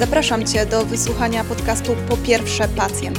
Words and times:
Zapraszam 0.00 0.46
Cię 0.46 0.66
do 0.66 0.84
wysłuchania 0.84 1.44
podcastu 1.44 1.96
Po 2.08 2.16
pierwsze 2.16 2.68
pacjent. 2.68 3.18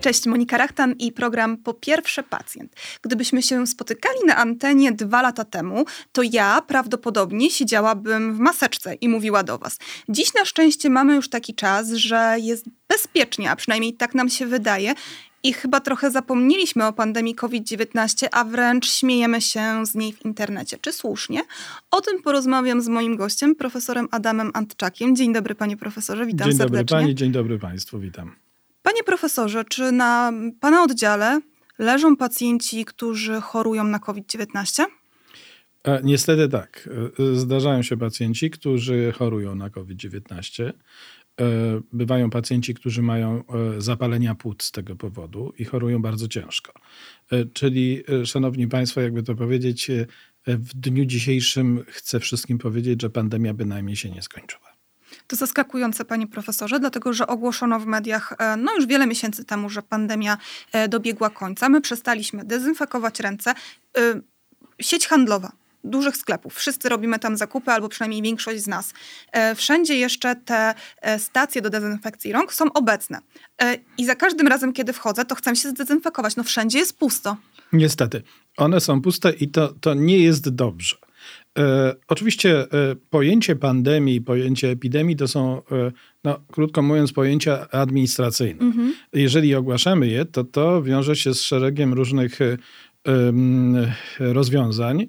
Cześć, 0.00 0.26
Monika 0.26 0.58
Rachtan 0.58 0.92
i 0.92 1.12
program 1.12 1.56
Po 1.56 1.74
pierwsze 1.74 2.22
pacjent. 2.22 2.72
Gdybyśmy 3.02 3.42
się 3.42 3.66
spotykali 3.66 4.18
na 4.26 4.36
antenie 4.36 4.92
dwa 4.92 5.22
lata 5.22 5.44
temu, 5.44 5.84
to 6.12 6.22
ja 6.22 6.62
prawdopodobnie 6.66 7.50
siedziałabym 7.50 8.34
w 8.34 8.38
maseczce 8.38 8.94
i 8.94 9.08
mówiła 9.08 9.42
do 9.42 9.58
Was. 9.58 9.78
Dziś 10.08 10.34
na 10.34 10.44
szczęście 10.44 10.90
mamy 10.90 11.14
już 11.14 11.28
taki 11.28 11.54
czas, 11.54 11.90
że 11.90 12.36
jest 12.38 12.64
bezpiecznie, 12.88 13.50
a 13.50 13.56
przynajmniej 13.56 13.94
tak 13.94 14.14
nam 14.14 14.28
się 14.28 14.46
wydaje. 14.46 14.94
I 15.44 15.52
chyba 15.52 15.80
trochę 15.80 16.10
zapomnieliśmy 16.10 16.86
o 16.86 16.92
pandemii 16.92 17.34
COVID-19, 17.34 18.26
a 18.32 18.44
wręcz 18.44 18.90
śmiejemy 18.90 19.40
się 19.40 19.86
z 19.86 19.94
niej 19.94 20.12
w 20.12 20.24
internecie. 20.24 20.78
Czy 20.80 20.92
słusznie? 20.92 21.40
O 21.90 22.00
tym 22.00 22.22
porozmawiam 22.22 22.80
z 22.80 22.88
moim 22.88 23.16
gościem, 23.16 23.54
profesorem 23.54 24.08
Adamem 24.10 24.50
Antczakiem. 24.54 25.16
Dzień 25.16 25.32
dobry, 25.32 25.54
panie 25.54 25.76
profesorze, 25.76 26.26
witam 26.26 26.48
dzień 26.48 26.58
serdecznie. 26.58 26.76
Dzień 26.78 26.86
dobry 26.86 27.02
pani, 27.02 27.14
dzień 27.14 27.32
dobry 27.32 27.58
państwu, 27.58 27.98
witam. 27.98 28.36
Panie 28.82 29.02
profesorze, 29.02 29.64
czy 29.64 29.92
na 29.92 30.32
pana 30.60 30.82
oddziale 30.82 31.40
leżą 31.78 32.16
pacjenci, 32.16 32.84
którzy 32.84 33.40
chorują 33.40 33.84
na 33.84 33.98
COVID-19? 33.98 34.84
E, 35.84 36.00
niestety 36.04 36.48
tak. 36.48 36.88
E, 37.32 37.36
zdarzają 37.36 37.82
się 37.82 37.96
pacjenci, 37.96 38.50
którzy 38.50 39.12
chorują 39.12 39.54
na 39.54 39.70
COVID-19. 39.70 40.72
E, 41.40 41.80
bywają 41.92 42.30
pacjenci, 42.30 42.74
którzy 42.74 43.02
mają 43.02 43.44
e, 43.46 43.80
zapalenia 43.80 44.34
płuc 44.34 44.62
z 44.62 44.70
tego 44.70 44.96
powodu 44.96 45.52
i 45.58 45.64
chorują 45.64 46.02
bardzo 46.02 46.28
ciężko. 46.28 46.72
E, 47.32 47.44
czyli, 47.44 48.02
szanowni 48.24 48.68
państwo, 48.68 49.00
jakby 49.00 49.22
to 49.22 49.34
powiedzieć, 49.34 49.90
w 50.46 50.74
dniu 50.74 51.04
dzisiejszym 51.04 51.84
chcę 51.88 52.20
wszystkim 52.20 52.58
powiedzieć, 52.58 53.02
że 53.02 53.10
pandemia 53.10 53.54
bynajmniej 53.54 53.96
się 53.96 54.10
nie 54.10 54.22
skończyła. 54.22 54.74
To 55.26 55.36
zaskakujące, 55.36 56.04
panie 56.04 56.26
profesorze, 56.26 56.80
dlatego 56.80 57.12
że 57.12 57.26
ogłoszono 57.26 57.80
w 57.80 57.86
mediach 57.86 58.34
no 58.58 58.74
już 58.76 58.86
wiele 58.86 59.06
miesięcy 59.06 59.44
temu, 59.44 59.70
że 59.70 59.82
pandemia 59.82 60.38
dobiegła 60.88 61.30
końca. 61.30 61.68
My 61.68 61.80
przestaliśmy 61.80 62.44
dezynfekować 62.44 63.20
ręce. 63.20 63.54
Sieć 64.80 65.06
handlowa 65.06 65.52
dużych 65.84 66.16
sklepów. 66.16 66.54
Wszyscy 66.54 66.88
robimy 66.88 67.18
tam 67.18 67.36
zakupy, 67.36 67.70
albo 67.70 67.88
przynajmniej 67.88 68.22
większość 68.22 68.62
z 68.62 68.66
nas. 68.66 68.94
E, 69.32 69.54
wszędzie 69.54 69.96
jeszcze 69.96 70.36
te 70.36 70.74
e, 71.02 71.18
stacje 71.18 71.62
do 71.62 71.70
dezynfekcji 71.70 72.32
rąk 72.32 72.52
są 72.52 72.72
obecne. 72.72 73.18
E, 73.62 73.76
I 73.98 74.04
za 74.04 74.14
każdym 74.14 74.48
razem, 74.48 74.72
kiedy 74.72 74.92
wchodzę, 74.92 75.24
to 75.24 75.34
chcę 75.34 75.56
się 75.56 75.68
zdezynfekować. 75.68 76.36
No 76.36 76.44
wszędzie 76.44 76.78
jest 76.78 76.98
pusto. 76.98 77.36
Niestety. 77.72 78.22
One 78.56 78.80
są 78.80 79.02
puste 79.02 79.30
i 79.30 79.48
to, 79.48 79.74
to 79.80 79.94
nie 79.94 80.18
jest 80.18 80.48
dobrze. 80.48 80.96
E, 81.58 81.94
oczywiście 82.08 82.60
e, 82.60 82.66
pojęcie 83.10 83.56
pandemii, 83.56 84.20
pojęcie 84.20 84.70
epidemii 84.70 85.16
to 85.16 85.28
są, 85.28 85.62
e, 85.72 85.92
no, 86.24 86.40
krótko 86.52 86.82
mówiąc, 86.82 87.12
pojęcia 87.12 87.70
administracyjne. 87.70 88.60
Mhm. 88.60 88.94
Jeżeli 89.12 89.54
ogłaszamy 89.54 90.08
je, 90.08 90.24
to 90.24 90.44
to 90.44 90.82
wiąże 90.82 91.16
się 91.16 91.34
z 91.34 91.40
szeregiem 91.40 91.94
różnych 91.94 92.38
rozwiązań, 94.18 95.06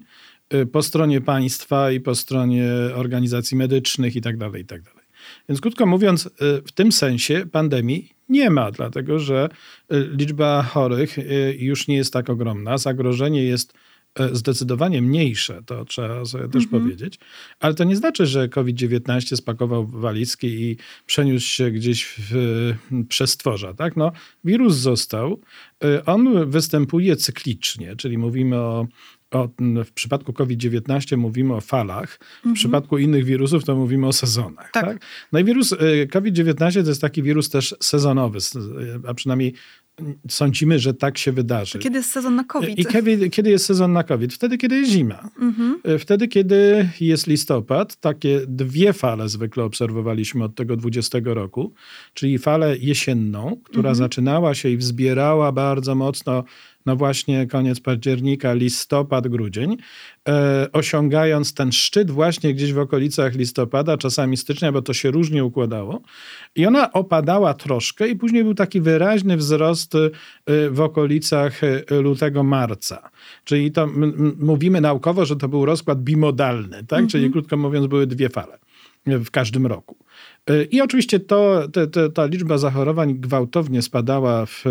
po 0.72 0.82
stronie 0.82 1.20
państwa 1.20 1.90
i 1.90 2.00
po 2.00 2.14
stronie 2.14 2.70
organizacji 2.94 3.56
medycznych 3.56 4.16
i 4.16 4.20
tak 4.20 4.36
dalej, 4.36 4.62
i 4.62 4.66
tak 4.66 4.82
dalej. 4.82 5.06
Więc 5.48 5.60
krótko 5.60 5.86
mówiąc, 5.86 6.26
y, 6.26 6.30
w 6.66 6.72
tym 6.72 6.92
sensie 6.92 7.46
pandemii 7.52 8.12
nie 8.28 8.50
ma, 8.50 8.70
dlatego 8.70 9.18
że 9.18 9.48
y, 9.92 10.08
liczba 10.12 10.62
chorych 10.62 11.16
już 11.58 11.88
nie 11.88 11.96
jest 11.96 12.12
tak 12.12 12.30
ogromna. 12.30 12.78
Zagrożenie 12.78 13.44
jest 13.44 13.72
zdecydowanie 14.32 15.02
mniejsze, 15.02 15.62
to 15.66 15.84
trzeba 15.84 16.24
sobie 16.24 16.48
też 16.48 16.64
mhm. 16.64 16.82
powiedzieć. 16.82 17.18
Ale 17.60 17.74
to 17.74 17.84
nie 17.84 17.96
znaczy, 17.96 18.26
że 18.26 18.48
COVID-19 18.48 19.36
spakował 19.36 19.86
walizki 19.86 20.46
i 20.46 20.76
przeniósł 21.06 21.46
się 21.46 21.70
gdzieś 21.70 22.14
w 22.18 22.74
przestworza. 23.08 23.74
Tak? 23.74 23.96
No, 23.96 24.12
wirus 24.44 24.74
został. 24.74 25.40
On 26.06 26.50
występuje 26.50 27.16
cyklicznie, 27.16 27.96
czyli 27.96 28.18
mówimy 28.18 28.56
o 28.56 28.86
o, 29.30 29.48
w 29.84 29.92
przypadku 29.92 30.32
COVID-19 30.32 31.16
mówimy 31.16 31.54
o 31.54 31.60
falach, 31.60 32.18
w 32.18 32.36
mhm. 32.36 32.54
przypadku 32.54 32.98
innych 32.98 33.24
wirusów 33.24 33.64
to 33.64 33.76
mówimy 33.76 34.06
o 34.06 34.12
sezonach. 34.12 34.70
Tak. 34.72 34.84
tak? 34.84 34.98
No 35.32 35.38
i 35.38 35.44
wirus 35.44 35.72
y, 35.72 36.08
COVID-19 36.12 36.82
to 36.82 36.88
jest 36.88 37.00
taki 37.00 37.22
wirus 37.22 37.50
też 37.50 37.74
sezonowy, 37.80 38.38
a 39.06 39.14
przynajmniej 39.14 39.54
sądzimy, 40.30 40.78
że 40.78 40.94
tak 40.94 41.18
się 41.18 41.32
wydarzy. 41.32 41.72
To 41.72 41.78
kiedy 41.78 41.98
jest 41.98 42.10
sezon 42.10 42.36
na 42.36 42.44
COVID? 42.44 42.78
I 42.78 42.86
kiedy, 42.86 43.30
kiedy 43.30 43.50
jest 43.50 43.66
sezon 43.66 43.92
na 43.92 44.04
COVID? 44.04 44.34
Wtedy, 44.34 44.58
kiedy 44.58 44.76
jest 44.76 44.90
zima. 44.90 45.30
Mhm. 45.40 45.80
Y, 45.88 45.98
wtedy, 45.98 46.28
kiedy 46.28 46.88
jest 47.00 47.26
listopad, 47.26 47.96
takie 47.96 48.40
dwie 48.48 48.92
fale 48.92 49.28
zwykle 49.28 49.64
obserwowaliśmy 49.64 50.44
od 50.44 50.54
tego 50.54 50.76
20 50.76 51.18
roku, 51.24 51.72
czyli 52.14 52.38
falę 52.38 52.76
jesienną, 52.78 53.56
która 53.64 53.90
mhm. 53.90 53.94
zaczynała 53.94 54.54
się 54.54 54.68
i 54.68 54.76
wzbierała 54.76 55.52
bardzo 55.52 55.94
mocno 55.94 56.44
no 56.86 56.96
właśnie 56.96 57.46
koniec 57.46 57.80
października, 57.80 58.52
listopad, 58.52 59.28
grudzień, 59.28 59.76
e, 60.28 60.68
osiągając 60.72 61.54
ten 61.54 61.72
szczyt 61.72 62.10
właśnie 62.10 62.54
gdzieś 62.54 62.72
w 62.72 62.78
okolicach 62.78 63.34
listopada, 63.34 63.96
czasami 63.96 64.36
stycznia, 64.36 64.72
bo 64.72 64.82
to 64.82 64.92
się 64.92 65.10
różnie 65.10 65.44
układało. 65.44 66.00
I 66.56 66.66
ona 66.66 66.92
opadała 66.92 67.54
troszkę 67.54 68.08
i 68.08 68.16
później 68.16 68.44
był 68.44 68.54
taki 68.54 68.80
wyraźny 68.80 69.36
wzrost 69.36 69.94
e, 69.94 70.10
w 70.70 70.80
okolicach 70.80 71.64
e, 71.64 71.82
lutego, 71.90 72.42
marca. 72.42 73.10
Czyli 73.44 73.72
to 73.72 73.88
mówimy 74.38 74.80
naukowo, 74.80 75.24
że 75.24 75.36
to 75.36 75.48
był 75.48 75.64
rozkład 75.64 76.02
bimodalny, 76.02 76.76
tak? 76.76 76.98
Mhm. 76.98 77.08
Czyli 77.08 77.30
krótko 77.30 77.56
mówiąc 77.56 77.86
były 77.86 78.06
dwie 78.06 78.28
fale 78.28 78.58
w 79.06 79.30
każdym 79.30 79.66
roku. 79.66 79.96
E, 80.50 80.64
I 80.64 80.80
oczywiście 80.80 81.20
to, 81.20 81.68
te, 81.72 81.86
te, 81.86 82.10
ta 82.10 82.26
liczba 82.26 82.58
zachorowań 82.58 83.14
gwałtownie 83.14 83.82
spadała 83.82 84.46
w 84.46 84.64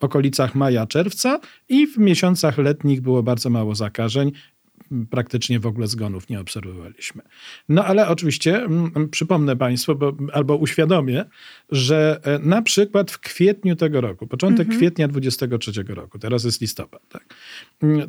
okolicach 0.00 0.54
maja, 0.54 0.86
czerwca 0.86 1.40
i 1.68 1.86
w 1.86 1.98
miesiącach 1.98 2.58
letnich 2.58 3.00
było 3.00 3.22
bardzo 3.22 3.50
mało 3.50 3.74
zakażeń. 3.74 4.32
Praktycznie 5.10 5.60
w 5.60 5.66
ogóle 5.66 5.86
zgonów 5.86 6.28
nie 6.28 6.40
obserwowaliśmy. 6.40 7.22
No 7.68 7.84
ale 7.84 8.08
oczywiście 8.08 8.66
przypomnę 9.10 9.56
Państwu, 9.56 9.94
bo, 9.94 10.12
albo 10.32 10.56
uświadomię, 10.56 11.24
że 11.70 12.20
e, 12.22 12.38
na 12.38 12.62
przykład 12.62 13.10
w 13.10 13.18
kwietniu 13.18 13.76
tego 13.76 14.00
roku, 14.00 14.26
początek 14.26 14.66
mhm. 14.66 14.78
kwietnia 14.78 15.08
23 15.08 15.84
roku, 15.88 16.18
teraz 16.18 16.44
jest 16.44 16.60
listopad, 16.60 17.02
tak, 17.08 17.34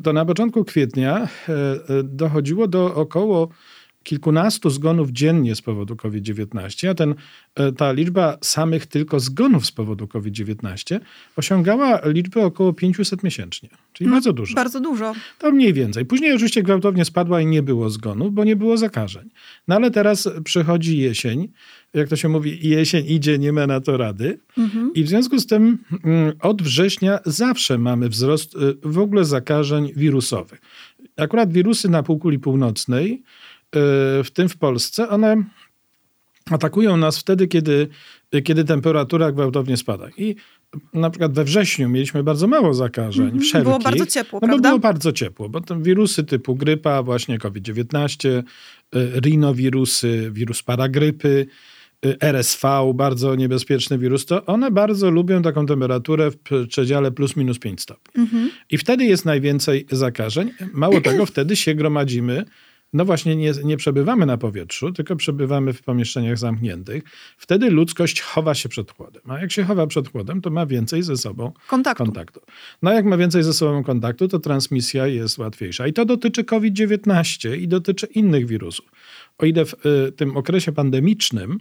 to 0.02 0.12
na 0.12 0.24
początku 0.24 0.64
kwietnia 0.64 1.28
e, 1.48 1.80
dochodziło 2.04 2.68
do 2.68 2.94
około 2.94 3.48
kilkunastu 4.02 4.70
zgonów 4.70 5.10
dziennie 5.10 5.54
z 5.54 5.62
powodu 5.62 5.96
COVID-19, 5.96 6.88
a 6.88 6.94
ten, 6.94 7.14
e, 7.54 7.72
ta 7.72 7.92
liczba 7.92 8.38
samych 8.40 8.86
tylko 8.86 9.20
zgonów 9.20 9.66
z 9.66 9.72
powodu 9.72 10.08
COVID-19 10.08 11.00
osiągała 11.36 12.00
liczbę 12.04 12.44
około 12.44 12.72
500 12.72 13.22
miesięcznie, 13.22 13.68
czyli 13.92 14.08
no, 14.08 14.16
bardzo 14.16 14.32
dużo. 14.32 14.54
Bardzo 14.54 14.80
dużo. 14.80 15.14
To 15.38 15.52
mniej 15.52 15.72
więcej. 15.72 16.04
Później 16.04 16.32
oczywiście 16.32 16.62
gwałtownie 16.62 17.04
spadła 17.04 17.40
i 17.40 17.46
nie 17.46 17.62
było 17.62 17.90
zgonów, 17.90 18.34
bo 18.34 18.44
nie 18.44 18.56
było 18.56 18.76
zakażeń. 18.76 19.30
No 19.68 19.74
ale 19.74 19.90
teraz 19.90 20.28
przychodzi 20.44 20.98
jesień, 20.98 21.48
jak 21.94 22.08
to 22.08 22.16
się 22.16 22.28
mówi, 22.28 22.68
jesień 22.68 23.04
idzie, 23.08 23.38
nie 23.38 23.52
ma 23.52 23.66
na 23.66 23.80
to 23.80 23.96
rady. 23.96 24.38
Mhm. 24.58 24.90
I 24.94 25.04
w 25.04 25.08
związku 25.08 25.38
z 25.38 25.46
tym 25.46 25.78
mm, 26.04 26.32
od 26.40 26.62
września 26.62 27.18
zawsze 27.24 27.78
mamy 27.78 28.08
wzrost 28.08 28.54
y, 28.54 28.58
w 28.82 28.98
ogóle 28.98 29.24
zakażeń 29.24 29.92
wirusowych. 29.96 30.60
Akurat 31.16 31.52
wirusy 31.52 31.88
na 31.88 32.02
półkuli 32.02 32.38
północnej 32.38 33.22
w 34.24 34.28
tym 34.34 34.48
w 34.48 34.56
Polsce, 34.56 35.08
one 35.08 35.44
atakują 36.50 36.96
nas 36.96 37.18
wtedy, 37.18 37.48
kiedy, 37.48 37.88
kiedy 38.44 38.64
temperatura 38.64 39.32
gwałtownie 39.32 39.76
spada. 39.76 40.08
I 40.16 40.36
na 40.94 41.10
przykład 41.10 41.32
we 41.32 41.44
wrześniu 41.44 41.88
mieliśmy 41.88 42.22
bardzo 42.22 42.46
mało 42.46 42.74
zakażeń 42.74 43.28
mm 43.28 43.40
wszelkich. 43.40 43.64
Było 43.64 43.78
bardzo 43.78 44.06
ciepło, 44.06 44.38
no 44.42 44.48
prawda? 44.48 44.68
Było 44.68 44.78
bardzo 44.78 45.12
ciepło, 45.12 45.48
bo 45.48 45.60
te 45.60 45.82
wirusy 45.82 46.24
typu 46.24 46.56
grypa, 46.56 47.02
właśnie 47.02 47.38
COVID-19, 47.38 48.28
y, 48.28 48.42
rinowirusy, 49.20 50.30
wirus 50.32 50.62
paragrypy, 50.62 51.46
y, 52.06 52.16
RSV, 52.20 52.92
bardzo 52.94 53.34
niebezpieczny 53.34 53.98
wirus, 53.98 54.26
to 54.26 54.46
one 54.46 54.70
bardzo 54.70 55.10
lubią 55.10 55.42
taką 55.42 55.66
temperaturę 55.66 56.30
w 56.30 56.36
przedziale 56.68 57.10
plus 57.10 57.36
minus 57.36 57.58
5 57.58 57.80
stopni. 57.80 58.22
Mm 58.22 58.28
-hmm. 58.28 58.48
I 58.70 58.78
wtedy 58.78 59.04
jest 59.04 59.24
najwięcej 59.24 59.86
zakażeń. 59.90 60.50
Mało 60.72 61.00
tego, 61.00 61.26
wtedy 61.26 61.56
się 61.56 61.74
gromadzimy 61.74 62.44
no 62.92 63.04
właśnie 63.04 63.36
nie, 63.36 63.52
nie 63.64 63.76
przebywamy 63.76 64.26
na 64.26 64.38
powietrzu, 64.38 64.92
tylko 64.92 65.16
przebywamy 65.16 65.72
w 65.72 65.82
pomieszczeniach 65.82 66.38
zamkniętych. 66.38 67.02
Wtedy 67.38 67.70
ludzkość 67.70 68.20
chowa 68.20 68.54
się 68.54 68.68
przed 68.68 68.92
chłodem. 68.92 69.22
A 69.28 69.38
jak 69.38 69.52
się 69.52 69.64
chowa 69.64 69.86
przed 69.86 70.08
chłodem, 70.08 70.40
to 70.40 70.50
ma 70.50 70.66
więcej 70.66 71.02
ze 71.02 71.16
sobą 71.16 71.52
kontaktu. 71.68 72.04
kontaktu. 72.04 72.40
No 72.82 72.92
jak 72.92 73.04
ma 73.04 73.16
więcej 73.16 73.42
ze 73.42 73.52
sobą 73.52 73.84
kontaktu, 73.84 74.28
to 74.28 74.38
transmisja 74.38 75.06
jest 75.06 75.38
łatwiejsza. 75.38 75.86
I 75.86 75.92
to 75.92 76.04
dotyczy 76.04 76.44
COVID-19 76.44 77.56
i 77.56 77.68
dotyczy 77.68 78.06
innych 78.06 78.46
wirusów 78.46 78.86
o 79.42 79.46
ile 79.46 79.64
w 79.64 79.86
y, 79.86 80.12
tym 80.12 80.36
okresie 80.36 80.72
pandemicznym 80.72 81.58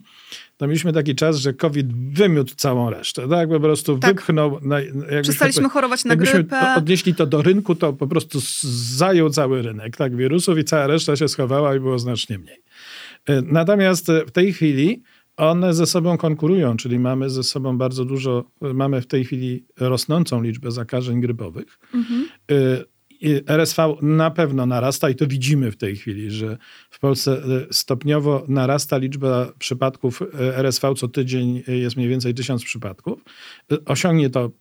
to 0.57 0.67
mieliśmy 0.67 0.93
taki 0.93 1.15
czas, 1.15 1.37
że 1.37 1.53
COVID 1.53 1.87
wymiótł 2.13 2.55
całą 2.55 2.89
resztę. 2.89 3.29
Tak? 3.29 3.49
Po 3.49 3.59
prostu 3.59 3.97
tak. 3.97 4.15
wypchnął. 4.15 4.59
Na, 4.61 4.77
Przestaliśmy 5.21 5.69
chorować 5.69 6.05
na 6.05 6.09
jakbyśmy 6.09 6.33
grypę. 6.43 6.75
odnieśli 6.77 7.15
to 7.15 7.25
do 7.25 7.41
rynku, 7.41 7.75
to 7.75 7.93
po 7.93 8.07
prostu 8.07 8.39
zajął 8.97 9.29
cały 9.29 9.61
rynek 9.61 9.97
tak, 9.97 10.15
wirusów 10.15 10.57
i 10.57 10.63
cała 10.63 10.87
reszta 10.87 11.15
się 11.15 11.27
schowała 11.27 11.75
i 11.75 11.79
było 11.79 11.99
znacznie 11.99 12.39
mniej. 12.39 12.57
Natomiast 13.43 14.07
w 14.27 14.31
tej 14.31 14.53
chwili 14.53 15.03
one 15.37 15.73
ze 15.73 15.85
sobą 15.85 16.17
konkurują, 16.17 16.77
czyli 16.77 16.99
mamy 16.99 17.29
ze 17.29 17.43
sobą 17.43 17.77
bardzo 17.77 18.05
dużo, 18.05 18.51
mamy 18.61 19.01
w 19.01 19.07
tej 19.07 19.25
chwili 19.25 19.65
rosnącą 19.79 20.41
liczbę 20.41 20.71
zakażeń 20.71 21.21
grypowych. 21.21 21.79
Mhm. 21.93 22.27
RSV 23.47 23.95
na 24.01 24.31
pewno 24.31 24.65
narasta 24.65 25.09
i 25.09 25.15
to 25.15 25.27
widzimy 25.27 25.71
w 25.71 25.77
tej 25.77 25.95
chwili, 25.95 26.31
że 26.31 26.57
w 26.89 26.99
Polsce 26.99 27.41
stopniowo 27.71 28.45
narasta 28.47 28.97
liczba 28.97 29.51
przypadków 29.59 30.21
RSV 30.39 30.93
co 30.95 31.07
tydzień 31.07 31.63
jest 31.67 31.97
mniej 31.97 32.09
więcej 32.09 32.33
tysiąc 32.33 32.63
przypadków. 32.63 33.23
Osiągnie 33.85 34.29
to 34.29 34.51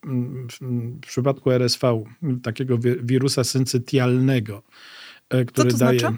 w 1.03 1.07
przypadku 1.07 1.51
RSV 1.51 2.05
takiego 2.43 2.79
wirusa 3.03 3.45
syncytialnego 3.45 4.63
E, 5.31 5.45
który 5.45 5.73
co 5.73 5.79
daje. 5.79 5.99
Znaczy? 5.99 6.17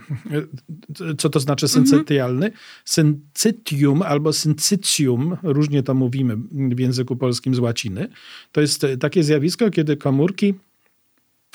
E, 1.11 1.15
co 1.15 1.31
to 1.31 1.41
znaczy 1.41 1.69
syncytialny? 1.69 2.47
Mhm. 2.47 2.65
Syncytium 2.85 4.03
albo 4.03 4.33
syncytium, 4.33 5.37
różnie 5.43 5.83
to 5.83 5.95
mówimy 5.95 6.37
w 6.53 6.79
języku 6.79 7.17
polskim 7.17 7.55
z 7.55 7.59
łaciny. 7.59 8.09
To 8.53 8.61
jest 8.61 8.87
takie 9.01 9.23
zjawisko, 9.23 9.71
kiedy 9.71 9.97
komórki 9.97 10.55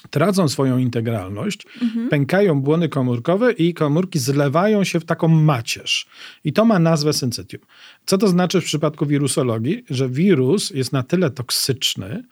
tracą 0.09 0.47
swoją 0.47 0.77
integralność, 0.77 1.65
mhm. 1.81 2.09
pękają 2.09 2.61
błony 2.61 2.89
komórkowe 2.89 3.51
i 3.51 3.73
komórki 3.73 4.19
zlewają 4.19 4.83
się 4.83 4.99
w 4.99 5.05
taką 5.05 5.27
macierz. 5.27 6.07
I 6.43 6.53
to 6.53 6.65
ma 6.65 6.79
nazwę 6.79 7.13
syncytium. 7.13 7.63
Co 8.05 8.17
to 8.17 8.27
znaczy 8.27 8.61
w 8.61 8.65
przypadku 8.65 9.05
wirusologii? 9.05 9.83
Że 9.89 10.09
wirus 10.09 10.69
jest 10.69 10.93
na 10.93 11.03
tyle 11.03 11.31
toksyczny, 11.31 12.23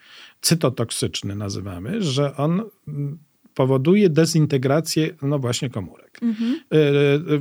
cytotoksyczny 0.42 1.36
nazywamy, 1.36 2.04
że 2.04 2.38
on 2.38 2.64
powoduje 3.54 4.10
dezintegrację, 4.10 5.10
no 5.22 5.40
właśnie, 5.40 5.70
komórek. 5.70 6.20
Mhm. 6.22 6.62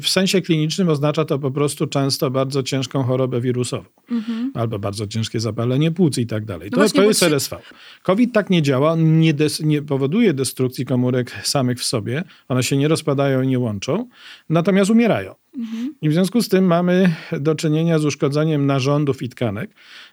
W 0.00 0.08
sensie 0.08 0.40
klinicznym 0.40 0.88
oznacza 0.88 1.24
to 1.24 1.38
po 1.38 1.50
prostu 1.50 1.86
często 1.86 2.30
bardzo 2.30 2.62
ciężką 2.62 3.02
chorobę 3.02 3.40
wirusową, 3.40 3.88
mhm. 4.10 4.50
albo 4.54 4.78
bardzo 4.78 5.06
ciężkie 5.06 5.40
zapalenie 5.40 5.90
płuc 5.90 6.18
i 6.18 6.26
tak 6.26 6.44
dalej. 6.44 6.68
No 6.72 6.74
to, 6.74 6.80
właśnie, 6.80 7.00
to 7.00 7.08
jest 7.08 7.20
się... 7.20 7.26
RSV. 7.26 7.58
COVID 8.02 8.32
tak 8.32 8.50
nie 8.50 8.62
działa, 8.62 8.92
on 8.92 9.20
nie, 9.20 9.34
des, 9.34 9.60
nie 9.60 9.82
powoduje 9.82 10.34
destrukcji 10.34 10.84
komórek 10.84 11.30
samych 11.42 11.78
w 11.78 11.84
sobie, 11.84 12.24
one 12.48 12.62
się 12.62 12.76
nie 12.76 12.88
rozpadają 12.88 13.42
i 13.42 13.46
nie 13.46 13.58
łączą, 13.58 14.08
natomiast 14.48 14.90
umierają. 14.90 15.41
Mhm. 15.58 15.94
I 16.02 16.08
w 16.08 16.12
związku 16.12 16.42
z 16.42 16.48
tym 16.48 16.64
mamy 16.64 17.14
do 17.40 17.54
czynienia 17.54 17.98
z 17.98 18.04
uszkodzeniem 18.04 18.66
narządów 18.66 19.22
i 19.22 19.28
tkanek. 19.28 19.70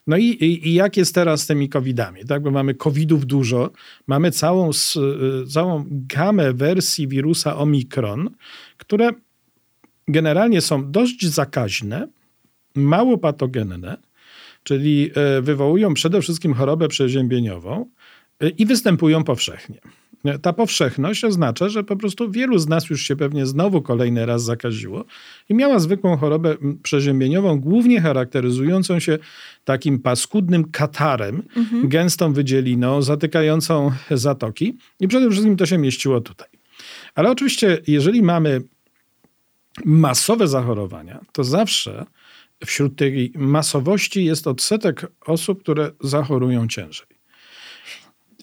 No 0.07 0.17
i, 0.17 0.25
i, 0.25 0.67
i 0.67 0.73
jak 0.73 0.97
jest 0.97 1.15
teraz 1.15 1.41
z 1.41 1.47
tymi 1.47 1.69
covidami? 1.69 2.25
Tak? 2.25 2.43
Bo 2.43 2.51
mamy 2.51 2.75
covidów 2.75 3.25
dużo, 3.25 3.71
mamy 4.07 4.31
całą, 4.31 4.69
y, 4.69 5.47
całą 5.47 5.85
gamę 5.89 6.53
wersji 6.53 7.07
wirusa 7.07 7.57
Omikron, 7.57 8.29
które 8.77 9.09
generalnie 10.07 10.61
są 10.61 10.91
dość 10.91 11.27
zakaźne, 11.27 12.07
mało 12.75 13.17
patogenne, 13.17 13.97
czyli 14.63 15.11
e, 15.15 15.41
wywołują 15.41 15.93
przede 15.93 16.21
wszystkim 16.21 16.53
chorobę 16.53 16.87
przeziębieniową 16.87 17.89
e, 18.39 18.49
i 18.49 18.65
występują 18.65 19.23
powszechnie. 19.23 19.79
Ta 20.41 20.53
powszechność 20.53 21.23
oznacza, 21.23 21.69
że 21.69 21.83
po 21.83 21.95
prostu 21.95 22.31
wielu 22.31 22.57
z 22.57 22.67
nas 22.67 22.89
już 22.89 23.01
się 23.01 23.15
pewnie 23.15 23.45
znowu 23.45 23.81
kolejny 23.81 24.25
raz 24.25 24.43
zakaziło 24.43 25.05
i 25.49 25.53
miała 25.53 25.79
zwykłą 25.79 26.17
chorobę 26.17 26.55
przeziębieniową, 26.83 27.59
głównie 27.59 28.01
charakteryzującą 28.01 28.99
się 28.99 29.17
takim 29.65 29.99
paskudnym 29.99 30.71
katarem, 30.71 31.43
mhm. 31.55 31.89
gęstą 31.89 32.33
wydzieliną, 32.33 33.01
zatykającą 33.01 33.91
zatoki 34.11 34.77
i 34.99 35.07
przede 35.07 35.29
wszystkim 35.29 35.57
to 35.57 35.65
się 35.65 35.77
mieściło 35.77 36.21
tutaj. 36.21 36.47
Ale 37.15 37.31
oczywiście, 37.31 37.77
jeżeli 37.87 38.21
mamy 38.21 38.61
masowe 39.85 40.47
zachorowania, 40.47 41.19
to 41.31 41.43
zawsze 41.43 42.05
wśród 42.65 42.95
tej 42.95 43.31
masowości 43.35 44.25
jest 44.25 44.47
odsetek 44.47 45.11
osób, 45.25 45.61
które 45.61 45.91
zachorują 46.01 46.67
ciężej. 46.67 47.18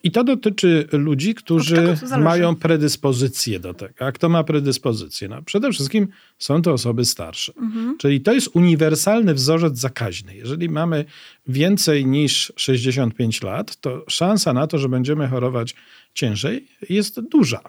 I 0.07 0.11
to 0.11 0.25
dotyczy 0.25 0.89
ludzi, 0.93 1.35
którzy 1.35 1.97
mają 2.19 2.57
predyspozycję 2.57 3.61
do 3.61 3.75
tego. 3.75 3.95
A 3.99 4.13
kto 4.13 4.29
ma 4.29 4.45
predyspozycję? 4.45 5.29
No, 5.29 5.43
przede 5.43 5.73
wszystkim 5.73 6.09
są 6.39 6.63
to 6.63 6.73
osoby 6.73 7.05
starsze. 7.05 7.53
Mhm. 7.57 7.99
Czyli 7.99 8.21
to 8.21 8.33
jest 8.33 8.49
uniwersalny 8.57 9.35
wzorzec 9.35 9.79
zakaźny. 9.79 10.37
Jeżeli 10.37 10.69
mamy 10.69 11.05
więcej 11.49 12.07
niż 12.07 12.53
65 12.57 13.43
lat, 13.43 13.77
to 13.77 14.05
szansa 14.09 14.53
na 14.53 14.67
to, 14.67 14.79
że 14.79 14.89
będziemy 14.89 15.29
chorować 15.29 15.75
ciężej 16.15 16.67
jest 16.89 17.21
duża. 17.21 17.61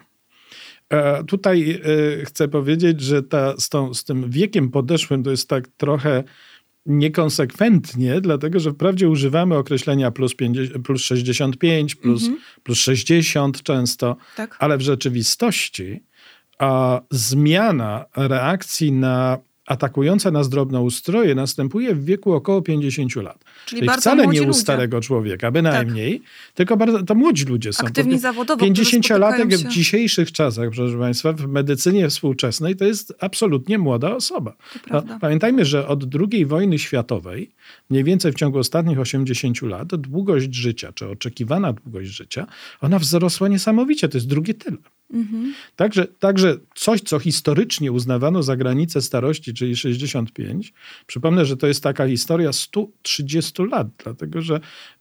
E, 0.89 1.24
tutaj 1.24 1.81
e, 2.22 2.25
chcę 2.25 2.48
powiedzieć, 2.48 3.01
że 3.01 3.24
ta, 3.24 3.57
z, 3.57 3.69
tą, 3.69 3.94
z 3.94 4.04
tym 4.04 4.30
wiekiem 4.30 4.72
podeszłym 4.72 5.24
to 5.24 5.31
jest 5.31 5.50
tak 5.50 5.68
trochę 5.68 6.24
niekonsekwentnie, 6.88 8.22
dlatego 8.22 8.60
że 8.60 8.72
wprawdzie 8.72 9.10
używamy 9.10 9.57
określenia 9.57 10.12
plus, 10.12 10.36
50, 10.36 10.86
plus 10.86 11.01
65, 11.01 11.95
plus, 11.95 12.24
mhm. 12.24 12.42
plus 12.63 12.78
60 12.78 13.63
często, 13.63 14.18
tak. 14.36 14.56
ale 14.60 14.78
w 14.78 14.81
rzeczywistości 14.81 16.04
a 16.60 17.01
zmiana 17.12 18.06
reakcji 18.16 18.92
na 18.92 19.38
atakujące 19.68 20.31
nas 20.31 20.50
drobnoustroje 20.50 21.36
następuje 21.36 21.96
w 21.96 22.06
wieku 22.06 22.34
około 22.34 22.62
50 22.62 23.16
lat. 23.16 23.44
Czyli, 23.66 23.81
Czyli 23.81 23.94
wcale 23.98 24.28
nie 24.28 24.44
u 24.44 24.54
starego 24.54 25.02
człowieka, 25.02 25.52
bynajmniej, 25.52 26.19
tak. 26.19 26.30
tylko 26.54 26.78
bardzo, 26.78 27.04
to 27.04 27.16
młodzi 27.16 27.46
ludzie 27.46 27.74
są. 27.74 27.86
Aktywni 27.86 28.19
zawodowo, 28.19 28.66
50-latek 28.66 29.58
w 29.58 29.68
dzisiejszych 29.68 30.31
czasach, 30.31 30.69
proszę 30.75 30.98
Państwa, 30.98 31.34
w 31.34 31.48
medycynie 31.48 32.10
współczesnej 32.10 32.75
to 32.75 32.86
jest 32.86 33.14
absolutnie 33.19 33.78
młoda 33.78 34.16
osoba. 34.16 34.56
No, 34.92 35.04
pamiętajmy, 35.22 35.66
że 35.66 35.88
od 35.88 36.04
II 36.16 36.46
wojny 36.46 36.80
światowej, 36.80 37.52
mniej 37.90 38.04
więcej 38.04 38.31
w 38.31 38.36
ciągu 38.36 38.60
ostatnich 38.60 39.00
80 39.00 39.62
lat, 39.62 39.88
długość 39.96 40.56
życia, 40.56 40.92
czy 40.92 41.10
oczekiwana 41.10 41.74
długość 41.74 42.10
życia, 42.10 42.48
ona 42.81 43.00
wzrosła 43.00 43.48
niesamowicie. 43.48 44.10
To 44.10 44.18
jest 44.18 44.28
drugie 44.28 44.54
tyle. 44.54 44.78
Mhm. 45.13 45.54
Także, 45.75 46.07
także 46.07 46.57
coś, 46.75 47.01
co 47.01 47.19
historycznie 47.19 47.92
uznawano 47.92 48.44
za 48.44 48.57
granicę 48.57 49.01
starości, 49.01 49.54
czyli 49.54 49.75
65, 49.75 50.74
przypomnę, 51.07 51.45
że 51.45 51.57
to 51.57 51.68
jest 51.68 51.83
taka 51.83 52.07
historia 52.07 52.54
130 52.54 53.63
lat, 53.63 53.88
dlatego 54.04 54.42
że 54.42 54.59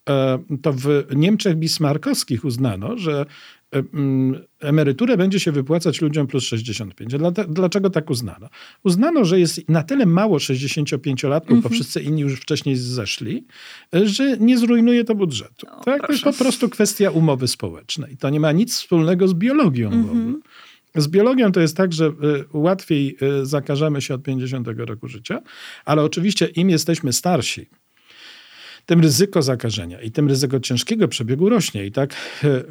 e, 0.08 0.38
to 0.62 0.72
w 0.72 0.88
Niemczech 1.16 1.56
bismarckowskich 1.56 2.44
uznano, 2.44 2.98
że 2.98 3.26
emeryturę 4.60 5.16
będzie 5.16 5.40
się 5.40 5.52
wypłacać 5.52 6.00
ludziom 6.00 6.26
plus 6.26 6.44
65. 6.44 7.14
Dlaczego 7.48 7.90
tak 7.90 8.10
uznano? 8.10 8.48
Uznano, 8.84 9.24
że 9.24 9.40
jest 9.40 9.68
na 9.68 9.82
tyle 9.82 10.06
mało 10.06 10.38
65-latków, 10.38 11.50
mm 11.50 11.60
-hmm. 11.60 11.62
bo 11.62 11.68
wszyscy 11.68 12.00
inni 12.00 12.20
już 12.20 12.40
wcześniej 12.40 12.76
zeszli, 12.76 13.46
że 13.92 14.36
nie 14.36 14.58
zrujnuje 14.58 15.04
to 15.04 15.14
budżetu. 15.14 15.66
O, 15.70 15.84
tak? 15.84 16.06
To 16.06 16.12
jest 16.12 16.24
po 16.24 16.32
prostu 16.32 16.68
kwestia 16.68 17.10
umowy 17.10 17.48
społecznej. 17.48 18.16
To 18.16 18.30
nie 18.30 18.40
ma 18.40 18.52
nic 18.52 18.74
wspólnego 18.74 19.28
z 19.28 19.34
biologią 19.34 19.88
mm 19.88 20.02
-hmm. 20.02 20.06
w 20.06 20.10
ogóle. 20.10 20.24
Mhm. 20.24 20.42
Z 20.96 21.08
biologią 21.08 21.52
to 21.52 21.60
jest 21.60 21.76
tak, 21.76 21.92
że 21.92 22.06
e, 22.06 22.12
łatwiej 22.52 23.16
e, 23.20 23.46
zakażemy 23.46 24.02
się 24.02 24.14
od 24.14 24.22
50 24.22 24.68
roku 24.68 25.08
życia, 25.08 25.42
ale 25.84 26.02
oczywiście 26.02 26.46
im 26.46 26.70
jesteśmy 26.70 27.12
starsi, 27.12 27.66
tym 28.86 29.00
ryzyko 29.00 29.42
zakażenia 29.42 30.00
i 30.00 30.10
tym 30.10 30.28
ryzyko 30.28 30.60
ciężkiego 30.60 31.08
przebiegu 31.08 31.48
rośnie. 31.48 31.86
I 31.86 31.92
tak, 31.92 32.14
e, 32.44 32.62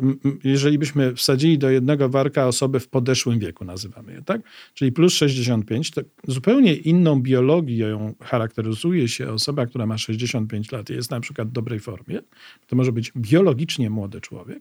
jeżeli 0.44 0.78
byśmy 0.78 1.16
wsadzili 1.16 1.58
do 1.58 1.70
jednego 1.70 2.10
warka 2.10 2.48
osoby 2.48 2.80
w 2.80 2.88
podeszłym 2.88 3.40
wieku, 3.40 3.66
nazywamy 3.66 4.14
je, 4.14 4.22
tak? 4.22 4.42
Czyli 4.74 4.92
plus 4.92 5.14
65, 5.14 5.92
to 5.92 6.02
zupełnie 6.28 6.76
inną 6.76 7.22
biologią 7.22 8.14
charakteryzuje 8.22 9.08
się 9.08 9.32
osoba, 9.32 9.66
która 9.66 9.86
ma 9.86 9.98
65 9.98 10.72
lat 10.72 10.90
i 10.90 10.94
jest 10.94 11.12
na 11.12 11.20
przykład 11.20 11.48
w 11.48 11.52
dobrej 11.52 11.80
formie. 11.80 12.20
To 12.68 12.76
może 12.76 12.92
być 12.92 13.12
biologicznie 13.18 13.90
młody 13.90 14.22
człowiek. 14.22 14.60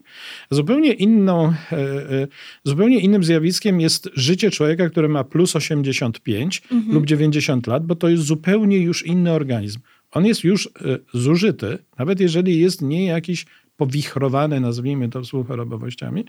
Zupełnie 0.50 0.92
inną, 0.92 1.54
e, 1.73 1.76
e, 1.76 2.28
zupełnie 2.64 3.00
innym 3.00 3.25
zjawiskiem 3.25 3.80
jest 3.80 4.11
życie 4.14 4.50
człowieka, 4.50 4.90
który 4.90 5.08
ma 5.08 5.25
plus 5.25 5.56
85 5.56 6.62
mhm. 6.73 6.94
lub 6.94 7.06
90 7.06 7.66
lat, 7.66 7.87
bo 7.87 7.94
to 7.94 8.08
jest 8.08 8.23
zupełnie 8.23 8.78
już 8.78 9.06
inny 9.06 9.32
organizm 9.32 9.80
on 10.14 10.26
jest 10.26 10.44
już 10.44 10.66
e, 10.66 10.71
zużyty, 11.14 11.78
nawet 11.99 12.21
jeżeli 12.21 12.61
jest 12.61 12.83
nie 12.83 13.06
jakiś 13.06 13.47
powichrowany, 13.76 14.61
nazwijmy 14.61 15.09
to 15.09 15.23
współchorobowościami, 15.23 16.25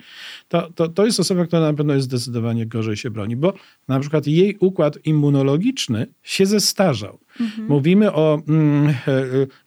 to, 0.48 0.72
to, 0.72 0.88
to 0.88 1.06
jest 1.06 1.20
osoba, 1.20 1.46
która 1.46 1.62
na 1.62 1.74
pewno 1.74 1.94
jest 1.94 2.06
zdecydowanie 2.06 2.66
gorzej 2.66 2.98
się 2.98 3.10
broni, 3.10 3.36
bo 3.36 3.54
na 3.88 4.00
przykład 4.00 4.28
jej 4.28 4.58
układ 4.60 4.98
immunologiczny 5.06 6.08
się 6.24 6.46
zestarzał. 6.46 7.20
Mhm. 7.40 7.68
Mówimy 7.68 8.14
o, 8.14 8.42
mm, 8.48 8.88
e, 8.88 8.94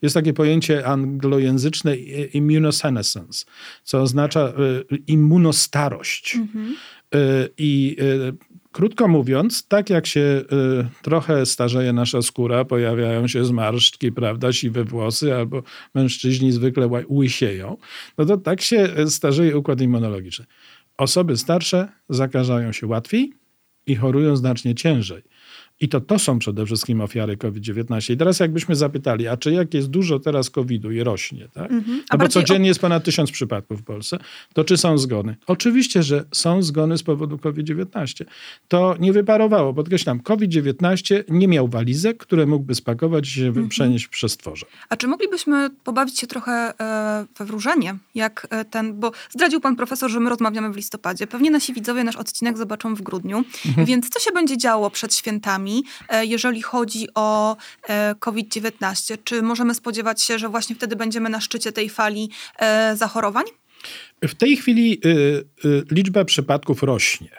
jest 0.01 0.15
takie 0.15 0.33
pojęcie 0.33 0.87
anglojęzyczne 0.87 1.95
immunosenescence, 2.33 3.45
co 3.83 4.01
oznacza 4.01 4.53
immunostarość. 5.07 6.35
Mhm. 6.35 6.75
I 7.57 7.97
Krótko 8.79 9.07
mówiąc, 9.07 9.67
tak 9.67 9.89
jak 9.89 10.07
się 10.07 10.19
y, 10.19 10.45
trochę 11.01 11.45
starzeje 11.45 11.93
nasza 11.93 12.21
skóra, 12.21 12.65
pojawiają 12.65 13.27
się 13.27 13.45
zmarszczki, 13.45 14.11
prawda, 14.11 14.53
siwe 14.53 14.83
włosy, 14.83 15.35
albo 15.35 15.63
mężczyźni 15.95 16.51
zwykle 16.51 16.89
łysieją, 17.09 17.77
no 18.17 18.25
to 18.25 18.37
tak 18.37 18.61
się 18.61 18.89
starzeje 19.07 19.57
układ 19.57 19.81
immunologiczny. 19.81 20.45
Osoby 20.97 21.37
starsze 21.37 21.87
zakażają 22.09 22.71
się 22.71 22.87
łatwiej 22.87 23.33
i 23.87 23.95
chorują 23.95 24.35
znacznie 24.35 24.75
ciężej. 24.75 25.23
I 25.81 25.89
to 25.89 26.01
to 26.01 26.19
są 26.19 26.39
przede 26.39 26.65
wszystkim 26.65 27.01
ofiary 27.01 27.37
COVID-19. 27.37 28.13
I 28.13 28.17
teraz 28.17 28.39
jakbyśmy 28.39 28.75
zapytali, 28.75 29.27
a 29.27 29.37
czy 29.37 29.51
jak 29.51 29.73
jest 29.73 29.87
dużo 29.87 30.19
teraz 30.19 30.49
COVID-u 30.49 30.91
i 30.91 31.03
rośnie, 31.03 31.47
tak? 31.53 31.71
Mhm. 31.71 32.03
No 32.11 32.17
bo 32.17 32.27
codziennie 32.27 32.67
jest 32.67 32.79
ponad 32.79 33.03
tysiąc 33.03 33.31
przypadków 33.31 33.79
w 33.79 33.83
Polsce, 33.83 34.17
to 34.53 34.63
czy 34.63 34.77
są 34.77 34.97
zgony? 34.97 35.35
Oczywiście, 35.47 36.03
że 36.03 36.25
są 36.31 36.63
zgony 36.63 36.97
z 36.97 37.03
powodu 37.03 37.37
COVID-19. 37.37 38.25
To 38.67 38.95
nie 38.99 39.13
wyparowało. 39.13 39.73
Podkreślam, 39.73 40.19
COVID-19 40.19 41.23
nie 41.29 41.47
miał 41.47 41.67
walizek, 41.67 42.17
które 42.17 42.45
mógłby 42.45 42.75
spakować 42.75 43.27
i 43.27 43.31
się 43.31 43.47
mhm. 43.47 43.69
przenieść 43.69 44.07
przez 44.07 44.37
tworze. 44.37 44.65
A 44.89 44.97
czy 44.97 45.07
moglibyśmy 45.07 45.69
pobawić 45.83 46.19
się 46.19 46.27
trochę 46.27 46.51
e, 46.79 47.25
we 47.37 47.45
wróżenie? 47.45 47.97
Jak 48.15 48.47
e, 48.49 48.65
ten, 48.65 48.99
bo 48.99 49.11
zdradził 49.29 49.61
pan 49.61 49.75
profesor, 49.75 50.11
że 50.11 50.19
my 50.19 50.29
rozmawiamy 50.29 50.73
w 50.73 50.75
listopadzie. 50.75 51.27
Pewnie 51.27 51.51
nasi 51.51 51.73
widzowie 51.73 52.03
nasz 52.03 52.15
odcinek 52.15 52.57
zobaczą 52.57 52.95
w 52.95 53.01
grudniu. 53.01 53.43
Mhm. 53.65 53.87
Więc 53.87 54.09
co 54.09 54.19
się 54.19 54.31
będzie 54.31 54.57
działo 54.57 54.89
przed 54.89 55.15
świętami, 55.15 55.68
e, 56.09 56.25
jeżeli 56.25 56.61
chodzi 56.61 57.07
o 57.15 57.57
COVID-19? 58.19 59.17
Czy 59.23 59.41
możemy 59.41 59.75
spodziewać 59.75 60.21
się, 60.21 60.39
że 60.39 60.49
właśnie 60.49 60.75
wtedy 60.75 60.95
będziemy 60.95 61.29
na 61.29 61.41
szczycie 61.41 61.71
tej 61.71 61.89
fali 61.89 62.29
zachorowań? 62.95 63.45
W 64.23 64.35
tej 64.35 64.57
chwili 64.57 64.99
y, 65.05 65.09
y, 65.65 65.83
liczba 65.91 66.25
przypadków 66.25 66.83
rośnie. 66.83 67.29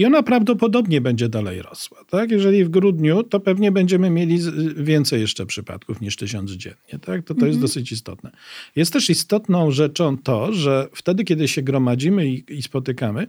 I 0.00 0.04
ona 0.04 0.22
prawdopodobnie 0.22 1.00
będzie 1.00 1.28
dalej 1.28 1.62
rosła. 1.62 1.98
Tak? 2.10 2.30
Jeżeli 2.30 2.64
w 2.64 2.68
grudniu, 2.68 3.22
to 3.22 3.40
pewnie 3.40 3.72
będziemy 3.72 4.10
mieli 4.10 4.38
więcej 4.76 5.20
jeszcze 5.20 5.46
przypadków 5.46 6.00
niż 6.00 6.16
tysiąc 6.16 6.50
dziennie. 6.50 6.98
Tak? 7.00 7.24
To, 7.24 7.34
to 7.34 7.46
jest 7.46 7.56
mhm. 7.56 7.60
dosyć 7.60 7.92
istotne. 7.92 8.30
Jest 8.76 8.92
też 8.92 9.10
istotną 9.10 9.70
rzeczą 9.70 10.18
to, 10.18 10.52
że 10.52 10.88
wtedy, 10.92 11.24
kiedy 11.24 11.48
się 11.48 11.62
gromadzimy 11.62 12.28
i, 12.28 12.44
i 12.48 12.62
spotykamy, 12.62 13.26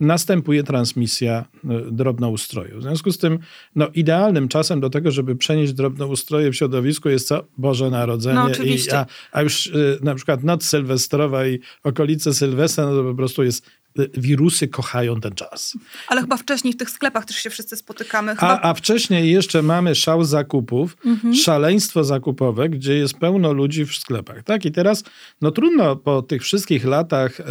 następuje 0.00 0.62
transmisja 0.62 1.44
e, 1.64 1.80
drobnoustroju. 1.90 2.78
W 2.78 2.82
związku 2.82 3.12
z 3.12 3.18
tym 3.18 3.38
no, 3.76 3.88
idealnym 3.94 4.48
czasem 4.48 4.80
do 4.80 4.90
tego, 4.90 5.10
żeby 5.10 5.36
przenieść 5.36 5.72
drobnoustroje 5.72 6.50
w 6.50 6.56
środowisku 6.56 7.08
jest 7.08 7.28
co? 7.28 7.44
Boże 7.58 7.90
Narodzenie. 7.90 8.34
No, 8.34 8.44
oczywiście. 8.44 8.92
I, 8.92 8.94
a, 8.94 9.06
a 9.32 9.42
już 9.42 9.66
y, 9.66 9.98
na 10.02 10.14
przykład 10.14 10.44
noc 10.44 10.64
sylwestrowa 10.64 11.46
i 11.46 11.58
okolice 11.82 12.34
Sylwestra, 12.34 12.86
no 12.86 12.96
to 12.96 13.04
po 13.04 13.14
prostu 13.14 13.42
jest 13.42 13.70
wirusy 14.14 14.68
kochają 14.68 15.20
ten 15.20 15.34
czas. 15.34 15.78
Ale 16.08 16.20
chyba 16.20 16.36
wcześniej 16.36 16.74
w 16.74 16.76
tych 16.76 16.90
sklepach 16.90 17.24
też 17.24 17.36
się 17.36 17.50
wszyscy 17.50 17.76
spotykamy. 17.76 18.36
Chyba... 18.36 18.60
A, 18.60 18.70
a 18.70 18.74
wcześniej 18.74 19.32
jeszcze 19.32 19.62
mamy 19.62 19.94
szał 19.94 20.24
zakupów, 20.24 20.96
mhm. 21.06 21.34
szaleństwo 21.34 22.04
zakupowe, 22.04 22.68
gdzie 22.68 22.94
jest 22.94 23.18
pełno 23.18 23.52
ludzi 23.52 23.86
w 23.86 23.94
sklepach. 23.94 24.42
Tak? 24.42 24.64
I 24.64 24.72
teraz 24.72 25.04
no 25.40 25.50
trudno 25.50 25.96
po 25.96 26.22
tych 26.22 26.42
wszystkich 26.42 26.84
latach 26.84 27.40
e, 27.40 27.44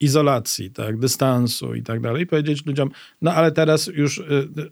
izolacji, 0.00 0.70
tak, 0.70 0.98
dystansu 0.98 1.74
i 1.74 1.82
tak 1.82 2.00
dalej 2.00 2.26
powiedzieć 2.26 2.66
ludziom, 2.66 2.90
no 3.22 3.34
ale 3.34 3.52
teraz 3.52 3.86
już 3.86 4.18
e, 4.18 4.24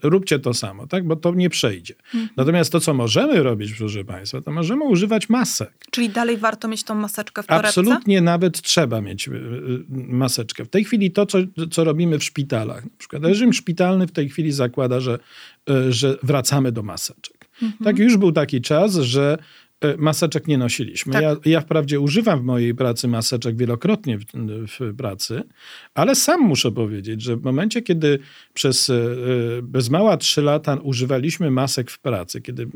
róbcie 0.02 0.38
to 0.38 0.54
samo, 0.54 0.86
tak? 0.86 1.06
bo 1.06 1.16
to 1.16 1.34
nie 1.34 1.50
przejdzie. 1.50 1.94
Mhm. 2.14 2.28
Natomiast 2.36 2.72
to, 2.72 2.80
co 2.80 2.94
możemy 2.94 3.42
robić, 3.42 3.74
proszę 3.74 4.04
Państwa, 4.04 4.40
to 4.40 4.52
możemy 4.52 4.84
używać 4.84 5.28
masek. 5.28 5.72
Czyli 5.90 6.10
dalej 6.10 6.36
warto 6.36 6.68
mieć 6.68 6.84
tą 6.84 6.94
maseczkę 6.94 7.42
w 7.42 7.46
torebce? 7.46 7.68
Absolutnie 7.68 8.20
nawet 8.20 8.62
trzeba 8.62 9.00
mieć 9.00 9.28
e, 9.28 9.32
e, 9.32 9.36
maseczkę. 9.90 10.64
W 10.64 10.68
tej 10.68 10.84
chwili 10.84 11.05
chwili 11.06 11.12
to, 11.12 11.26
co, 11.26 11.38
co 11.70 11.84
robimy 11.84 12.18
w 12.18 12.24
szpitalach. 12.24 12.84
Na 12.84 12.90
przykład 12.98 13.24
reżim 13.24 13.52
szpitalny 13.52 14.06
w 14.06 14.12
tej 14.12 14.28
chwili 14.28 14.52
zakłada, 14.52 15.00
że, 15.00 15.18
e, 15.70 15.92
że 15.92 16.16
wracamy 16.22 16.72
do 16.72 16.82
maseczek. 16.82 17.48
Mhm. 17.62 17.84
Tak, 17.84 17.98
już 17.98 18.16
był 18.16 18.32
taki 18.32 18.60
czas, 18.60 18.94
że 18.94 19.38
e, 19.80 19.96
maseczek 19.96 20.46
nie 20.46 20.58
nosiliśmy. 20.58 21.12
Tak. 21.12 21.22
Ja, 21.22 21.36
ja 21.44 21.60
wprawdzie 21.60 22.00
używam 22.00 22.40
w 22.40 22.44
mojej 22.44 22.74
pracy 22.74 23.08
maseczek 23.08 23.56
wielokrotnie 23.56 24.18
w, 24.18 24.24
w, 24.68 24.96
pracy, 24.96 25.42
ale 25.94 26.14
sam 26.14 26.40
muszę 26.40 26.72
powiedzieć, 26.72 27.22
że 27.22 27.36
w 27.36 27.42
momencie, 27.42 27.82
kiedy 27.82 28.18
przez 28.54 28.90
e, 28.90 28.94
bez 29.62 29.90
mała 29.90 30.16
trzy 30.16 30.42
lata 30.42 30.74
używaliśmy 30.82 31.50
masek 31.50 31.90
w 31.90 31.98
pracy, 31.98 32.40
kiedy 32.40 32.68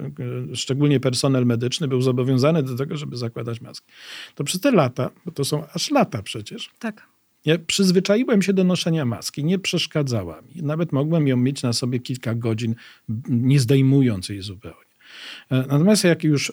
szczególnie 0.55 1.01
personel 1.01 1.47
medyczny 1.47 1.89
był 1.89 2.01
zobowiązany 2.01 2.63
do 2.63 2.77
tego, 2.77 2.97
żeby 2.97 3.17
zakładać 3.17 3.61
maski, 3.61 3.87
to 4.35 4.45
przez 4.45 4.61
te 4.61 4.71
lata, 4.71 5.11
bo 5.25 5.33
to 5.33 5.45
są 5.45 5.65
aż 5.75 5.91
lata 5.91 6.23
przecież, 6.23 6.71
tak. 6.79 7.11
Ja 7.45 7.59
przyzwyczaiłem 7.59 8.43
się 8.43 8.53
do 8.53 8.65
noszenia 8.65 9.05
maski, 9.05 9.45
nie 9.45 9.59
przeszkadzała 9.59 10.43
mi. 10.43 10.63
Nawet 10.63 10.93
mogłem 10.93 11.29
ją 11.29 11.37
mieć 11.37 11.63
na 11.63 11.73
sobie 11.73 12.01
kilka 12.01 12.35
godzin, 12.35 12.75
nie 13.29 13.61
zdejmując 13.61 14.29
jej 14.29 14.43
zupełnie. 14.43 14.91
E, 15.51 15.57
natomiast 15.57 16.05
jak 16.05 16.25
już 16.25 16.53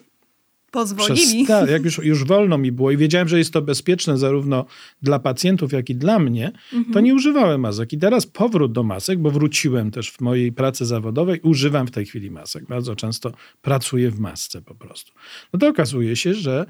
pozwolili. 0.71 1.45
Przez, 1.45 1.47
tak, 1.47 1.69
jak 1.69 1.86
już, 1.86 1.97
już 1.97 2.24
wolno 2.24 2.57
mi 2.57 2.71
było 2.71 2.91
i 2.91 2.97
wiedziałem, 2.97 3.27
że 3.27 3.38
jest 3.38 3.53
to 3.53 3.62
bezpieczne 3.62 4.17
zarówno 4.17 4.65
dla 5.01 5.19
pacjentów, 5.19 5.71
jak 5.71 5.89
i 5.89 5.95
dla 5.95 6.19
mnie, 6.19 6.51
mhm. 6.74 6.93
to 6.93 7.00
nie 7.00 7.15
używałem 7.15 7.62
masek. 7.62 7.93
I 7.93 7.97
teraz 7.97 8.25
powrót 8.25 8.71
do 8.71 8.83
masek, 8.83 9.19
bo 9.19 9.31
wróciłem 9.31 9.91
też 9.91 10.12
w 10.12 10.21
mojej 10.21 10.51
pracy 10.51 10.86
zawodowej, 10.86 11.39
używam 11.43 11.88
w 11.88 11.91
tej 11.91 12.05
chwili 12.05 12.31
masek. 12.31 12.65
Bardzo 12.65 12.95
często 12.95 13.31
pracuję 13.62 14.12
w 14.12 14.19
masce 14.19 14.62
po 14.62 14.75
prostu. 14.75 15.12
No 15.53 15.59
to 15.59 15.67
okazuje 15.67 16.15
się, 16.15 16.33
że 16.33 16.65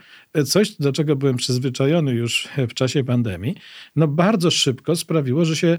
coś, 0.46 0.72
do 0.72 0.92
czego 0.92 1.16
byłem 1.16 1.38
przyzwyczajony 1.38 2.14
już 2.14 2.48
w 2.70 2.74
czasie 2.74 3.04
pandemii, 3.04 3.56
no 3.96 4.08
bardzo 4.08 4.52
szybko 4.52 4.96
sprawiło, 4.96 5.46
że 5.46 5.56
się 5.56 5.78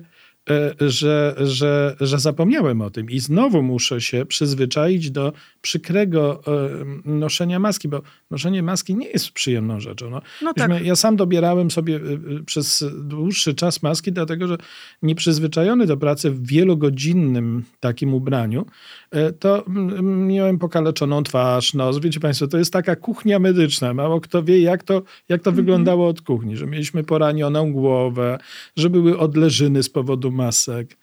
że, 0.80 1.34
że, 1.38 1.96
że 2.00 2.18
zapomniałem 2.18 2.80
o 2.80 2.90
tym 2.90 3.10
i 3.10 3.18
znowu 3.18 3.62
muszę 3.62 4.00
się 4.00 4.26
przyzwyczaić 4.26 5.10
do 5.10 5.32
przykrego 5.60 6.42
e, 6.46 7.10
noszenia 7.10 7.58
maski, 7.58 7.88
bo 7.88 8.02
noszenie 8.30 8.62
maski 8.62 8.96
nie 8.96 9.08
jest 9.08 9.30
przyjemną 9.30 9.80
rzeczą. 9.80 10.10
No, 10.10 10.22
no 10.42 10.54
tak. 10.54 10.84
Ja 10.84 10.96
sam 10.96 11.16
dobierałem 11.16 11.70
sobie 11.70 11.96
e, 11.96 12.00
przez 12.46 12.84
dłuższy 12.98 13.54
czas 13.54 13.82
maski, 13.82 14.12
dlatego 14.12 14.48
że 14.48 14.56
nieprzyzwyczajony 15.02 15.86
do 15.86 15.96
pracy 15.96 16.30
w 16.30 16.46
wielogodzinnym 16.46 17.64
takim 17.80 18.14
ubraniu, 18.14 18.66
to 19.40 19.64
miałem 20.02 20.58
pokaleczoną 20.58 21.22
twarz, 21.22 21.74
nos. 21.74 21.98
Wiecie 21.98 22.20
Państwo, 22.20 22.46
to 22.48 22.58
jest 22.58 22.72
taka 22.72 22.96
kuchnia 22.96 23.38
medyczna. 23.38 23.94
Mało 23.94 24.20
kto 24.20 24.42
wie, 24.42 24.60
jak 24.60 24.82
to, 24.82 25.02
jak 25.28 25.42
to 25.42 25.50
mhm. 25.50 25.56
wyglądało 25.56 26.08
od 26.08 26.20
kuchni, 26.20 26.56
że 26.56 26.66
mieliśmy 26.66 27.04
poranioną 27.04 27.72
głowę, 27.72 28.38
że 28.76 28.90
były 28.90 29.18
odleżyny 29.18 29.82
z 29.82 29.88
powodu 29.88 30.30
masek 30.30 30.96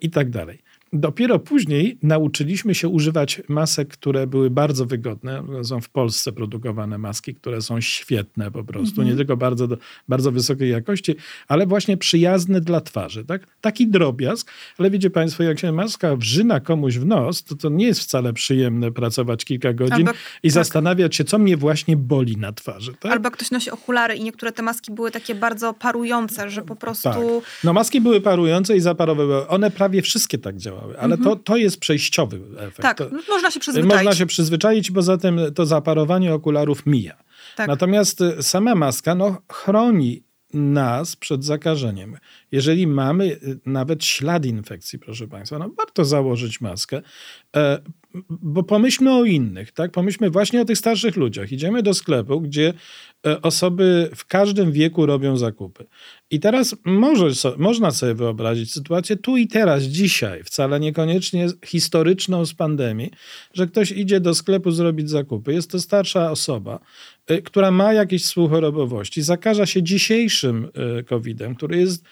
i 0.00 0.10
tak 0.10 0.30
dalej. 0.30 0.58
Dopiero 0.94 1.38
później 1.38 1.98
nauczyliśmy 2.02 2.74
się 2.74 2.88
używać 2.88 3.42
masek, 3.48 3.88
które 3.88 4.26
były 4.26 4.50
bardzo 4.50 4.86
wygodne. 4.86 5.42
Są 5.62 5.80
w 5.80 5.88
Polsce 5.88 6.32
produkowane 6.32 6.98
maski, 6.98 7.34
które 7.34 7.62
są 7.62 7.80
świetne 7.80 8.50
po 8.50 8.64
prostu. 8.64 9.00
Mm 9.00 9.08
-hmm. 9.08 9.10
Nie 9.12 9.16
tylko 9.16 9.36
bardzo, 9.36 9.68
bardzo 10.08 10.32
wysokiej 10.32 10.70
jakości, 10.70 11.14
ale 11.48 11.66
właśnie 11.66 11.96
przyjazne 11.96 12.60
dla 12.60 12.80
twarzy. 12.80 13.24
Tak? 13.24 13.46
Taki 13.60 13.88
drobiazg, 13.88 14.50
ale 14.78 14.90
wiecie 14.90 15.10
Państwo, 15.10 15.42
jak 15.42 15.58
się 15.58 15.72
maska 15.72 16.16
wrzyna 16.16 16.60
komuś 16.60 16.98
w 16.98 17.06
nos, 17.06 17.44
to 17.44 17.54
to 17.54 17.68
nie 17.68 17.86
jest 17.86 18.00
wcale 18.00 18.32
przyjemne 18.32 18.92
pracować 18.92 19.44
kilka 19.44 19.72
godzin 19.72 20.08
Albo, 20.08 20.10
i 20.42 20.48
tak. 20.48 20.52
zastanawiać 20.52 21.16
się, 21.16 21.24
co 21.24 21.38
mnie 21.38 21.56
właśnie 21.56 21.96
boli 21.96 22.36
na 22.36 22.52
twarzy. 22.52 22.94
Tak? 23.00 23.12
Albo 23.12 23.30
ktoś 23.30 23.50
nosi 23.50 23.70
okulary 23.70 24.14
i 24.14 24.24
niektóre 24.24 24.52
te 24.52 24.62
maski 24.62 24.92
były 24.92 25.10
takie 25.10 25.34
bardzo 25.34 25.74
parujące, 25.74 26.50
że 26.50 26.62
po 26.62 26.76
prostu... 26.76 27.02
Tak. 27.02 27.18
No 27.64 27.72
maski 27.72 28.00
były 28.00 28.20
parujące 28.20 28.76
i 28.76 28.80
zaparowywały. 28.80 29.48
One 29.48 29.70
prawie 29.70 30.02
wszystkie 30.02 30.38
tak 30.38 30.56
działały 30.56 30.81
ale 31.00 31.18
to, 31.18 31.36
to 31.36 31.56
jest 31.56 31.80
przejściowy 31.80 32.40
efekt. 32.58 32.82
Tak, 32.82 32.98
to, 32.98 33.10
można 33.28 33.50
się 33.50 33.60
przyzwyczaić. 33.60 33.94
Można 33.94 34.14
się 34.14 34.26
przyzwyczaić, 34.26 34.90
poza 34.90 35.18
tym 35.18 35.40
to 35.54 35.66
zaparowanie 35.66 36.34
okularów 36.34 36.86
mija. 36.86 37.22
Tak. 37.56 37.68
Natomiast 37.68 38.20
y, 38.20 38.42
sama 38.42 38.74
maska 38.74 39.14
no, 39.14 39.42
chroni 39.52 40.22
nas 40.54 41.16
przed 41.16 41.44
zakażeniem. 41.44 42.16
Jeżeli 42.52 42.86
mamy 42.86 43.24
y, 43.24 43.60
nawet 43.66 44.04
ślad 44.04 44.46
infekcji, 44.46 44.98
proszę 44.98 45.28
Państwa, 45.28 45.58
no 45.58 45.70
warto 45.76 46.04
założyć 46.04 46.60
maskę, 46.60 47.02
e, 47.56 47.78
bo 48.28 48.62
pomyślmy 48.62 49.14
o 49.14 49.24
innych, 49.24 49.72
tak? 49.72 49.90
Pomyślmy 49.90 50.30
właśnie 50.30 50.60
o 50.60 50.64
tych 50.64 50.78
starszych 50.78 51.16
ludziach. 51.16 51.52
Idziemy 51.52 51.82
do 51.82 51.94
sklepu, 51.94 52.40
gdzie 52.40 52.74
e, 53.26 53.42
osoby 53.42 54.10
w 54.14 54.26
każdym 54.26 54.72
wieku 54.72 55.06
robią 55.06 55.36
zakupy. 55.36 55.86
I 56.30 56.40
teraz 56.40 56.76
może, 56.84 57.50
można 57.56 57.90
sobie 57.90 58.14
wyobrazić 58.14 58.72
sytuację 58.72 59.16
tu 59.16 59.36
i 59.36 59.46
teraz, 59.46 59.82
dzisiaj, 59.82 60.44
wcale 60.44 60.80
niekoniecznie 60.80 61.46
historyczną 61.64 62.46
z 62.46 62.54
pandemii, 62.54 63.10
że 63.54 63.66
ktoś 63.66 63.92
idzie 63.92 64.20
do 64.20 64.34
sklepu 64.34 64.70
zrobić 64.70 65.10
zakupy. 65.10 65.52
Jest 65.52 65.70
to 65.70 65.80
starsza 65.80 66.30
osoba, 66.30 66.80
e, 67.26 67.42
która 67.42 67.70
ma 67.70 67.92
jakieś 67.92 68.22
współchorobowości, 68.22 69.22
zakaża 69.22 69.66
się 69.66 69.82
dzisiejszym 69.82 70.68
e, 70.98 71.02
COVID-em, 71.02 71.54
który 71.54 71.76
jest 71.76 72.04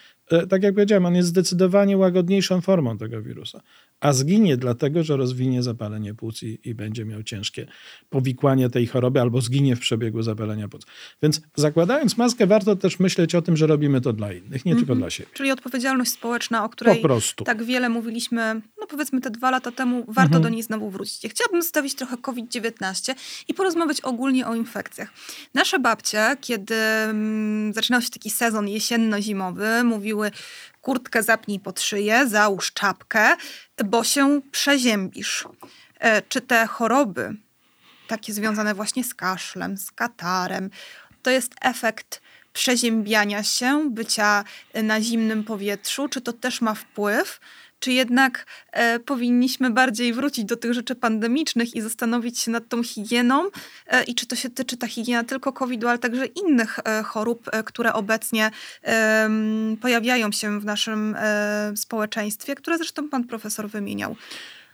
tak 0.49 0.63
jak 0.63 0.75
powiedziałem, 0.75 1.07
on 1.07 1.15
jest 1.15 1.29
zdecydowanie 1.29 1.97
łagodniejszą 1.97 2.61
formą 2.61 2.99
tego 2.99 3.23
wirusa, 3.23 3.61
a 4.01 4.13
zginie 4.13 4.57
dlatego, 4.57 5.03
że 5.03 5.17
rozwinie 5.17 5.63
zapalenie 5.63 6.15
płuc 6.15 6.43
i, 6.43 6.59
i, 6.65 6.75
będzie 6.75 7.05
miał 7.05 7.23
ciężkie 7.23 7.67
powikłanie 8.11 8.71
tej 8.71 8.87
choroby 8.87 9.21
albo 9.21 9.41
zginie 9.41 9.77
w 9.77 9.81
przebiegu 9.81 10.23
zapalenia 10.23 10.69
płuc. 10.69 10.87
Więc 11.23 11.41
zakładając 11.57 12.17
maskę, 12.17 12.47
warto 12.47 12.77
też 12.77 13.01
myśleć 13.01 13.35
o 13.35 13.43
tym, 13.43 13.57
że 13.57 13.67
robimy 13.67 14.01
to 14.01 14.13
dla 14.13 14.33
innych, 14.33 14.65
nie 14.65 14.73
mm 14.73 14.85
-hmm. 14.85 14.87
tylko 14.87 15.01
dla 15.01 15.11
siebie. 15.11 15.31
Czyli 15.35 15.51
odpowiedzialność 15.51 16.11
społeczna, 16.11 16.65
o 16.65 16.69
której 16.69 17.03
tak 17.45 17.63
wiele 17.63 17.89
mówiliśmy 17.89 18.61
no, 18.81 18.87
powiedzmy 18.87 19.21
te 19.21 19.31
dwa 19.31 19.51
lata 19.51 19.73
temu, 19.73 20.05
warto 20.09 20.37
mhm. 20.37 20.43
do 20.43 20.49
niej 20.49 20.63
znowu 20.63 20.91
wrócić. 20.91 21.25
Ja 21.25 21.31
chciałabym 21.31 21.63
zostawić 21.63 21.95
trochę 21.95 22.17
COVID-19 22.17 23.15
i 23.49 23.55
porozmawiać 23.55 24.01
ogólnie 24.01 24.47
o 24.47 24.55
infekcjach. 24.55 25.13
Nasze 25.55 25.79
babcie, 25.79 26.37
kiedy 26.41 26.75
mm, 26.75 27.73
zaczynał 27.73 28.03
się 28.03 28.11
taki 28.11 28.31
sezon 28.31 28.67
jesienno-zimowy, 28.67 29.85
mówiły 29.85 30.31
kurtkę 30.81 31.23
zapnij 31.23 31.61
pod 31.61 31.81
szyję, 31.81 32.29
załóż 32.29 32.73
czapkę, 32.73 33.37
bo 33.85 34.05
się 34.05 34.41
przeziębisz. 34.51 35.45
E, 35.99 36.23
czy 36.23 36.41
te 36.41 36.67
choroby, 36.67 37.35
takie 38.09 38.33
związane 38.33 38.75
właśnie 38.75 39.05
z 39.05 39.15
kaszlem, 39.15 39.77
z 39.77 39.91
katarem, 39.91 40.71
to 41.23 41.31
jest 41.31 41.53
efekt 41.61 42.21
przeziębiania 42.53 43.43
się, 43.43 43.91
bycia 43.91 44.45
na 44.83 45.01
zimnym 45.01 45.45
powietrzu, 45.45 46.09
czy 46.09 46.21
to 46.21 46.33
też 46.33 46.61
ma 46.61 46.75
wpływ? 46.75 47.41
Czy 47.81 47.93
jednak 47.93 48.47
e, 48.73 48.99
powinniśmy 48.99 49.71
bardziej 49.71 50.13
wrócić 50.13 50.45
do 50.45 50.57
tych 50.57 50.75
rzeczy 50.75 50.95
pandemicznych 50.95 51.75
i 51.75 51.81
zastanowić 51.81 52.39
się 52.39 52.51
nad 52.51 52.69
tą 52.69 52.83
higieną? 52.83 53.51
E, 53.87 54.05
I 54.05 54.15
czy 54.15 54.27
to 54.27 54.37
się 54.37 54.51
tyczy 54.51 54.77
ta 54.77 54.87
higiena 54.87 55.25
tylko 55.25 55.53
COVID-u, 55.53 55.89
ale 55.89 55.99
także 55.99 56.27
innych 56.27 56.79
e, 56.85 57.03
chorób, 57.03 57.49
e, 57.53 57.63
które 57.63 57.93
obecnie 57.93 58.51
pojawiają 59.81 60.33
się 60.33 60.61
w 60.61 60.65
naszym 60.65 61.15
e, 61.19 61.73
społeczeństwie, 61.77 62.55
które 62.55 62.79
zresztą 62.79 63.09
pan 63.09 63.25
profesor 63.25 63.69
wymieniał? 63.69 64.17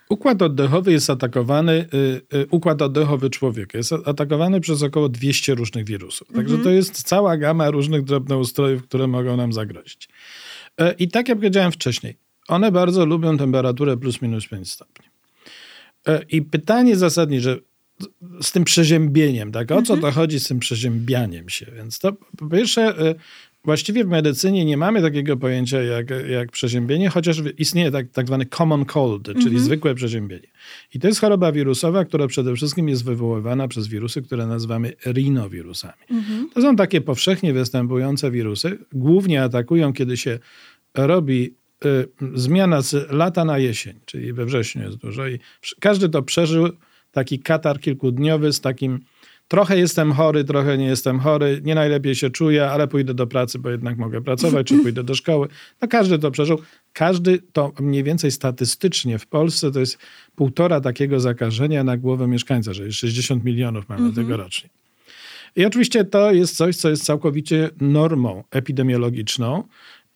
Układ 0.09 0.43
oddechowy 0.43 0.93
jest 0.93 1.11
atakowany, 1.11 1.87
y, 1.95 2.37
y, 2.37 2.47
układ 2.51 2.83
oddechowy 2.83 3.31
człowieka 3.31 3.79
jest 3.79 3.93
atakowany 4.05 4.61
przez 4.61 4.83
około 4.83 5.09
200 5.09 5.55
różnych 5.55 5.85
wirusów. 5.85 6.29
Także 6.29 6.55
mm 6.55 6.61
-hmm. 6.61 6.65
to 6.65 6.71
jest 6.71 7.03
cała 7.03 7.37
gama 7.37 7.71
różnych 7.71 8.05
drobnoustrojów, 8.05 8.83
które 8.83 9.07
mogą 9.07 9.37
nam 9.37 9.53
zagrozić. 9.53 10.09
E, 10.79 10.93
I 10.93 11.09
tak 11.09 11.29
jak 11.29 11.39
powiedziałem 11.39 11.73
wcześniej, 11.73 12.17
one 12.49 12.73
bardzo 12.73 13.07
lubią 13.07 13.39
temperaturę 13.39 13.97
plus 13.97 14.23
minus 14.23 14.49
5 14.49 14.73
stopni. 14.73 15.07
E, 16.07 16.23
I 16.31 16.43
pytanie 16.43 16.97
zasadnicze, 16.97 17.59
z 18.43 18.53
tym 18.53 18.65
przeziębieniem, 18.65 19.53
tak? 19.53 19.71
O 19.71 19.83
co 19.83 19.95
mhm. 19.95 20.01
to 20.01 20.21
chodzi 20.21 20.41
z 20.41 20.49
tym 20.49 20.59
przeziębianiem 20.59 21.49
się? 21.49 21.67
Więc 21.77 21.99
to 21.99 22.13
po 22.39 22.49
pierwsze, 22.49 22.83
e, 22.83 23.15
Właściwie 23.67 24.05
w 24.05 24.09
medycynie 24.09 24.65
nie 24.65 24.77
mamy 24.77 25.03
takiego 25.03 25.37
pojęcia 25.37 25.83
jak, 25.83 26.07
jak 26.29 26.53
przeziębienie, 26.53 27.09
chociaż 27.09 27.43
istnieje 27.59 27.91
tak, 27.91 28.11
tak 28.11 28.27
zwany 28.27 28.47
common 28.47 28.85
cold, 28.85 29.25
czyli 29.25 29.39
mhm. 29.39 29.61
zwykłe 29.61 29.95
przeziębienie. 29.95 30.47
I 30.95 31.01
to 31.01 31.09
jest 31.09 31.21
choroba 31.21 31.53
wirusowa, 31.53 32.05
która 32.05 32.27
przede 32.27 32.57
wszystkim 32.57 32.89
jest 32.89 33.05
wywoływana 33.05 33.69
przez 33.69 33.89
wirusy, 33.89 34.23
które 34.23 34.47
nazywamy 34.47 34.93
rinowirusami. 35.07 36.03
Mhm. 36.11 36.51
To 36.55 36.63
są 36.63 36.77
takie 36.77 37.01
powszechnie 37.01 37.53
występujące 37.53 38.31
wirusy. 38.31 38.79
Głównie 38.93 39.43
atakują, 39.43 39.93
kiedy 39.93 40.17
się 40.17 40.39
robi 40.95 41.55
zmiana 42.35 42.83
z 42.83 43.11
lata 43.11 43.45
na 43.45 43.59
jesień, 43.59 43.95
czyli 44.05 44.33
we 44.33 44.45
wrześniu 44.45 44.83
jest 44.83 44.97
dużo. 44.97 45.29
I 45.29 45.39
każdy 45.81 46.09
to 46.09 46.23
przeżył, 46.23 46.69
taki 47.13 47.39
katar 47.39 47.81
kilkudniowy 47.81 48.53
z 48.53 48.61
takim 48.61 49.01
trochę 49.49 49.79
jestem 49.79 50.13
chory, 50.13 50.45
trochę 50.45 50.79
nie 50.79 50.87
jestem 50.87 51.21
chory, 51.21 51.61
nie 51.65 51.75
najlepiej 51.75 52.15
się 52.15 52.31
czuję, 52.31 52.71
ale 52.71 52.89
pójdę 52.89 53.15
do 53.15 53.27
pracy, 53.27 53.59
bo 53.59 53.71
jednak 53.71 53.99
mogę 53.99 54.23
pracować, 54.23 54.67
czy 54.67 54.79
pójdę 54.79 55.05
do 55.05 55.15
szkoły. 55.15 55.49
No 55.83 55.89
każdy 55.89 56.19
to 56.19 56.31
przeżył. 56.31 56.59
Każdy 56.93 57.39
to 57.53 57.73
mniej 57.81 58.05
więcej 58.05 58.31
statystycznie 58.31 59.19
w 59.19 59.27
Polsce 59.27 59.73
to 59.73 59.81
jest 59.81 59.99
półtora 60.37 60.81
takiego 60.81 61.21
zakażenia 61.21 61.85
na 61.85 61.97
głowę 61.97 62.29
mieszkańca, 62.29 62.73
że 62.73 62.85
jest 62.85 62.99
60 62.99 63.45
milionów 63.45 63.89
mamy 63.89 64.07
mhm. 64.07 64.27
tegorocznie. 64.27 64.71
I 65.57 65.65
oczywiście 65.65 66.05
to 66.05 66.33
jest 66.33 66.57
coś, 66.57 66.77
co 66.77 66.91
jest 66.91 67.05
całkowicie 67.05 67.71
normą 67.81 68.45
epidemiologiczną. 68.51 69.65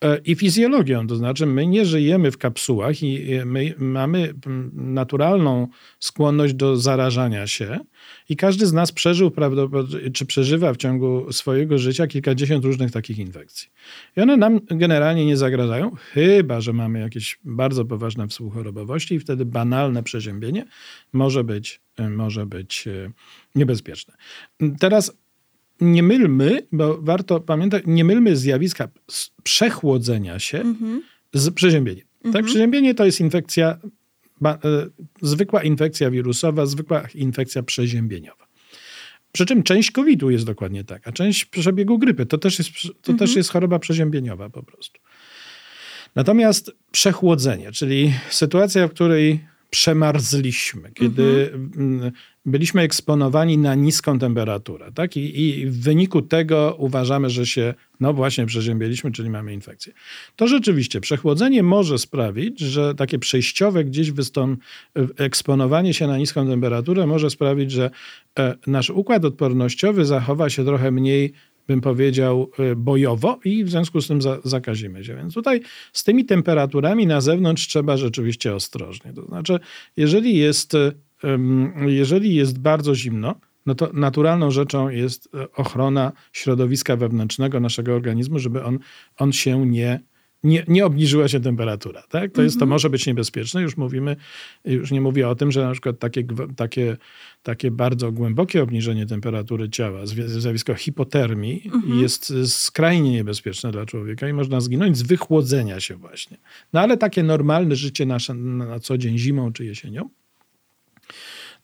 E, 0.03 0.17
i 0.17 0.35
fizjologią. 0.35 1.07
To 1.07 1.15
znaczy, 1.15 1.45
my 1.45 1.67
nie 1.67 1.85
żyjemy 1.85 2.31
w 2.31 2.37
kapsułach 2.37 3.03
i 3.03 3.29
my 3.45 3.73
mamy 3.77 4.33
naturalną 4.73 5.67
skłonność 5.99 6.53
do 6.53 6.77
zarażania 6.77 7.47
się. 7.47 7.79
I 8.29 8.35
każdy 8.35 8.65
z 8.65 8.73
nas 8.73 8.91
przeżył, 8.91 9.31
czy 10.13 10.25
przeżywa 10.25 10.73
w 10.73 10.77
ciągu 10.77 11.33
swojego 11.33 11.77
życia 11.77 12.07
kilkadziesiąt 12.07 12.65
różnych 12.65 12.91
takich 12.91 13.19
infekcji. 13.19 13.69
I 14.17 14.21
one 14.21 14.37
nam 14.37 14.59
generalnie 14.67 15.25
nie 15.25 15.37
zagrażają, 15.37 15.91
chyba 16.13 16.61
że 16.61 16.73
mamy 16.73 16.99
jakieś 16.99 17.39
bardzo 17.43 17.85
poważne 17.85 18.27
współchorobowości 18.27 19.15
i 19.15 19.19
wtedy 19.19 19.45
banalne 19.45 20.03
przeziębienie 20.03 20.65
może 21.13 21.43
być, 21.43 21.81
może 22.09 22.45
być 22.45 22.87
e, 22.87 23.11
niebezpieczne. 23.55 24.13
Teraz 24.79 25.20
nie 25.81 26.03
mylmy, 26.03 26.67
bo 26.71 26.97
warto 27.01 27.39
pamiętać, 27.39 27.83
nie 27.85 28.05
mylmy 28.05 28.35
zjawiska 28.35 28.87
przechłodzenia 29.43 30.39
się 30.39 30.59
mhm. 30.59 31.01
z 31.33 31.53
przeziębieniem. 31.53 32.05
Tak? 32.05 32.25
Mhm. 32.25 32.33
Tak? 32.33 32.45
Przeziębienie 32.45 32.95
to 32.95 33.05
jest 33.05 33.19
infekcja, 33.19 33.77
ba, 34.41 34.53
e, 34.53 34.57
zwykła 35.21 35.63
infekcja 35.63 36.11
wirusowa, 36.11 36.65
zwykła 36.65 37.03
infekcja 37.15 37.63
przeziębieniowa. 37.63 38.47
Przy 39.31 39.45
czym 39.45 39.63
część 39.63 39.91
COVID-u 39.91 40.29
jest 40.29 40.45
dokładnie 40.45 40.83
taka, 40.83 41.11
część 41.11 41.45
przebiegu 41.45 41.99
grypy 41.99 42.25
to 42.25 42.37
też 42.37 42.59
jest, 42.59 42.69
to 42.81 43.11
mhm. 43.11 43.17
też 43.17 43.35
jest 43.35 43.49
choroba 43.49 43.79
przeziębieniowa 43.79 44.49
po 44.49 44.63
prostu. 44.63 44.99
Natomiast 46.15 46.71
przechłodzenie, 46.91 47.71
czyli 47.71 48.13
sytuacja, 48.29 48.87
w 48.87 48.91
której 48.91 49.39
przemarzliśmy, 49.69 50.91
kiedy 50.91 51.51
mhm. 51.53 52.11
Byliśmy 52.45 52.81
eksponowani 52.81 53.57
na 53.57 53.75
niską 53.75 54.19
temperaturę. 54.19 54.91
Tak? 54.91 55.17
I, 55.17 55.41
I, 55.41 55.67
w 55.67 55.83
wyniku 55.83 56.21
tego 56.21 56.75
uważamy, 56.79 57.29
że 57.29 57.45
się, 57.45 57.73
no 57.99 58.13
właśnie, 58.13 58.45
przeziębieliśmy, 58.45 59.11
czyli 59.11 59.29
mamy 59.29 59.53
infekcję. 59.53 59.93
To 60.35 60.47
rzeczywiście 60.47 61.01
przechłodzenie 61.01 61.63
może 61.63 61.97
sprawić, 61.97 62.59
że 62.59 62.95
takie 62.95 63.19
przejściowe 63.19 63.83
gdzieś 63.83 64.11
wystąp, 64.11 64.59
eksponowanie 65.17 65.93
się 65.93 66.07
na 66.07 66.17
niską 66.17 66.47
temperaturę 66.47 67.07
może 67.07 67.29
sprawić, 67.29 67.71
że 67.71 67.91
e, 68.39 68.55
nasz 68.67 68.89
układ 68.89 69.25
odpornościowy 69.25 70.05
zachowa 70.05 70.49
się 70.49 70.65
trochę 70.65 70.91
mniej 70.91 71.33
bym 71.67 71.81
powiedział, 71.81 72.51
y, 72.71 72.75
bojowo 72.75 73.39
i 73.45 73.63
w 73.63 73.69
związku 73.69 74.01
z 74.01 74.07
tym 74.07 74.21
za, 74.21 74.39
zakazimy 74.43 75.05
się. 75.05 75.15
Więc 75.15 75.33
tutaj 75.33 75.61
z 75.93 76.03
tymi 76.03 76.25
temperaturami 76.25 77.07
na 77.07 77.21
zewnątrz 77.21 77.67
trzeba 77.67 77.97
rzeczywiście 77.97 78.55
ostrożnie. 78.55 79.13
To 79.13 79.25
znaczy, 79.25 79.59
jeżeli 79.97 80.37
jest, 80.37 80.75
jeżeli 81.87 82.35
jest 82.35 82.59
bardzo 82.59 82.95
zimno, 82.95 83.35
no 83.65 83.75
to 83.75 83.89
naturalną 83.93 84.51
rzeczą 84.51 84.89
jest 84.89 85.29
e, 85.35 85.51
ochrona 85.51 86.11
środowiska 86.33 86.95
wewnętrznego 86.95 87.59
naszego 87.59 87.95
organizmu, 87.95 88.39
żeby 88.39 88.63
on, 88.63 88.79
on 89.17 89.31
się 89.31 89.65
nie 89.65 89.99
nie, 90.43 90.63
nie 90.67 90.85
obniżyła 90.85 91.27
się 91.27 91.39
temperatura. 91.39 92.03
Tak? 92.09 92.31
To, 92.31 92.41
jest, 92.41 92.55
to 92.55 92.63
mhm. 92.65 92.69
może 92.69 92.89
być 92.89 93.07
niebezpieczne. 93.07 93.61
Już 93.61 93.77
mówimy, 93.77 94.15
już 94.65 94.91
nie 94.91 95.01
mówię 95.01 95.29
o 95.29 95.35
tym, 95.35 95.51
że 95.51 95.65
na 95.65 95.71
przykład 95.71 95.99
takie, 95.99 96.23
takie, 96.55 96.97
takie 97.43 97.71
bardzo 97.71 98.11
głębokie 98.11 98.63
obniżenie 98.63 99.05
temperatury 99.05 99.69
ciała, 99.69 100.05
zjawisko 100.25 100.73
hipotermii 100.73 101.61
mhm. 101.65 102.01
jest 102.01 102.33
skrajnie 102.45 103.11
niebezpieczne 103.11 103.71
dla 103.71 103.85
człowieka 103.85 104.29
i 104.29 104.33
można 104.33 104.61
zginąć 104.61 104.97
z 104.97 105.01
wychłodzenia 105.01 105.79
się 105.79 105.95
właśnie. 105.95 106.37
No 106.73 106.79
ale 106.79 106.97
takie 106.97 107.23
normalne 107.23 107.75
życie 107.75 108.05
nasze 108.05 108.33
na 108.33 108.79
co 108.79 108.97
dzień 108.97 109.17
zimą 109.17 109.53
czy 109.53 109.65
jesienią, 109.65 110.09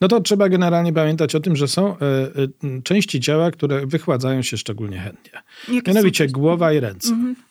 no 0.01 0.07
to 0.07 0.21
trzeba 0.21 0.49
generalnie 0.49 0.93
pamiętać 0.93 1.36
o 1.36 1.39
tym, 1.39 1.55
że 1.55 1.67
są 1.67 1.97
e, 1.97 2.01
e, 2.01 2.81
części 2.83 3.19
ciała, 3.19 3.51
które 3.51 3.88
wychładzają 3.88 4.41
się 4.41 4.57
szczególnie 4.57 4.99
chętnie. 4.99 5.31
Jakie 5.73 5.91
Mianowicie 5.91 6.27
głowa 6.27 6.73
i 6.73 6.79
ręce. 6.79 7.10
Mhm 7.10 7.46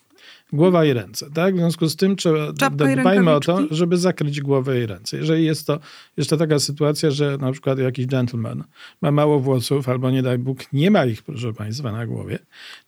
głowa 0.53 0.85
i 0.85 0.93
ręce. 0.93 1.31
Tak? 1.31 1.55
W 1.55 1.59
związku 1.59 1.89
z 1.89 1.97
tym 1.97 2.17
trzeba 2.17 2.53
dbajmy 2.53 3.31
o 3.31 3.41
to, 3.41 3.61
żeby 3.71 3.97
zakryć 3.97 4.41
głowę 4.41 4.81
i 4.83 4.87
ręce. 4.87 5.17
Jeżeli 5.17 5.45
jest 5.45 5.67
to 5.67 5.79
jeszcze 6.17 6.37
taka 6.37 6.59
sytuacja, 6.59 7.11
że 7.11 7.39
na 7.41 7.53
przykład 7.53 7.79
jakiś 7.79 8.07
gentleman 8.07 8.65
ma 9.03 9.11
mało 9.11 9.41
włosów 9.41 9.89
albo 9.89 10.11
nie 10.11 10.23
daj 10.23 10.39
Bóg 10.39 10.73
nie 10.73 10.91
ma 10.91 11.05
ich, 11.07 11.23
proszę 11.23 11.53
Państwa, 11.53 11.93
na 11.93 12.07
głowie, 12.07 12.39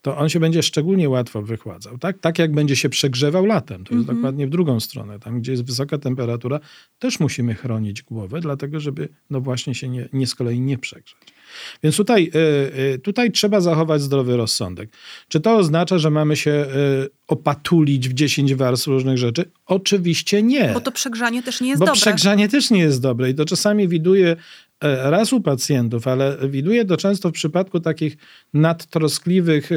to 0.02 0.16
on 0.16 0.28
się 0.28 0.40
będzie 0.40 0.62
szczególnie 0.62 1.08
łatwo 1.08 1.42
wychładzał. 1.42 1.98
Tak, 1.98 2.18
tak 2.18 2.38
jak 2.38 2.52
będzie 2.52 2.76
się 2.76 2.88
przegrzewał 2.88 3.46
latem. 3.46 3.84
To 3.84 3.94
jest 3.94 4.00
mhm. 4.00 4.18
dokładnie 4.18 4.46
w 4.46 4.50
drugą 4.50 4.80
stronę. 4.80 5.18
Tam, 5.18 5.40
gdzie 5.40 5.52
jest 5.52 5.64
wysoka 5.64 5.98
temperatura, 5.98 6.60
też 6.98 7.20
musimy 7.20 7.54
chronić 7.54 8.02
głowę, 8.02 8.40
dlatego 8.40 8.80
żeby 8.80 9.08
no 9.30 9.40
właśnie 9.40 9.74
się 9.74 9.88
nie, 9.88 10.08
nie 10.12 10.26
z 10.26 10.34
kolei 10.34 10.60
nie 10.60 10.78
przegrzać. 10.78 11.37
Więc 11.82 11.96
tutaj, 11.96 12.30
y, 12.34 12.94
y, 12.94 12.98
tutaj 12.98 13.32
trzeba 13.32 13.60
zachować 13.60 14.02
zdrowy 14.02 14.36
rozsądek. 14.36 14.90
Czy 15.28 15.40
to 15.40 15.56
oznacza, 15.56 15.98
że 15.98 16.10
mamy 16.10 16.36
się 16.36 16.50
y, 16.50 17.08
opatulić 17.26 18.08
w 18.08 18.14
10 18.14 18.54
warstw 18.54 18.86
różnych 18.86 19.18
rzeczy? 19.18 19.44
Oczywiście 19.66 20.42
nie. 20.42 20.70
Bo 20.74 20.80
to 20.80 20.92
przegrzanie 20.92 21.42
też 21.42 21.60
nie 21.60 21.68
jest 21.68 21.80
Bo 21.80 21.86
dobre. 21.86 22.00
Bo 22.00 22.00
przegrzanie 22.00 22.48
też 22.48 22.70
nie 22.70 22.80
jest 22.80 23.02
dobre 23.02 23.30
i 23.30 23.34
to 23.34 23.44
czasami 23.44 23.88
widuje 23.88 24.36
e, 24.80 25.10
raz 25.10 25.32
u 25.32 25.40
pacjentów, 25.40 26.06
ale 26.06 26.38
widuje 26.48 26.84
to 26.84 26.96
często 26.96 27.28
w 27.28 27.32
przypadku 27.32 27.80
takich 27.80 28.16
nadtroskliwych 28.54 29.70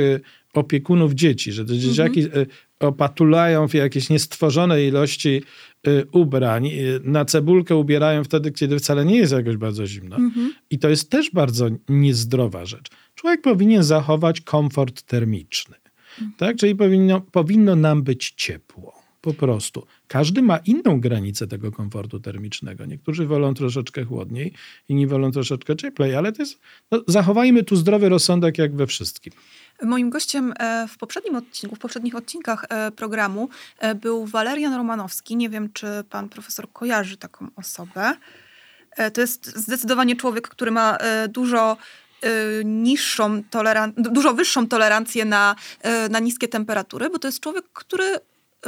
opiekunów 0.54 1.14
dzieci, 1.14 1.52
że 1.52 1.66
te 1.66 1.78
dzieciaki 1.78 2.24
mhm. 2.24 2.46
opatulają 2.80 3.68
w 3.68 3.74
jakieś 3.74 4.10
niestworzone 4.10 4.84
ilości 4.84 5.44
ubrań 6.12 6.68
y, 6.68 7.02
na 7.04 7.26
cebulkę 7.26 7.76
ubierają 7.76 8.24
wtedy, 8.24 8.52
kiedy 8.52 8.80
wcale 8.80 9.06
nie 9.06 9.18
jest 9.18 9.34
jakoś 9.34 9.58
bardzo 9.58 9.88
zimno. 9.88 10.16
Mhm. 10.16 10.54
I 10.70 10.80
to 10.80 10.90
jest 10.90 11.10
też 11.10 11.32
bardzo 11.32 11.70
niezdrowa 11.90 12.66
rzecz. 12.66 12.90
Człowiek 13.16 13.42
powinien 13.42 13.84
zachować 13.84 14.42
komfort 14.42 15.02
termiczny. 15.02 15.76
Mhm. 16.12 16.34
Tak? 16.38 16.58
Czyli 16.58 16.76
powinno, 16.76 17.22
powinno 17.22 17.76
nam 17.76 18.04
być 18.04 18.34
ciepło. 18.36 19.02
Po 19.22 19.34
prostu. 19.34 19.86
Każdy 20.08 20.42
ma 20.42 20.58
inną 20.58 21.02
granicę 21.02 21.48
tego 21.48 21.72
komfortu 21.72 22.20
termicznego. 22.20 22.86
Niektórzy 22.86 23.26
wolą 23.26 23.54
troszeczkę 23.54 24.04
chłodniej, 24.04 24.54
inni 24.90 25.08
wolą 25.08 25.32
troszeczkę 25.32 25.76
cieplej, 25.76 26.16
ale 26.16 26.32
to 26.32 26.42
jest, 26.42 26.60
no, 26.92 27.04
zachowajmy 27.08 27.64
tu 27.64 27.76
zdrowy 27.76 28.10
rozsądek 28.10 28.58
jak 28.58 28.76
we 28.76 28.88
wszystkim. 28.88 29.34
Moim 29.82 30.10
gościem 30.10 30.54
e, 30.60 30.88
w 30.88 30.98
poprzednim 30.98 31.36
odcinku, 31.36 31.76
w 31.76 31.80
poprzednich 31.80 32.16
odcinkach 32.16 32.66
e, 32.70 32.92
programu 32.92 33.50
e, 33.80 33.96
był 33.96 34.26
Walerian 34.26 34.74
Romanowski. 34.74 35.36
Nie 35.36 35.50
wiem, 35.50 35.74
czy 35.74 35.88
pan 36.10 36.30
profesor 36.30 36.72
kojarzy 36.74 37.18
taką 37.18 37.48
osobę. 37.56 38.14
To 39.14 39.22
jest 39.22 39.58
zdecydowanie 39.58 40.16
człowiek, 40.16 40.48
który 40.48 40.72
ma 40.72 40.98
dużo 41.30 41.78
niższą 42.66 43.42
toleran- 43.52 43.94
dużo 43.96 44.34
wyższą 44.34 44.68
tolerancję 44.68 45.26
na, 45.26 45.56
na 46.10 46.20
niskie 46.20 46.48
temperatury, 46.48 47.10
bo 47.10 47.20
to 47.20 47.28
jest 47.28 47.40
człowiek, 47.40 47.66
który 47.74 48.20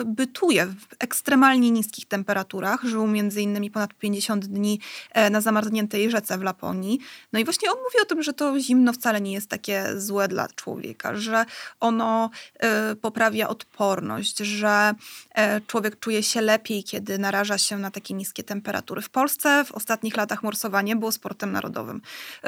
bytuje 0.05 0.65
w 0.65 0.87
ekstremalnie 0.99 1.71
niskich 1.71 2.05
temperaturach. 2.05 2.83
Żył 2.83 3.07
między 3.07 3.41
innymi 3.41 3.71
ponad 3.71 3.93
50 3.93 4.45
dni 4.45 4.79
e, 5.11 5.29
na 5.29 5.41
zamarzniętej 5.41 6.11
rzece 6.11 6.37
w 6.37 6.41
Laponii. 6.41 6.99
No 7.33 7.39
i 7.39 7.43
właśnie 7.43 7.71
on 7.71 7.77
mówi 7.77 8.01
o 8.01 8.05
tym, 8.05 8.23
że 8.23 8.33
to 8.33 8.59
zimno 8.59 8.93
wcale 8.93 9.21
nie 9.21 9.33
jest 9.33 9.49
takie 9.49 9.85
złe 9.97 10.27
dla 10.27 10.47
człowieka, 10.47 11.15
że 11.15 11.45
ono 11.79 12.29
e, 12.59 12.95
poprawia 12.95 13.47
odporność, 13.47 14.37
że 14.37 14.93
e, 15.35 15.61
człowiek 15.61 15.99
czuje 15.99 16.23
się 16.23 16.41
lepiej, 16.41 16.83
kiedy 16.83 17.17
naraża 17.17 17.57
się 17.57 17.77
na 17.77 17.91
takie 17.91 18.13
niskie 18.13 18.43
temperatury. 18.43 19.01
W 19.01 19.09
Polsce 19.09 19.65
w 19.65 19.71
ostatnich 19.71 20.17
latach 20.17 20.43
morsowanie 20.43 20.95
było 20.95 21.11
sportem 21.11 21.51
narodowym. 21.51 22.01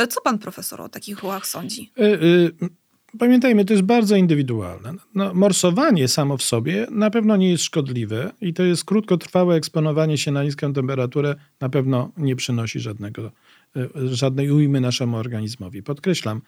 Co 0.09 0.21
pan 0.21 0.39
profesor 0.39 0.81
o 0.81 0.89
takich 0.89 1.19
ruchach 1.19 1.47
sądzi? 1.47 1.91
Y, 1.99 2.03
y 2.03 2.84
Pamiętajmy, 3.19 3.65
to 3.65 3.73
jest 3.73 3.85
bardzo 3.85 4.15
indywidualne. 4.15 4.93
No, 5.15 5.33
morsowanie 5.33 6.07
samo 6.07 6.37
w 6.37 6.43
sobie 6.43 6.87
na 6.91 7.09
pewno 7.09 7.35
nie 7.35 7.49
jest 7.49 7.63
szkodliwe 7.63 8.31
i 8.41 8.53
to 8.53 8.63
jest 8.63 8.85
krótkotrwałe 8.85 9.55
eksponowanie 9.55 10.17
się 10.17 10.31
na 10.31 10.43
niską 10.43 10.73
temperaturę 10.73 11.35
na 11.59 11.69
pewno 11.69 12.11
nie 12.17 12.35
przynosi 12.35 12.79
żadnego, 12.79 13.31
e, 13.75 13.87
żadnej 14.07 14.51
ujmy 14.51 14.81
naszemu 14.81 15.17
organizmowi. 15.17 15.83
Podkreślam, 15.83 16.41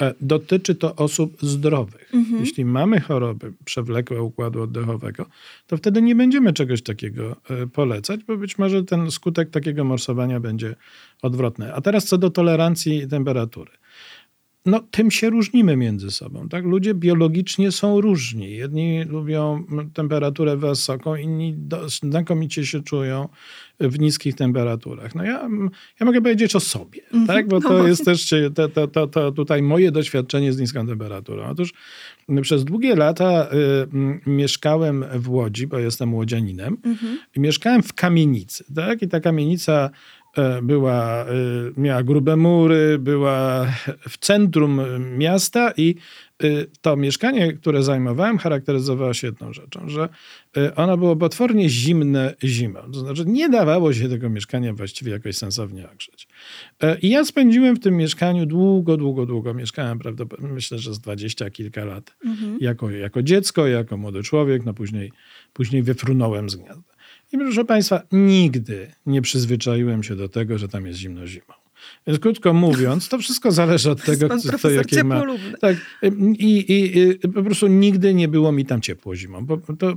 e, 0.00 0.14
dotyczy 0.20 0.74
to 0.74 0.96
osób 0.96 1.36
zdrowych. 1.42 2.14
Mhm. 2.14 2.40
Jeśli 2.40 2.64
mamy 2.64 3.00
choroby 3.00 3.52
przewlekłe 3.64 4.22
układu 4.22 4.62
oddechowego, 4.62 5.26
to 5.66 5.76
wtedy 5.76 6.02
nie 6.02 6.14
będziemy 6.14 6.52
czegoś 6.52 6.82
takiego 6.82 7.36
e, 7.50 7.66
polecać, 7.66 8.24
bo 8.24 8.36
być 8.36 8.58
może 8.58 8.84
ten 8.84 9.10
skutek 9.10 9.50
takiego 9.50 9.84
morsowania 9.84 10.40
będzie 10.40 10.74
odwrotny. 11.22 11.74
A 11.74 11.80
teraz 11.80 12.04
co 12.04 12.18
do 12.18 12.30
tolerancji 12.30 13.08
temperatury 13.08 13.79
no, 14.66 14.80
tym 14.90 15.10
się 15.10 15.30
różnimy 15.30 15.76
między 15.76 16.10
sobą. 16.10 16.48
Tak? 16.48 16.64
Ludzie 16.64 16.94
biologicznie 16.94 17.72
są 17.72 18.00
różni. 18.00 18.56
Jedni 18.56 19.04
lubią 19.04 19.64
temperaturę 19.94 20.56
wysoką, 20.56 21.16
inni 21.16 21.56
znakomicie 22.02 22.66
się 22.66 22.82
czują 22.82 23.28
w 23.80 23.98
niskich 23.98 24.34
temperaturach. 24.34 25.14
No 25.14 25.24
ja, 25.24 25.48
ja 26.00 26.06
mogę 26.06 26.20
powiedzieć 26.22 26.56
o 26.56 26.60
sobie, 26.60 27.00
mm 27.12 27.24
-hmm. 27.24 27.26
tak? 27.26 27.48
bo 27.48 27.60
to 27.60 27.68
no 27.68 27.88
jest 27.88 28.04
też 28.04 28.34
to, 28.54 28.68
to, 28.68 28.86
to, 28.88 29.06
to, 29.06 29.32
tutaj 29.32 29.62
moje 29.62 29.92
doświadczenie 29.92 30.52
z 30.52 30.58
niską 30.58 30.86
temperaturą. 30.86 31.48
Otóż 31.48 31.72
przez 32.42 32.64
długie 32.64 32.96
lata 32.96 33.48
y, 34.26 34.30
mieszkałem 34.30 35.04
w 35.14 35.30
Łodzi, 35.30 35.66
bo 35.66 35.78
jestem 35.78 36.14
łodzianinem, 36.14 36.76
mm 36.84 36.96
-hmm. 36.96 37.16
i 37.36 37.40
mieszkałem 37.40 37.82
w 37.82 37.94
kamienicy. 37.94 38.64
Tak? 38.74 39.02
I 39.02 39.08
ta 39.08 39.20
kamienica 39.20 39.90
była, 40.62 41.24
e, 41.24 41.26
miała 41.76 42.02
grube 42.02 42.36
mury, 42.36 42.98
była 42.98 43.66
w 44.08 44.18
centrum 44.18 44.80
miasta 45.18 45.72
i 45.76 45.94
e, 46.42 46.46
to 46.80 46.96
mieszkanie, 46.96 47.52
które 47.52 47.82
zajmowałem, 47.82 48.38
charakteryzowało 48.38 49.14
się 49.14 49.26
jedną 49.26 49.52
rzeczą, 49.52 49.88
że 49.88 50.08
ono 50.76 50.96
było 50.96 51.16
potwornie 51.16 51.68
zimne 51.68 52.34
zimą. 52.44 52.80
To 52.92 53.00
znaczy 53.00 53.24
nie 53.26 53.48
dawało 53.48 53.92
się 53.92 54.08
tego 54.08 54.30
mieszkania 54.30 54.72
właściwie 54.72 55.12
jakoś 55.12 55.36
sensownie 55.36 55.90
ogrzeć. 55.90 56.28
I 57.02 57.10
ja 57.10 57.24
spędziłem 57.24 57.76
w 57.76 57.80
tym 57.80 57.96
mieszkaniu 57.96 58.46
długo, 58.46 58.96
długo, 58.96 59.26
długo. 59.26 59.54
Mieszkałem 59.54 59.98
prawdopodobnie, 59.98 60.54
myślę, 60.54 60.78
że 60.78 60.94
z 60.94 61.00
dwadzieścia 61.00 61.50
kilka 61.50 61.84
lat. 61.84 62.16
Mhm. 62.24 62.58
Jako, 62.60 62.90
jako 62.90 63.22
dziecko, 63.22 63.66
jako 63.66 63.96
młody 63.96 64.22
człowiek, 64.22 64.64
no 64.64 64.74
później, 64.74 65.12
później 65.52 65.82
wyfrunąłem 65.82 66.50
z 66.50 66.56
gniazda. 66.56 66.89
I 67.32 67.38
proszę 67.38 67.64
Państwa, 67.64 68.02
nigdy 68.12 68.92
nie 69.06 69.22
przyzwyczaiłem 69.22 70.02
się 70.02 70.16
do 70.16 70.28
tego, 70.28 70.58
że 70.58 70.68
tam 70.68 70.86
jest 70.86 70.98
zimno 70.98 71.26
zimą. 71.26 71.54
Więc 72.06 72.18
krótko 72.18 72.52
mówiąc, 72.52 73.08
to 73.08 73.18
wszystko 73.18 73.52
zależy 73.52 73.90
od 73.90 74.02
tego, 74.10 74.38
co, 74.38 74.58
co 74.58 74.70
jakie 74.70 75.04
ma. 75.04 75.22
Tak, 75.60 75.76
i, 76.38 76.58
i, 76.58 76.98
I, 76.98 77.18
po 77.18 77.42
prostu 77.42 77.66
nigdy 77.66 78.14
nie 78.14 78.28
było 78.28 78.52
mi 78.52 78.66
tam 78.66 78.80
ciepło 78.80 79.16
zimą. 79.16 79.46
Bo 79.46 79.56
to, 79.78 79.94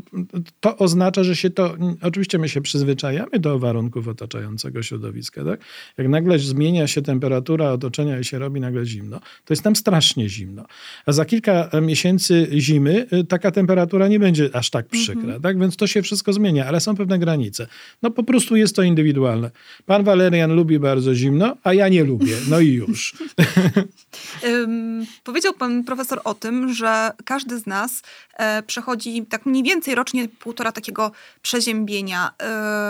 to 0.60 0.78
oznacza, 0.78 1.24
że 1.24 1.36
się 1.36 1.50
to. 1.50 1.76
Oczywiście 2.02 2.38
my 2.38 2.50
się 2.50 2.62
przyzwyczajamy 2.62 3.40
do 3.40 3.60
warunków 3.60 4.08
otaczającego 4.08 4.84
środowiska. 4.84 5.44
Tak? 5.46 5.60
Jak 5.98 6.08
nagle 6.08 6.40
zmienia 6.40 6.88
się 6.88 7.02
temperatura 7.02 7.72
otoczenia 7.72 8.20
i 8.20 8.24
się 8.24 8.40
robi 8.40 8.60
nagle 8.60 8.86
zimno, 8.86 9.20
to 9.20 9.54
jest 9.54 9.64
tam 9.64 9.76
strasznie 9.76 10.30
zimno. 10.30 10.66
A 11.06 11.12
za 11.12 11.26
kilka 11.26 11.70
miesięcy 11.82 12.48
zimy 12.58 13.08
y, 13.14 13.24
taka 13.24 13.52
temperatura 13.52 14.08
nie 14.08 14.20
będzie 14.20 14.50
aż 14.54 14.70
tak 14.70 14.88
przykra. 14.88 15.22
Mhm. 15.24 15.42
Tak? 15.42 15.60
Więc 15.60 15.76
to 15.76 15.88
się 15.88 16.02
wszystko 16.02 16.34
zmienia, 16.34 16.66
ale 16.66 16.80
są 16.80 16.96
pewne 16.96 17.20
granice. 17.20 17.68
No 18.02 18.12
po 18.12 18.24
prostu 18.24 18.56
jest 18.56 18.76
to 18.76 18.84
indywidualne. 18.84 19.52
Pan 19.86 20.04
Walerian 20.04 20.56
lubi 20.56 20.80
bardzo 20.80 21.16
zimno, 21.16 21.58
a 21.64 21.73
ja 21.74 21.90
nie 21.90 22.04
lubię. 22.04 22.38
No 22.50 22.60
i 22.60 22.68
już. 22.68 23.16
um, 24.44 25.06
powiedział 25.24 25.54
pan 25.54 25.84
profesor 25.84 26.22
o 26.24 26.34
tym, 26.34 26.74
że 26.74 27.12
każdy 27.26 27.60
z 27.60 27.66
nas 27.66 28.02
e, 28.34 28.64
przechodzi 28.64 29.26
tak 29.26 29.46
mniej 29.46 29.64
więcej 29.64 29.96
rocznie 29.96 30.30
półtora 30.30 30.72
takiego 30.72 31.12
przeziębienia. 31.42 32.32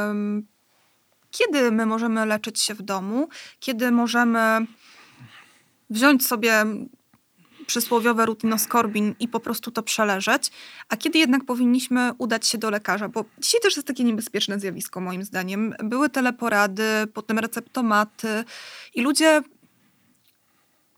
Um, 0.08 0.48
kiedy 1.32 1.72
my 1.72 1.86
możemy 1.86 2.26
leczyć 2.26 2.62
się 2.62 2.74
w 2.74 2.82
domu? 2.82 3.30
Kiedy 3.60 3.92
możemy 3.92 4.66
wziąć 5.90 6.28
sobie 6.28 6.66
przysłowiowe 7.68 8.26
rutinoskorbin 8.26 9.16
i 9.20 9.28
po 9.28 9.40
prostu 9.40 9.72
to 9.72 9.84
przeleżeć, 9.84 10.52
a 10.90 10.98
kiedy 10.98 11.20
jednak 11.20 11.46
powinniśmy 11.46 12.12
udać 12.18 12.48
się 12.48 12.58
do 12.58 12.70
lekarza, 12.70 13.10
bo 13.10 13.26
dzisiaj 13.40 13.62
też 13.62 13.76
jest 13.76 13.88
takie 13.88 14.04
niebezpieczne 14.04 14.60
zjawisko 14.60 15.02
moim 15.02 15.24
zdaniem. 15.24 15.76
Były 15.84 16.10
teleporady, 16.10 16.84
potem 17.14 17.40
receptomaty 17.40 18.44
i 18.96 19.02
ludzie 19.02 19.42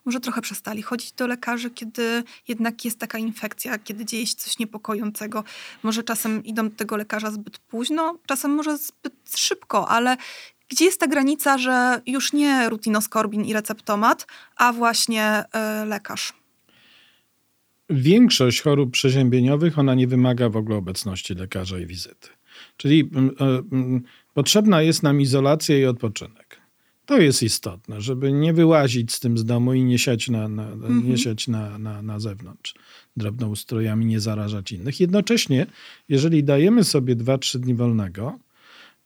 może 0.06 0.20
trochę 0.20 0.42
przestali 0.42 0.82
chodzić 0.82 1.12
do 1.12 1.28
lekarzy, 1.28 1.70
kiedy 1.70 2.24
jednak 2.48 2.86
jest 2.86 3.00
taka 3.00 3.18
infekcja, 3.18 3.78
kiedy 3.78 4.06
dzieje 4.06 4.28
się 4.28 4.36
coś 4.36 4.60
niepokojącego. 4.60 5.44
Może 5.84 6.04
czasem 6.04 6.44
idą 6.44 6.70
do 6.70 6.76
tego 6.76 6.98
lekarza 6.98 7.32
zbyt 7.32 7.58
późno, 7.58 8.18
czasem 8.26 8.52
może 8.52 8.78
zbyt 8.78 9.14
szybko, 9.36 9.90
ale 9.90 10.18
gdzie 10.70 10.86
jest 10.86 11.00
ta 11.00 11.08
granica, 11.08 11.58
że 11.58 12.02
już 12.06 12.34
nie 12.34 12.70
rutinoskorbin 12.70 13.46
i 13.46 13.54
receptomat, 13.54 14.28
a 14.56 14.74
właśnie 14.74 15.44
yy, 15.80 15.86
lekarz? 15.86 16.34
Większość 17.90 18.62
chorób 18.62 18.92
przeziębieniowych 18.92 19.80
ona 19.80 19.96
nie 19.96 20.08
wymaga 20.08 20.50
w 20.50 20.58
ogóle 20.58 20.78
obecności 20.78 21.36
lekarza 21.36 21.80
i 21.80 21.86
wizyty. 21.86 22.28
Czyli 22.78 23.10
mm, 23.14 23.36
e, 23.40 23.46
mm, 23.72 24.04
potrzebna 24.34 24.82
jest 24.82 25.04
nam 25.04 25.22
izolacja 25.22 25.78
i 25.78 25.86
odpoczynek. 25.86 26.66
To 27.06 27.18
jest 27.18 27.44
istotne, 27.44 28.02
żeby 28.02 28.34
nie 28.34 28.54
wyłazić 28.54 29.14
z 29.14 29.20
tym 29.20 29.38
z 29.38 29.46
domu 29.46 29.74
i 29.74 29.84
nie 29.84 30.00
siać 30.00 30.30
na, 30.30 30.48
na, 30.48 30.72
mhm. 30.72 31.10
nie 31.10 31.18
siać 31.18 31.48
na, 31.48 31.78
na, 31.78 32.02
na 32.02 32.20
zewnątrz 32.20 32.76
drobnoustrojami, 33.18 34.06
nie 34.06 34.20
zarażać 34.20 34.72
innych. 34.72 35.00
Jednocześnie, 35.00 35.66
jeżeli 36.10 36.44
dajemy 36.44 36.84
sobie 36.84 37.16
2-3 37.16 37.60
dni 37.60 37.76
wolnego, 37.76 38.40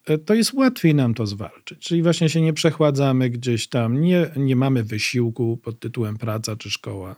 e, 0.06 0.18
to 0.18 0.34
jest 0.34 0.52
łatwiej 0.52 0.94
nam 0.94 1.14
to 1.14 1.26
zwalczyć. 1.26 1.78
Czyli 1.78 2.02
właśnie 2.02 2.28
się 2.28 2.40
nie 2.40 2.52
przechładzamy 2.52 3.30
gdzieś 3.30 3.68
tam, 3.68 4.00
nie, 4.00 4.30
nie 4.36 4.56
mamy 4.56 4.84
wysiłku 4.84 5.56
pod 5.56 5.80
tytułem 5.80 6.16
praca 6.16 6.56
czy 6.56 6.70
szkoła 6.70 7.16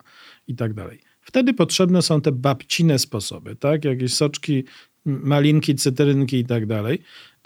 i 0.48 0.54
tak 0.54 0.74
dalej. 0.74 1.11
Wtedy 1.32 1.54
potrzebne 1.54 2.02
są 2.02 2.20
te 2.20 2.32
babcine 2.32 2.98
sposoby, 2.98 3.56
tak? 3.56 3.84
Jakieś 3.84 4.14
soczki, 4.14 4.64
malinki, 5.04 5.74
cytrynki 5.74 6.36
i 6.36 6.44
tak 6.44 6.66
dalej. 6.66 6.98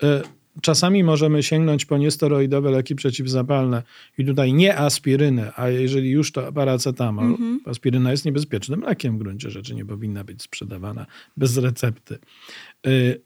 E, 0.03 0.22
czasami 0.62 1.05
możemy 1.05 1.42
sięgnąć 1.42 1.85
po 1.85 1.99
niesteroidowe 1.99 2.70
leki 2.70 2.94
przeciwzapalne 2.94 3.83
i 4.18 4.25
tutaj 4.25 4.53
nie 4.53 4.79
aspirynę, 4.79 5.53
a 5.57 5.68
jeżeli 5.68 6.11
już 6.11 6.33
to 6.33 6.53
paracetamol. 6.53 7.35
-hmm. 7.35 7.59
Aspiryna 7.64 8.11
jest 8.11 8.25
niebezpiecznym 8.25 8.81
lekiem 8.81 9.14
w 9.14 9.18
gruncie 9.18 9.51
rzeczy, 9.51 9.75
nie 9.75 9.85
powinna 9.85 10.25
być 10.25 10.42
sprzedawana 10.42 11.07
bez 11.37 11.57
recepty. 11.57 12.18
E, 12.87 12.90
e, 12.90 13.16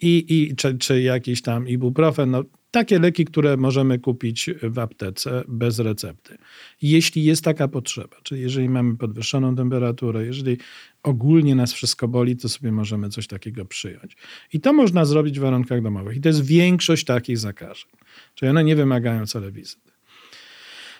I, 0.00 0.24
i 0.28 0.56
czy, 0.56 0.78
czy 0.78 1.02
jakiś 1.02 1.42
tam 1.42 1.68
ibuprofen, 1.68 2.30
no 2.30 2.44
takie 2.72 2.98
leki, 2.98 3.24
które 3.24 3.56
możemy 3.56 3.98
kupić 3.98 4.50
w 4.62 4.78
aptece 4.78 5.44
bez 5.48 5.78
recepty. 5.78 6.38
Jeśli 6.82 7.24
jest 7.24 7.44
taka 7.44 7.68
potrzeba, 7.68 8.16
czyli 8.22 8.40
jeżeli 8.40 8.68
mamy 8.68 8.96
podwyższoną 8.96 9.56
temperaturę, 9.56 10.26
jeżeli 10.26 10.58
ogólnie 11.02 11.54
nas 11.54 11.72
wszystko 11.72 12.08
boli, 12.08 12.36
to 12.36 12.48
sobie 12.48 12.72
możemy 12.72 13.08
coś 13.08 13.26
takiego 13.26 13.64
przyjąć. 13.64 14.16
I 14.52 14.60
to 14.60 14.72
można 14.72 15.04
zrobić 15.04 15.38
w 15.38 15.42
warunkach 15.42 15.82
domowych. 15.82 16.16
I 16.16 16.20
to 16.20 16.28
jest 16.28 16.46
większość 16.46 17.04
takich 17.04 17.38
zakażeń. 17.38 17.90
Czyli 18.34 18.50
one 18.50 18.64
nie 18.64 18.76
wymagają 18.76 19.26
wcale 19.26 19.52
wizyty. 19.52 19.92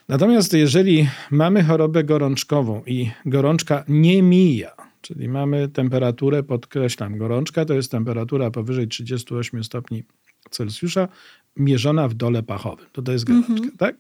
Natomiast 0.08 0.52
jeżeli 0.52 1.08
mamy 1.30 1.62
chorobę 1.64 2.04
gorączkową 2.04 2.82
i 2.86 3.10
gorączka 3.26 3.84
nie 3.88 4.22
mija, 4.22 4.70
Czyli 5.02 5.28
mamy 5.28 5.68
temperaturę, 5.68 6.42
podkreślam, 6.42 7.18
gorączka 7.18 7.64
to 7.64 7.74
jest 7.74 7.90
temperatura 7.90 8.50
powyżej 8.50 8.88
38 8.88 9.64
stopni 9.64 10.02
Celsjusza 10.50 11.08
mierzona 11.56 12.08
w 12.08 12.14
dole 12.14 12.42
pachowym. 12.42 12.86
To, 12.92 13.02
to 13.02 13.12
jest 13.12 13.24
gorączka, 13.24 13.52
mm 13.52 13.68
-hmm. 13.68 13.76
tak? 13.78 13.96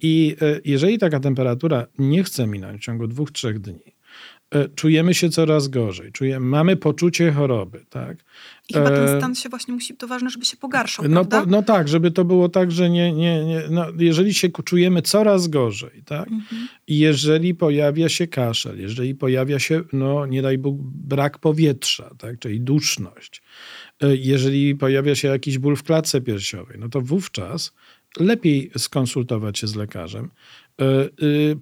I 0.00 0.36
jeżeli 0.64 0.98
taka 0.98 1.20
temperatura 1.20 1.86
nie 1.98 2.24
chce 2.24 2.46
minąć 2.46 2.82
w 2.82 2.84
ciągu 2.84 3.06
dwóch, 3.06 3.32
trzech 3.32 3.58
dni, 3.58 3.96
E, 4.50 4.68
czujemy 4.68 5.14
się 5.14 5.30
coraz 5.30 5.68
gorzej, 5.68 6.12
czujemy, 6.12 6.46
mamy 6.46 6.76
poczucie 6.76 7.32
choroby. 7.32 7.84
Tak? 7.90 8.16
I 8.68 8.74
chyba 8.74 8.90
ten 8.90 9.18
stan 9.18 9.34
się 9.34 9.48
właśnie 9.48 9.74
musi, 9.74 9.96
to 9.96 10.06
ważne, 10.06 10.30
żeby 10.30 10.44
się 10.44 10.56
pogarszał, 10.56 11.08
no, 11.08 11.24
po, 11.24 11.46
no 11.46 11.62
tak, 11.62 11.88
żeby 11.88 12.10
to 12.10 12.24
było 12.24 12.48
tak, 12.48 12.72
że 12.72 12.90
nie, 12.90 13.12
nie, 13.12 13.44
nie 13.44 13.62
no, 13.70 13.86
jeżeli 13.98 14.34
się 14.34 14.48
czujemy 14.64 15.02
coraz 15.02 15.48
gorzej, 15.48 16.02
tak? 16.04 16.28
Mhm. 16.28 16.68
I 16.86 16.98
jeżeli 16.98 17.54
pojawia 17.54 18.08
się 18.08 18.26
kaszel, 18.26 18.80
jeżeli 18.80 19.14
pojawia 19.14 19.58
się, 19.58 19.82
no 19.92 20.26
nie 20.26 20.42
daj 20.42 20.58
Bóg, 20.58 20.76
brak 20.82 21.38
powietrza, 21.38 22.10
tak? 22.18 22.38
czyli 22.38 22.60
duszność, 22.60 23.42
jeżeli 24.02 24.74
pojawia 24.74 25.14
się 25.14 25.28
jakiś 25.28 25.58
ból 25.58 25.76
w 25.76 25.82
klatce 25.82 26.20
piersiowej, 26.20 26.78
no 26.78 26.88
to 26.88 27.00
wówczas 27.00 27.72
lepiej 28.20 28.70
skonsultować 28.78 29.58
się 29.58 29.66
z 29.66 29.74
lekarzem 29.74 30.30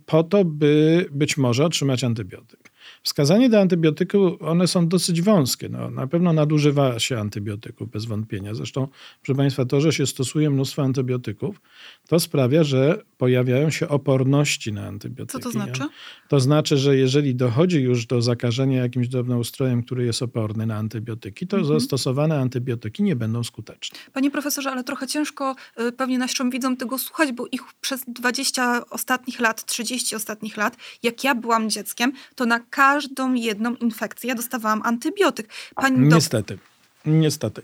po 0.06 0.22
to, 0.22 0.44
by 0.44 1.06
być 1.10 1.36
może 1.36 1.64
otrzymać 1.64 2.04
antybiotyk. 2.04 2.73
Wskazanie 3.04 3.48
do 3.48 3.60
antybiotyku, 3.60 4.36
one 4.40 4.68
są 4.68 4.88
dosyć 4.88 5.22
wąskie. 5.22 5.68
No, 5.68 5.90
na 5.90 6.06
pewno 6.06 6.32
nadużywa 6.32 6.98
się 6.98 7.18
antybiotyków, 7.18 7.90
bez 7.90 8.04
wątpienia. 8.04 8.54
Zresztą, 8.54 8.88
proszę 9.22 9.36
Państwa, 9.36 9.64
to, 9.64 9.80
że 9.80 9.92
się 9.92 10.06
stosuje 10.06 10.50
mnóstwo 10.50 10.82
antybiotyków, 10.82 11.60
to 12.08 12.20
sprawia, 12.20 12.64
że 12.64 13.02
pojawiają 13.18 13.70
się 13.70 13.88
oporności 13.88 14.72
na 14.72 14.86
antybiotyki. 14.86 15.32
Co 15.32 15.38
to 15.38 15.50
znaczy? 15.50 15.82
To 16.28 16.40
znaczy, 16.40 16.76
że 16.76 16.96
jeżeli 16.96 17.34
dochodzi 17.34 17.80
już 17.80 18.06
do 18.06 18.22
zakażenia 18.22 18.82
jakimś 18.82 19.08
drobnoustrojem, 19.08 19.82
który 19.82 20.04
jest 20.04 20.22
oporny 20.22 20.66
na 20.66 20.76
antybiotyki, 20.76 21.46
to 21.46 21.56
mhm. 21.56 21.80
zastosowane 21.80 22.40
antybiotyki 22.40 23.02
nie 23.02 23.16
będą 23.16 23.44
skuteczne. 23.44 23.98
Panie 24.12 24.30
profesorze, 24.30 24.70
ale 24.70 24.84
trochę 24.84 25.06
ciężko 25.06 25.56
y, 25.80 25.92
pewnie 25.92 26.18
naszym 26.18 26.50
widzom 26.50 26.76
tego 26.76 26.98
słuchać, 26.98 27.32
bo 27.32 27.46
ich 27.52 27.60
przez 27.80 28.04
20 28.08 28.82
ostatnich 28.90 29.40
lat, 29.40 29.64
30 29.64 30.16
ostatnich 30.16 30.56
lat, 30.56 30.76
jak 31.02 31.24
ja 31.24 31.34
byłam 31.34 31.70
dzieckiem, 31.70 32.12
to 32.34 32.46
na 32.46 32.60
każdą 32.94 33.34
jedną 33.34 33.74
infekcję 33.74 34.34
dostawałam 34.34 34.82
antybiotyk. 34.84 35.48
Pani 35.74 35.98
niestety, 35.98 36.58
niestety. 37.06 37.62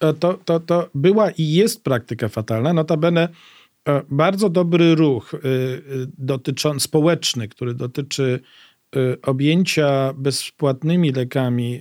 E, 0.00 0.12
to, 0.12 0.34
to, 0.44 0.60
to 0.60 0.88
była 0.94 1.30
i 1.30 1.52
jest 1.52 1.84
praktyka 1.84 2.28
fatalna. 2.28 2.72
Notabene 2.72 3.28
E, 3.88 4.02
bardzo 4.10 4.48
dobry 4.48 4.94
ruch 4.94 5.34
e, 5.34 5.38
dotyczący, 6.18 6.84
społeczny, 6.84 7.48
który 7.48 7.74
dotyczy 7.74 8.40
objęcia 9.22 10.12
bezpłatnymi 10.16 11.12
lekami 11.12 11.80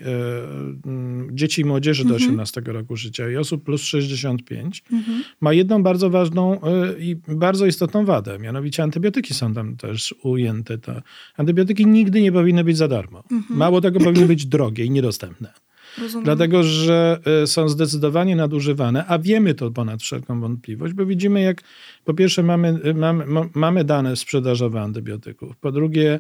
dzieci 1.32 1.62
i 1.62 1.66
młodzieży 1.66 2.06
do 2.06 2.16
18 2.16 2.60
mhm. 2.60 2.78
roku 2.78 2.96
życia 2.96 3.30
i 3.30 3.36
osób 3.36 3.64
plus 3.64 3.82
65 3.82 4.84
mhm. 4.92 5.24
ma 5.42 5.54
jedną 5.54 5.84
bardzo 5.84 6.10
ważną 6.10 6.62
i 7.00 7.16
bardzo 7.28 7.66
istotną 7.66 8.06
wadę. 8.06 8.40
Mianowicie 8.40 8.84
antybiotyki 8.84 9.34
są 9.34 9.54
tam 9.54 9.78
też 9.78 10.16
ujęte. 10.24 10.78
To 10.78 11.02
antybiotyki 11.38 11.86
nigdy 11.86 12.22
nie 12.22 12.32
powinny 12.32 12.64
być 12.64 12.78
za 12.78 12.88
darmo. 12.88 13.24
Mhm. 13.32 13.60
Mało 13.60 13.82
tego 13.82 14.00
powinny 14.00 14.28
być 14.28 14.46
drogie 14.56 14.86
i 14.86 14.92
niedostępne. 14.92 15.54
Rozumiem. 15.98 16.26
Dlatego, 16.26 16.64
że 16.64 17.20
są 17.46 17.70
zdecydowanie 17.70 18.36
nadużywane, 18.36 19.06
a 19.06 19.20
wiemy 19.20 19.54
to 19.54 19.72
ponad 19.72 20.02
wszelką 20.02 20.42
wątpliwość, 20.42 20.94
bo 20.94 21.06
widzimy, 21.06 21.42
jak 21.42 21.62
po 22.06 22.14
pierwsze 22.14 22.44
mamy, 22.44 22.80
mamy, 22.96 23.26
mamy 23.54 23.84
dane 23.84 24.16
sprzedażowe 24.16 24.82
antybiotyków, 24.82 25.58
po 25.58 25.72
drugie 25.72 26.20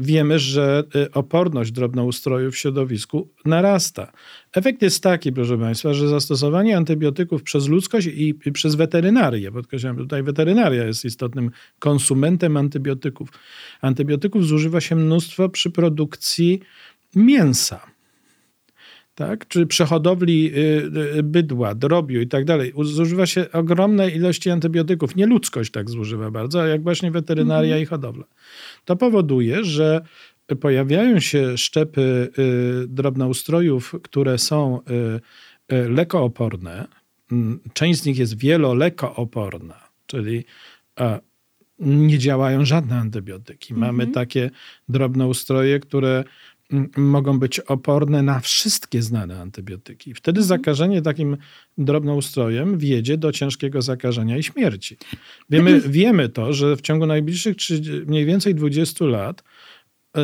wiemy, 0.00 0.38
że 0.38 0.84
oporność 1.14 1.72
drobnoustrojów 1.72 2.54
w 2.54 2.58
środowisku 2.58 3.28
narasta. 3.44 4.12
Efekt 4.52 4.82
jest 4.82 5.02
taki, 5.02 5.32
proszę 5.32 5.58
Państwa, 5.58 5.94
że 5.94 6.08
zastosowanie 6.08 6.76
antybiotyków 6.76 7.42
przez 7.42 7.68
ludzkość 7.68 8.06
i 8.06 8.34
przez 8.34 8.74
weterynarię, 8.74 9.52
podkreślam, 9.52 9.96
tutaj 9.96 10.22
weterynaria 10.22 10.84
jest 10.84 11.04
istotnym 11.04 11.50
konsumentem 11.78 12.56
antybiotyków. 12.56 13.28
Antybiotyków 13.80 14.46
zużywa 14.46 14.80
się 14.80 14.96
mnóstwo 14.96 15.48
przy 15.48 15.70
produkcji 15.70 16.60
mięsa 17.16 17.89
tak? 19.20 19.48
czy 19.48 19.66
przehodowli 19.66 20.52
y, 20.58 21.18
y, 21.18 21.22
bydła, 21.22 21.74
drobiu 21.74 22.20
i 22.20 22.26
tak 22.26 22.44
dalej, 22.44 22.72
zużywa 22.82 23.26
się 23.26 23.52
ogromne 23.52 24.10
ilości 24.10 24.50
antybiotyków. 24.50 25.16
Nie 25.16 25.26
ludzkość 25.26 25.70
tak 25.70 25.90
zużywa 25.90 26.30
bardzo, 26.30 26.66
jak 26.66 26.82
właśnie 26.82 27.10
weterynaria 27.10 27.74
mhm. 27.74 27.82
i 27.82 27.86
hodowla. 27.86 28.24
To 28.84 28.96
powoduje, 28.96 29.64
że 29.64 30.00
pojawiają 30.60 31.20
się 31.20 31.58
szczepy 31.58 32.28
y, 32.38 32.88
drobnoustrojów, 32.88 33.94
które 34.02 34.38
są 34.38 34.80
lekooporne. 35.68 36.86
Mm, 37.32 37.60
część 37.72 38.00
z 38.00 38.06
nich 38.06 38.18
jest 38.18 38.38
wielolekooporna, 38.38 39.80
czyli 40.06 40.44
nie 41.80 42.18
działają 42.18 42.64
żadne 42.64 42.96
antybiotyki. 42.96 43.74
Mamy 43.74 44.04
mhm. 44.04 44.12
takie 44.12 44.50
drobnoustroje, 44.88 45.80
które 45.80 46.24
mogą 46.96 47.38
być 47.38 47.60
oporne 47.60 48.22
na 48.22 48.40
wszystkie 48.40 49.02
znane 49.02 49.40
antybiotyki. 49.40 50.14
Wtedy 50.14 50.40
mhm. 50.40 50.48
zakażenie 50.48 51.02
takim 51.02 51.36
drobnoustrojem 51.78 52.78
wiedzie 52.78 53.16
do 53.16 53.32
ciężkiego 53.32 53.82
zakażenia 53.82 54.38
i 54.38 54.42
śmierci. 54.42 54.96
Wiemy, 55.50 55.70
mhm. 55.70 55.92
wiemy 55.92 56.28
to, 56.28 56.52
że 56.52 56.76
w 56.76 56.80
ciągu 56.80 57.06
najbliższych 57.06 57.56
mniej 58.06 58.26
więcej 58.26 58.54
20 58.54 59.04
lat 59.04 59.42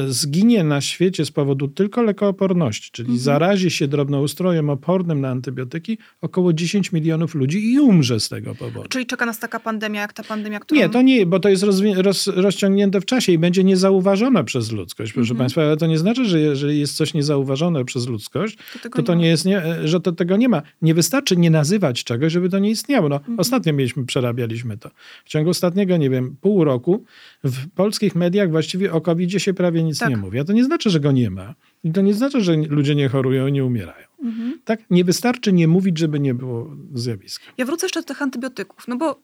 zginie 0.09 0.65
na 0.65 0.81
świecie 0.81 1.25
z 1.25 1.31
powodu 1.31 1.69
tylko 1.69 2.03
lekooporności, 2.03 2.91
czyli 2.93 3.07
mhm. 3.07 3.19
zarazi 3.19 3.71
się 3.71 3.89
drobnoustrojem 3.89 4.71
opornym 4.71 5.21
na 5.21 5.29
antybiotyki 5.29 5.99
około 6.21 6.53
10 6.53 6.93
milionów 6.93 7.35
ludzi 7.35 7.73
i 7.73 7.81
umrze 7.81 8.21
z 8.21 8.29
tego 8.29 8.55
powodu. 8.55 8.89
Czyli 8.89 9.07
czeka 9.07 9.27
nas 9.27 9.39
taka 9.39 9.61
pandemia, 9.61 10.01
jak 10.01 10.13
ta 10.13 10.23
pandemia, 10.23 10.61
którą... 10.61 10.81
Nie, 10.81 10.89
to 10.89 11.03
nie, 11.03 11.27
bo 11.27 11.41
to 11.41 11.49
jest 11.49 11.65
roz, 11.97 12.27
rozciągnięte 12.27 13.01
w 13.01 13.05
czasie 13.05 13.33
i 13.33 13.39
będzie 13.39 13.65
niezauważone 13.65 14.45
przez 14.45 14.73
ludzkość, 14.73 15.13
proszę 15.13 15.31
mhm. 15.31 15.39
Państwa, 15.39 15.63
ale 15.63 15.77
to 15.77 15.87
nie 15.87 15.99
znaczy, 15.99 16.25
że 16.25 16.41
jeżeli 16.41 16.79
jest 16.79 16.97
coś 16.97 17.15
niezauważone 17.15 17.85
przez 17.85 18.07
ludzkość, 18.07 18.59
to, 18.83 18.89
to, 18.91 19.03
to 19.03 19.15
nie, 19.15 19.21
nie 19.21 19.29
jest, 19.29 19.45
nie, 19.45 19.65
e, 19.65 19.89
że 19.89 20.01
to 20.01 20.13
tego 20.13 20.37
nie 20.37 20.49
ma. 20.49 20.63
Nie 20.83 20.95
wystarczy 20.95 21.37
nie 21.37 21.51
nazywać 21.51 22.05
czegoś, 22.05 22.33
żeby 22.33 22.49
to 22.49 22.59
nie 22.59 22.71
istniało. 22.71 23.09
No, 23.09 23.17
mhm. 23.17 23.41
Ostatnio 23.41 23.73
mieliśmy, 23.73 24.07
przerabialiśmy 24.07 24.79
to. 24.79 24.91
W 25.25 25.29
ciągu 25.29 25.51
ostatniego, 25.51 25.97
nie 25.97 26.11
wiem, 26.11 26.37
pół 26.41 26.65
roku 26.65 27.05
w 27.45 27.69
polskich 27.69 28.15
mediach 28.15 28.51
właściwie 28.51 28.93
o 28.93 29.01
covid 29.01 29.43
się 29.43 29.55
prawie 29.55 29.76
nic 29.85 29.99
tak. 29.99 30.11
nie 30.11 30.17
mówi. 30.17 30.39
A 30.39 30.45
to 30.45 30.53
nie 30.53 30.65
znaczy, 30.65 30.91
że 30.91 31.01
go 31.01 31.13
nie 31.13 31.31
ma. 31.31 31.55
I 31.85 31.93
to 31.93 32.01
nie 32.01 32.15
znaczy, 32.15 32.41
że 32.41 32.57
ludzie 32.57 32.95
nie 32.95 33.09
chorują 33.09 33.47
i 33.47 33.53
nie 33.53 33.65
umierają. 33.65 34.07
Mhm. 34.23 34.61
Tak? 34.65 34.81
Nie 34.91 35.05
wystarczy 35.05 35.53
nie 35.53 35.69
mówić, 35.69 35.99
żeby 35.99 36.21
nie 36.21 36.35
było 36.35 36.71
zjawiska. 36.95 37.45
Ja 37.59 37.65
wrócę 37.65 37.87
jeszcze 37.87 38.01
do 38.01 38.07
tych 38.07 38.23
antybiotyków, 38.23 38.89
no 38.89 38.97
bo 38.97 39.21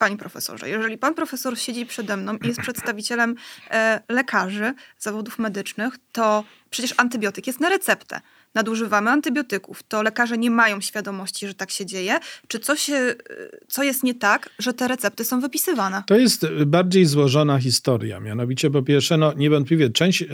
Panie 0.00 0.16
profesorze, 0.16 0.68
jeżeli 0.68 0.98
pan 0.98 1.14
profesor 1.14 1.58
siedzi 1.58 1.86
przede 1.86 2.16
mną 2.16 2.36
i 2.36 2.46
jest 2.46 2.60
przedstawicielem 2.60 3.34
e, 3.70 4.00
lekarzy, 4.08 4.74
zawodów 4.98 5.38
medycznych, 5.38 5.94
to 6.12 6.44
przecież 6.70 6.94
antybiotyk 6.96 7.46
jest 7.46 7.60
na 7.60 7.68
receptę 7.68 8.20
nadużywamy 8.54 9.10
antybiotyków, 9.10 9.82
to 9.82 10.02
lekarze 10.02 10.38
nie 10.38 10.50
mają 10.50 10.80
świadomości, 10.80 11.46
że 11.46 11.54
tak 11.54 11.70
się 11.70 11.86
dzieje. 11.86 12.18
Czy 12.48 12.58
coś, 12.58 12.90
co 13.68 13.82
jest 13.82 14.02
nie 14.02 14.14
tak, 14.14 14.50
że 14.58 14.74
te 14.74 14.88
recepty 14.88 15.24
są 15.24 15.40
wypisywane? 15.40 16.02
To 16.06 16.16
jest 16.16 16.46
bardziej 16.66 17.06
złożona 17.06 17.58
historia. 17.58 18.20
Mianowicie, 18.20 18.70
po 18.70 18.82
pierwsze, 18.82 19.16
no 19.16 19.32
niewątpliwie 19.32 19.90
część 19.90 20.22
e, 20.22 20.26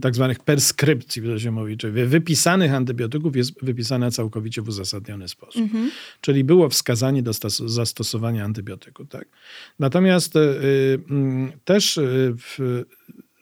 tak 0.00 0.14
zwanych 0.14 0.40
perskrypcji, 0.40 1.22
to 1.22 1.38
się 1.38 1.50
mówi, 1.50 1.76
czyli 1.76 2.06
wypisanych 2.06 2.74
antybiotyków 2.74 3.36
jest 3.36 3.64
wypisana 3.64 4.10
całkowicie 4.10 4.62
w 4.62 4.68
uzasadniony 4.68 5.28
sposób. 5.28 5.62
Mhm. 5.62 5.90
Czyli 6.20 6.44
było 6.44 6.68
wskazanie 6.68 7.22
do 7.22 7.32
zastosowania 7.66 8.44
antybiotyku. 8.44 9.04
Tak? 9.04 9.28
Natomiast 9.78 10.36
y, 10.36 10.38
y, 10.38 10.98
też 11.64 12.00
w, 12.38 12.84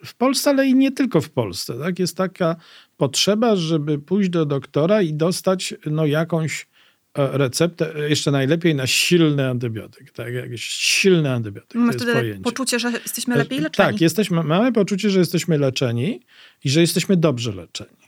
w 0.04 0.14
Polsce, 0.14 0.50
ale 0.50 0.66
i 0.66 0.74
nie 0.74 0.92
tylko 0.92 1.20
w 1.20 1.30
Polsce, 1.30 1.78
tak? 1.78 1.98
jest 1.98 2.16
taka 2.16 2.56
potrzeba, 2.96 3.56
żeby 3.56 3.98
pójść 3.98 4.30
do 4.30 4.46
doktora 4.46 5.02
i 5.02 5.14
dostać 5.14 5.74
no, 5.86 6.06
jakąś 6.06 6.66
e, 7.14 7.38
receptę, 7.38 7.92
jeszcze 8.08 8.30
najlepiej 8.30 8.74
na 8.74 8.86
silny 8.86 9.48
antybiotyk, 9.48 10.10
tak, 10.10 10.34
jakiś 10.34 10.64
silny 10.64 11.30
antybiotyk. 11.30 11.80
Masz 11.80 11.96
wtedy 11.96 12.40
poczucie, 12.42 12.78
że 12.78 12.90
jesteśmy 12.90 13.34
e, 13.34 13.38
lepiej 13.38 13.60
leczeni. 13.60 13.92
Tak, 13.92 14.00
jesteśmy, 14.00 14.42
mamy 14.42 14.72
poczucie, 14.72 15.10
że 15.10 15.18
jesteśmy 15.18 15.58
leczeni 15.58 16.20
i 16.64 16.70
że 16.70 16.80
jesteśmy 16.80 17.16
dobrze 17.16 17.52
leczeni. 17.52 18.06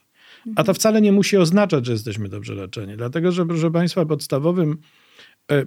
A 0.56 0.64
to 0.64 0.74
wcale 0.74 1.00
nie 1.00 1.12
musi 1.12 1.36
oznaczać, 1.36 1.86
że 1.86 1.92
jesteśmy 1.92 2.28
dobrze 2.28 2.54
leczeni, 2.54 2.96
dlatego 2.96 3.32
że, 3.32 3.46
proszę 3.46 3.70
Państwa, 3.70 4.06
podstawowym 4.06 4.78
E, 5.48 5.66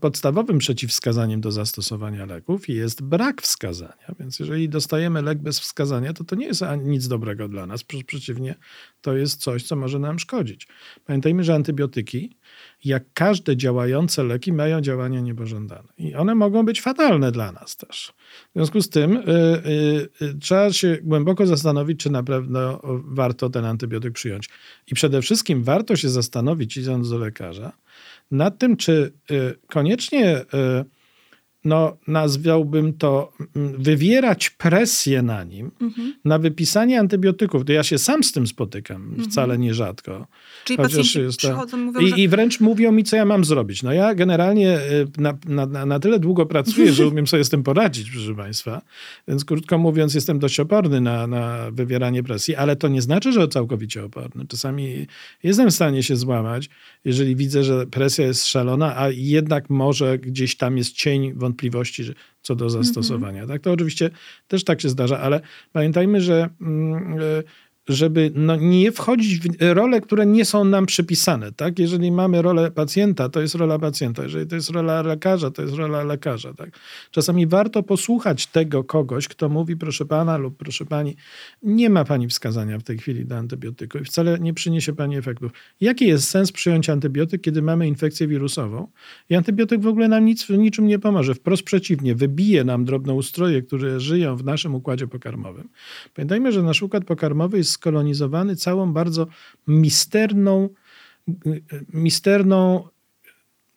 podstawowym 0.00 0.58
przeciwwskazaniem 0.58 1.40
do 1.40 1.52
zastosowania 1.52 2.26
leków 2.26 2.68
jest 2.68 3.02
brak 3.02 3.42
wskazania. 3.42 4.14
Więc 4.20 4.38
jeżeli 4.38 4.68
dostajemy 4.68 5.22
lek 5.22 5.38
bez 5.38 5.60
wskazania, 5.60 6.12
to 6.12 6.24
to 6.24 6.36
nie 6.36 6.46
jest 6.46 6.62
nic 6.84 7.08
dobrego 7.08 7.48
dla 7.48 7.66
nas. 7.66 7.84
Przeciwnie, 7.84 8.54
to 9.00 9.16
jest 9.16 9.40
coś, 9.40 9.62
co 9.62 9.76
może 9.76 9.98
nam 9.98 10.18
szkodzić. 10.18 10.68
Pamiętajmy, 11.04 11.44
że 11.44 11.54
antybiotyki, 11.54 12.36
jak 12.84 13.04
każde 13.14 13.56
działające 13.56 14.24
leki, 14.24 14.52
mają 14.52 14.80
działania 14.80 15.20
niepożądane. 15.20 15.88
I 15.98 16.14
one 16.14 16.34
mogą 16.34 16.64
być 16.64 16.82
fatalne 16.82 17.32
dla 17.32 17.52
nas 17.52 17.76
też. 17.76 18.12
W 18.50 18.52
związku 18.54 18.80
z 18.80 18.88
tym 18.88 19.16
y, 19.16 19.22
y, 20.22 20.24
y, 20.26 20.38
trzeba 20.40 20.72
się 20.72 20.98
głęboko 21.02 21.46
zastanowić, 21.46 22.00
czy 22.00 22.10
na 22.10 22.22
pewno 22.22 22.80
warto 23.04 23.50
ten 23.50 23.64
antybiotyk 23.64 24.12
przyjąć. 24.12 24.48
I 24.86 24.94
przede 24.94 25.22
wszystkim 25.22 25.62
warto 25.62 25.96
się 25.96 26.08
zastanowić, 26.08 26.76
idąc 26.76 27.10
do 27.10 27.18
lekarza, 27.18 27.72
nad 28.30 28.58
tym, 28.58 28.76
czy 28.76 29.12
y, 29.30 29.54
koniecznie 29.66 30.36
y, 30.38 30.44
no, 31.64 31.96
nazwałbym 32.06 32.92
to, 32.92 33.32
mm, 33.56 33.82
wywierać 33.82 34.50
presję 34.50 35.22
na 35.22 35.44
nim, 35.44 35.70
mhm. 35.80 36.14
na 36.24 36.38
wypisanie 36.38 37.00
antybiotyków. 37.00 37.64
To 37.64 37.72
ja 37.72 37.82
się 37.82 37.98
sam 37.98 38.24
z 38.24 38.32
tym 38.32 38.46
spotykam, 38.46 39.02
mhm. 39.02 39.30
wcale 39.30 39.58
nierzadko. 39.58 40.26
Czyli 40.64 40.76
Chociaż 40.76 41.14
jest 41.14 41.38
przychodzą, 41.38 41.76
mówią, 41.76 42.00
I, 42.00 42.08
że... 42.08 42.16
I 42.16 42.28
wręcz 42.28 42.60
mówią 42.60 42.92
mi, 42.92 43.04
co 43.04 43.16
ja 43.16 43.24
mam 43.24 43.44
zrobić. 43.44 43.82
No 43.82 43.92
ja 43.92 44.14
generalnie 44.14 44.78
y, 44.78 45.06
na, 45.18 45.38
na, 45.66 45.86
na 45.86 46.00
tyle 46.00 46.18
długo 46.18 46.46
pracuję, 46.46 46.92
że 46.92 47.06
umiem 47.12 47.26
sobie 47.26 47.44
z 47.44 47.48
tym 47.48 47.62
poradzić, 47.62 48.10
proszę 48.10 48.34
Państwa. 48.34 48.82
Więc 49.28 49.44
krótko 49.44 49.78
mówiąc, 49.78 50.14
jestem 50.14 50.38
dość 50.38 50.60
oporny 50.60 51.00
na, 51.00 51.26
na 51.26 51.70
wywieranie 51.70 52.22
presji, 52.22 52.54
ale 52.56 52.76
to 52.76 52.88
nie 52.88 53.02
znaczy, 53.02 53.32
że 53.32 53.48
całkowicie 53.48 54.04
oporny. 54.04 54.46
Czasami 54.46 55.06
jestem 55.42 55.70
w 55.70 55.74
stanie 55.74 56.02
się 56.02 56.16
złamać, 56.16 56.70
jeżeli 57.04 57.36
widzę, 57.36 57.64
że 57.64 57.86
presja 57.86 58.26
jest 58.26 58.46
szalona, 58.46 58.96
a 58.96 59.08
jednak 59.10 59.70
może 59.70 60.18
gdzieś 60.18 60.56
tam 60.56 60.76
jest 60.76 60.92
cień 60.92 61.32
wątpliwości 61.34 61.47
że, 61.54 62.14
co 62.42 62.54
do 62.54 62.70
zastosowania. 62.70 63.38
Mm 63.38 63.44
-hmm. 63.46 63.52
Tak, 63.52 63.62
to 63.62 63.72
oczywiście 63.72 64.10
też 64.48 64.64
tak 64.64 64.80
się 64.80 64.88
zdarza, 64.88 65.20
ale 65.20 65.40
pamiętajmy, 65.72 66.20
że 66.20 66.48
mm, 66.60 67.12
e, 67.12 67.42
żeby 67.88 68.30
no, 68.34 68.56
nie 68.56 68.92
wchodzić 68.92 69.40
w 69.40 69.48
role, 69.60 70.00
które 70.00 70.26
nie 70.26 70.44
są 70.44 70.64
nam 70.64 70.86
przypisane. 70.86 71.52
Tak? 71.52 71.78
Jeżeli 71.78 72.12
mamy 72.12 72.42
rolę 72.42 72.70
pacjenta, 72.70 73.28
to 73.28 73.40
jest 73.40 73.54
rola 73.54 73.78
pacjenta. 73.78 74.22
Jeżeli 74.22 74.46
to 74.46 74.54
jest 74.54 74.70
rola 74.70 75.02
lekarza, 75.02 75.50
to 75.50 75.62
jest 75.62 75.74
rola 75.74 76.04
lekarza. 76.04 76.54
Tak? 76.54 76.70
Czasami 77.10 77.46
warto 77.46 77.82
posłuchać 77.82 78.46
tego 78.46 78.84
kogoś, 78.84 79.28
kto 79.28 79.48
mówi, 79.48 79.76
proszę 79.76 80.04
pana 80.04 80.36
lub 80.36 80.56
proszę 80.56 80.84
pani, 80.84 81.16
nie 81.62 81.90
ma 81.90 82.04
pani 82.04 82.28
wskazania 82.28 82.78
w 82.78 82.82
tej 82.82 82.98
chwili 82.98 83.26
do 83.26 83.36
antybiotyku 83.36 83.98
i 83.98 84.04
wcale 84.04 84.38
nie 84.38 84.54
przyniesie 84.54 84.92
pani 84.92 85.16
efektów. 85.16 85.52
Jaki 85.80 86.06
jest 86.06 86.28
sens 86.30 86.52
przyjąć 86.52 86.90
antybiotyk, 86.90 87.42
kiedy 87.42 87.62
mamy 87.62 87.88
infekcję 87.88 88.28
wirusową 88.28 88.88
i 89.30 89.34
antybiotyk 89.34 89.80
w 89.80 89.86
ogóle 89.86 90.08
nam 90.08 90.24
nic, 90.24 90.48
niczym 90.48 90.86
nie 90.86 90.98
pomoże. 90.98 91.34
Wprost 91.34 91.62
przeciwnie, 91.62 92.14
wybije 92.14 92.64
nam 92.64 92.84
drobnoustroje, 92.84 93.62
które 93.62 94.00
żyją 94.00 94.36
w 94.36 94.44
naszym 94.44 94.74
układzie 94.74 95.06
pokarmowym. 95.06 95.68
Pamiętajmy, 96.14 96.52
że 96.52 96.62
nasz 96.62 96.82
układ 96.82 97.04
pokarmowy 97.04 97.58
jest 97.58 97.70
skolonizowany 97.78 98.56
całą 98.56 98.92
bardzo 98.92 99.26
misterną, 99.66 100.68
misterną 101.92 102.88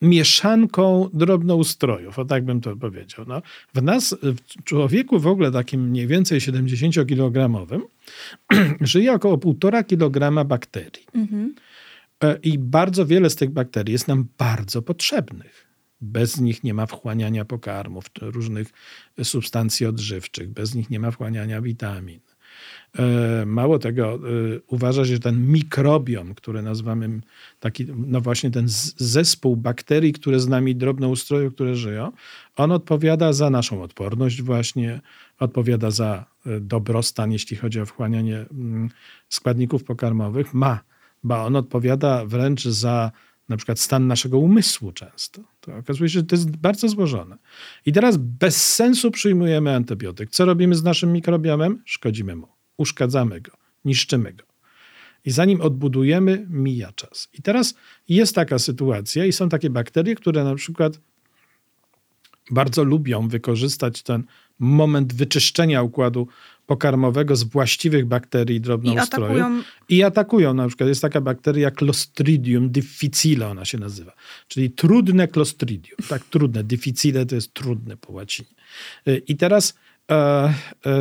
mieszanką 0.01 1.09
drobnoustrojów, 1.13 2.19
o 2.19 2.25
tak 2.25 2.45
bym 2.45 2.61
to 2.61 2.75
powiedział. 2.75 3.25
No, 3.27 3.41
w 3.73 3.81
nas, 3.81 4.15
w 4.23 4.63
człowieku 4.63 5.19
w 5.19 5.27
ogóle 5.27 5.51
takim 5.51 5.89
mniej 5.89 6.07
więcej 6.07 6.39
70-kilogramowym, 6.39 7.81
żyje 8.81 9.13
około 9.13 9.37
1,5 9.37 9.83
kg 9.83 10.47
bakterii. 10.47 11.05
Mhm. 11.15 11.55
E, 12.23 12.39
I 12.43 12.59
bardzo 12.59 13.05
wiele 13.05 13.29
z 13.29 13.35
tych 13.35 13.49
bakterii 13.49 13.93
jest 13.93 14.07
nam 14.07 14.27
bardzo 14.37 14.81
potrzebnych. 14.81 15.67
Bez 16.01 16.39
nich 16.39 16.63
nie 16.63 16.73
ma 16.73 16.85
wchłaniania 16.85 17.45
pokarmów, 17.45 18.05
różnych 18.21 18.67
substancji 19.23 19.85
odżywczych, 19.85 20.49
bez 20.49 20.75
nich 20.75 20.89
nie 20.89 20.99
ma 20.99 21.11
wchłaniania 21.11 21.61
witamin. 21.61 22.19
E, 22.99 23.45
mało 23.45 23.79
tego, 23.79 24.15
e, 24.15 24.19
uważa 24.67 25.05
się, 25.05 25.13
że 25.13 25.19
ten 25.19 25.47
mikrobiom, 25.47 26.35
który 26.35 26.61
nazywamy 26.61 27.21
taki, 27.59 27.85
no 27.95 28.21
właśnie 28.21 28.51
ten 28.51 28.65
zespół 28.97 29.55
bakterii, 29.55 30.13
które 30.13 30.39
z 30.39 30.47
nami, 30.47 30.75
drobnoustroju, 30.75 31.51
które 31.51 31.75
żyją, 31.75 32.11
on 32.55 32.71
odpowiada 32.71 33.33
za 33.33 33.49
naszą 33.49 33.83
odporność 33.83 34.41
właśnie, 34.41 35.01
odpowiada 35.39 35.91
za 35.91 36.25
e, 36.45 36.59
dobrostan, 36.59 37.31
jeśli 37.31 37.57
chodzi 37.57 37.81
o 37.81 37.85
wchłanianie 37.85 38.45
mm, 38.51 38.89
składników 39.29 39.83
pokarmowych. 39.83 40.53
Ma, 40.53 40.79
bo 41.23 41.45
on 41.45 41.55
odpowiada 41.55 42.25
wręcz 42.25 42.63
za 42.63 43.11
na 43.49 43.57
przykład 43.57 43.79
stan 43.79 44.07
naszego 44.07 44.39
umysłu 44.39 44.91
często. 44.91 45.41
To 45.61 45.75
okazuje 45.75 46.09
się, 46.09 46.19
że 46.19 46.25
to 46.25 46.35
jest 46.35 46.57
bardzo 46.57 46.87
złożone. 46.87 47.37
I 47.85 47.93
teraz 47.93 48.17
bez 48.17 48.73
sensu 48.73 49.11
przyjmujemy 49.11 49.75
antybiotyk. 49.75 50.29
Co 50.29 50.45
robimy 50.45 50.75
z 50.75 50.83
naszym 50.83 51.13
mikrobiomem? 51.13 51.81
Szkodzimy 51.85 52.35
mu 52.35 52.50
uszkadzamy 52.81 53.41
go, 53.41 53.51
niszczymy 53.85 54.33
go. 54.33 54.43
I 55.25 55.31
zanim 55.31 55.61
odbudujemy, 55.61 56.45
mija 56.49 56.91
czas. 56.91 57.29
I 57.33 57.41
teraz 57.41 57.75
jest 58.09 58.35
taka 58.35 58.59
sytuacja, 58.59 59.25
i 59.25 59.33
są 59.33 59.49
takie 59.49 59.69
bakterie, 59.69 60.15
które 60.15 60.43
na 60.43 60.55
przykład 60.55 60.99
bardzo 62.51 62.83
lubią 62.83 63.27
wykorzystać 63.27 64.03
ten 64.03 64.23
moment 64.59 65.13
wyczyszczenia 65.13 65.81
układu 65.81 66.27
pokarmowego 66.65 67.35
z 67.35 67.43
właściwych 67.43 68.05
bakterii 68.05 68.61
drobnoustrojów. 68.61 69.37
I 69.37 69.41
atakują... 69.41 69.63
I 69.89 70.03
atakują. 70.03 70.53
Na 70.53 70.67
przykład 70.67 70.89
jest 70.89 71.01
taka 71.01 71.21
bakteria 71.21 71.71
Clostridium 71.71 72.69
difficile 72.69 73.47
ona 73.47 73.65
się 73.65 73.77
nazywa. 73.77 74.13
Czyli 74.47 74.71
trudne 74.71 75.27
Clostridium. 75.27 75.97
Tak, 76.09 76.23
trudne. 76.23 76.63
Difficile 76.63 77.25
to 77.25 77.35
jest 77.35 77.53
trudne 77.53 77.97
po 77.97 78.13
łacinie. 78.13 78.49
I 79.27 79.37
teraz 79.37 79.73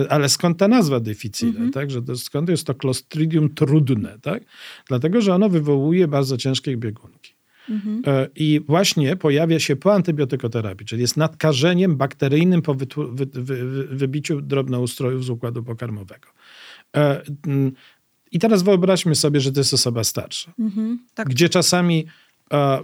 ale 0.09 0.29
skąd 0.29 0.59
ta 0.59 0.69
nazwa 0.69 1.01
deficile? 1.01 1.51
Mhm. 1.51 1.71
Tak? 1.73 1.91
Że 1.91 2.03
to, 2.03 2.17
skąd 2.17 2.49
jest 2.49 2.67
to 2.67 2.75
Clostridium 2.75 3.55
trudne? 3.55 4.19
Tak? 4.23 4.43
Dlatego, 4.89 5.21
że 5.21 5.35
ono 5.35 5.49
wywołuje 5.49 6.09
bardzo 6.09 6.37
ciężkie 6.37 6.77
biegunki. 6.77 7.35
Mhm. 7.69 8.03
E, 8.07 8.29
I 8.37 8.61
właśnie 8.69 9.17
pojawia 9.17 9.61
się 9.61 9.77
po 9.77 9.95
antybiotykoterapii, 9.95 10.87
czyli 10.87 11.03
jest 11.03 11.17
nadkażeniem 11.17 11.97
bakteryjnym 11.97 12.63
po 12.63 12.75
wy, 12.75 12.87
wy, 13.13 13.27
wy, 13.27 13.87
wybiciu 13.87 14.41
drobnoustrojów 14.41 15.25
z 15.25 15.31
układu 15.31 15.63
pokarmowego. 15.63 16.29
I 18.33 18.39
teraz 18.39 18.63
wyobraźmy 18.63 19.15
sobie, 19.15 19.41
że 19.41 19.53
to 19.53 19.61
jest 19.61 19.75
osoba 19.75 20.05
starsza, 20.05 20.53
mhm, 20.59 20.99
tak. 21.15 21.29
gdzie 21.29 21.49
czasami 21.49 22.07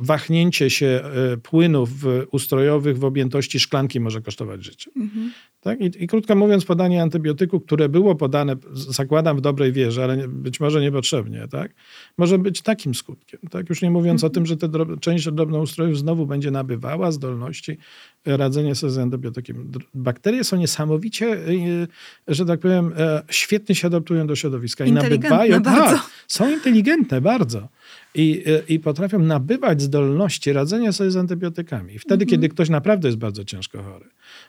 wahnięcie 0.01 0.71
się 0.71 0.87
e, 0.87 1.37
płynów 1.37 1.91
ustrojowych 2.31 2.99
w 2.99 3.05
objętości 3.05 3.61
szklanki 3.61 4.01
może 4.01 4.21
kosztować 4.21 4.65
życie. 4.65 4.91
Mhm. 4.97 5.33
Tak? 5.61 5.81
I, 5.81 6.05
I, 6.05 6.07
krótko 6.07 6.35
mówiąc, 6.35 6.65
podanie 6.65 7.03
antybiotyku, 7.03 7.61
które 7.61 7.89
było 7.89 8.15
podane, 8.15 8.57
zakładam 8.73 9.37
w 9.37 9.41
dobrej 9.41 9.73
wierze, 9.73 10.05
ale 10.05 10.29
być 10.29 10.61
może 10.61 10.81
niepotrzebnie, 10.81 11.49
tak? 11.51 11.75
może 12.19 12.39
być 12.39 12.63
takim 12.63 12.95
skutkiem. 12.95 13.41
Tak? 13.51 13.69
Już 13.69 13.83
nie 13.83 13.91
mówiąc 13.91 14.25
mhm. 14.25 14.31
o 14.31 14.35
tym, 14.35 14.47
że 14.47 14.57
ta 14.57 14.69
drob, 14.69 15.01
część 15.01 15.31
drobnoustrojów 15.31 15.99
znowu 15.99 16.27
będzie 16.27 16.51
nabywała 16.51 17.13
zdolności 17.13 17.79
radzenia 18.27 18.75
sobie 18.75 18.93
z 18.93 18.99
antybiotykiem. 18.99 19.71
Bakterie 19.95 20.45
są 20.45 20.57
niesamowicie, 20.57 21.27
e, 21.33 21.87
że 22.29 22.47
tak 22.47 22.61
powiem, 22.61 22.93
e, 22.97 23.23
świetnie 23.31 23.75
się 23.75 23.87
adaptują 23.87 24.27
do 24.27 24.37
środowiska 24.37 24.85
i 24.85 24.93
nabywają. 24.93 25.61
Bardzo. 25.61 25.97
Tak, 25.97 26.11
są 26.29 26.51
inteligentne 26.51 27.21
bardzo 27.21 27.69
i, 28.17 28.45
i 28.69 28.81
potrafią 28.81 29.19
nabywać 29.19 29.83
zdolności 29.83 30.53
radzenia 30.53 30.93
sobie 30.93 31.11
z 31.11 31.17
antybiotykami. 31.17 31.95
I 31.95 31.99
wtedy, 31.99 32.25
mhm. 32.25 32.29
kiedy 32.29 32.49
ktoś 32.49 32.69
naprawdę 32.69 33.09
jest 33.09 33.19
bardzo 33.19 33.45
ciężko 33.45 33.83
chory, 33.83 34.07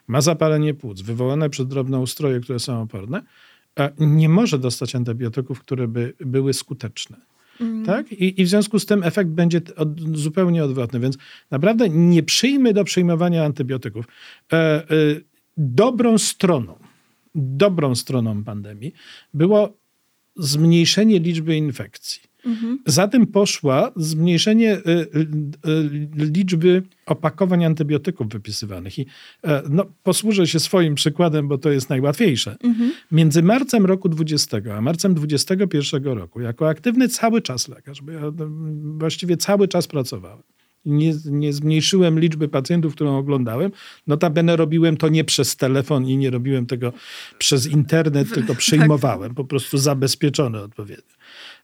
ma 0.07 0.21
zapalenie 0.21 0.73
płuc 0.73 1.01
wywołane 1.01 1.49
przez 1.49 1.67
drobnoustroje, 1.67 2.39
które 2.39 2.59
są 2.59 2.81
oporne, 2.81 3.21
nie 3.99 4.29
może 4.29 4.59
dostać 4.59 4.95
antybiotyków, 4.95 5.59
które 5.59 5.87
by 5.87 6.13
były 6.19 6.53
skuteczne. 6.53 7.17
Mhm. 7.61 7.85
Tak? 7.85 8.11
I, 8.11 8.41
I, 8.41 8.45
w 8.45 8.49
związku 8.49 8.79
z 8.79 8.85
tym 8.85 9.03
efekt 9.03 9.29
będzie 9.29 9.61
od, 9.75 10.17
zupełnie 10.17 10.63
odwrotny. 10.63 10.99
Więc 10.99 11.17
naprawdę 11.51 11.89
nie 11.89 12.23
przyjmy 12.23 12.73
do 12.73 12.83
przyjmowania 12.83 13.45
antybiotyków. 13.45 14.05
E, 14.53 14.55
e, 14.55 14.85
dobrą 15.57 16.17
stroną, 16.17 16.75
dobrą 17.35 17.95
stroną 17.95 18.43
pandemii 18.43 18.93
było 19.33 19.77
zmniejszenie 20.35 21.19
liczby 21.19 21.57
infekcji. 21.57 22.21
Mhm. 22.47 22.79
Za 22.85 23.07
tym 23.07 23.27
poszła 23.27 23.91
zmniejszenie 23.95 24.77
y, 24.77 24.81
y, 24.89 25.27
y, 25.67 26.25
liczby 26.25 26.83
opakowań 27.05 27.65
antybiotyków 27.65 28.27
wypisywanych. 28.27 28.99
I 28.99 29.05
e, 29.43 29.63
no, 29.69 29.85
posłużę 30.03 30.47
się 30.47 30.59
swoim 30.59 30.95
przykładem, 30.95 31.47
bo 31.47 31.57
to 31.57 31.71
jest 31.71 31.89
najłatwiejsze. 31.89 32.55
Mhm. 32.63 32.91
Między 33.11 33.43
marcem 33.43 33.85
roku 33.85 34.09
20 34.09 34.57
a 34.77 34.81
marcem 34.81 35.13
21 35.13 36.03
roku, 36.03 36.41
jako 36.41 36.69
aktywny 36.69 37.07
cały 37.07 37.41
czas 37.41 37.67
lekarz, 37.67 38.01
bo 38.01 38.11
ja 38.11 38.21
właściwie 38.97 39.37
cały 39.37 39.67
czas 39.67 39.87
pracowałem, 39.87 40.43
nie, 40.87 41.13
nie, 41.25 41.53
zmniejszyłem 41.53 42.19
liczby 42.19 42.47
pacjentów, 42.47 42.95
którą 42.95 43.17
oglądałem. 43.17 43.71
Notabene 44.07 44.55
robiłem 44.55 44.97
to 44.97 45.09
nie 45.09 45.23
przez 45.23 45.55
telefon 45.55 46.07
i 46.07 46.17
nie 46.17 46.29
robiłem 46.29 46.65
tego 46.65 46.93
przez 47.37 47.67
internet, 47.67 48.33
tylko 48.33 48.47
tak. 48.53 48.57
przyjmowałem, 48.57 49.35
po 49.35 49.45
prostu 49.45 49.77
zabezpieczone 49.77 50.61
odpowiednio 50.61 51.17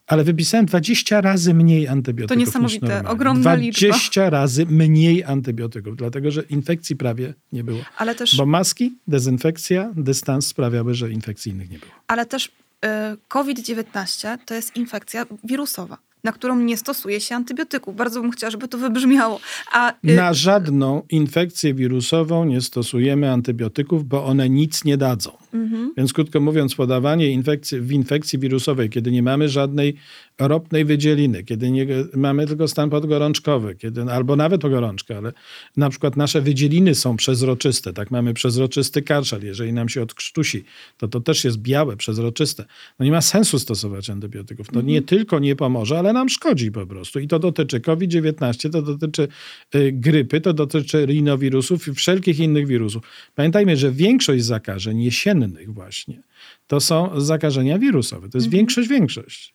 ale 0.07 0.23
wypisałem 0.23 0.65
20 0.65 1.21
razy 1.21 1.53
mniej 1.53 1.87
antybiotyków. 1.87 2.37
To 2.37 2.39
niesamowite, 2.39 3.03
ogromna 3.07 3.41
20 3.41 3.65
liczba. 3.65 3.87
20 3.87 4.29
razy 4.29 4.65
mniej 4.65 5.23
antybiotyków, 5.23 5.95
dlatego 5.95 6.31
że 6.31 6.41
infekcji 6.41 6.95
prawie 6.95 7.33
nie 7.51 7.63
było. 7.63 7.79
Ale 7.97 8.15
też... 8.15 8.35
Bo 8.35 8.45
maski, 8.45 8.93
dezynfekcja, 9.07 9.91
dystans 9.95 10.47
sprawiały, 10.47 10.93
że 10.93 11.11
infekcji 11.11 11.51
innych 11.51 11.69
nie 11.69 11.79
było. 11.79 11.91
Ale 12.07 12.25
też 12.25 12.45
y, 12.45 12.49
COVID-19 13.27 14.37
to 14.45 14.53
jest 14.53 14.75
infekcja 14.75 15.25
wirusowa. 15.43 15.97
Na 16.23 16.31
którą 16.31 16.59
nie 16.59 16.77
stosuje 16.77 17.21
się 17.21 17.35
antybiotyków. 17.35 17.95
Bardzo 17.95 18.21
bym 18.21 18.31
chciała, 18.31 18.51
żeby 18.51 18.67
to 18.67 18.77
wybrzmiało. 18.77 19.39
A, 19.71 19.91
y, 19.91 20.15
na 20.15 20.33
żadną 20.33 21.01
infekcję 21.09 21.73
wirusową 21.73 22.45
nie 22.45 22.61
stosujemy 22.61 23.31
antybiotyków, 23.31 24.07
bo 24.07 24.25
one 24.25 24.49
nic 24.49 24.83
nie 24.83 24.97
dadzą. 24.97 25.42
Mhm. 25.53 25.93
Więc 25.97 26.13
krótko 26.13 26.39
mówiąc, 26.39 26.75
podawanie 26.75 27.31
infekcji, 27.31 27.79
w 27.79 27.91
infekcji 27.91 28.39
wirusowej, 28.39 28.89
kiedy 28.89 29.11
nie 29.11 29.23
mamy 29.23 29.49
żadnej 29.49 29.95
ropnej 30.39 30.85
wydzieliny, 30.85 31.43
kiedy 31.43 31.71
nie 31.71 31.87
mamy 32.13 32.47
tylko 32.47 32.67
stan 32.67 32.89
podgorączkowy, 32.89 33.75
kiedy, 33.75 34.01
albo 34.01 34.35
nawet 34.35 34.61
gorączkę, 34.61 35.17
ale 35.17 35.33
na 35.77 35.89
przykład 35.89 36.17
nasze 36.17 36.41
wydzieliny 36.41 36.95
są 36.95 37.17
przezroczyste, 37.17 37.93
tak 37.93 38.11
mamy 38.11 38.33
przezroczysty 38.33 39.01
karszel, 39.01 39.45
jeżeli 39.45 39.73
nam 39.73 39.89
się 39.89 40.01
odkrztusi, 40.01 40.63
to 40.97 41.07
to 41.07 41.19
też 41.19 41.43
jest 41.43 41.57
białe, 41.57 41.97
przezroczyste. 41.97 42.65
No 42.99 43.05
nie 43.05 43.11
ma 43.11 43.21
sensu 43.21 43.59
stosować 43.59 44.09
antybiotyków. 44.09 44.67
To 44.67 44.81
nie 44.81 44.97
mhm. 44.97 45.03
tylko 45.03 45.39
nie 45.39 45.55
pomoże, 45.55 45.99
ale 45.99 46.13
nam 46.13 46.29
szkodzi 46.29 46.71
po 46.71 46.87
prostu. 46.87 47.19
I 47.19 47.27
to 47.27 47.39
dotyczy 47.39 47.79
COVID-19, 47.79 48.69
to 48.69 48.81
dotyczy 48.81 49.27
y, 49.75 49.91
grypy, 49.91 50.41
to 50.41 50.53
dotyczy 50.53 51.05
rinowirusów 51.05 51.87
i 51.87 51.93
wszelkich 51.93 52.39
innych 52.39 52.67
wirusów. 52.67 53.03
Pamiętajmy, 53.35 53.77
że 53.77 53.91
większość 53.91 54.43
zakażeń 54.43 55.01
jesiennych 55.01 55.42
właśnie 55.67 56.23
to 56.67 56.79
są 56.79 57.21
zakażenia 57.21 57.79
wirusowe. 57.79 58.29
To 58.29 58.37
jest 58.37 58.47
mhm. 58.47 58.59
większość, 58.59 58.89
większość 58.89 59.53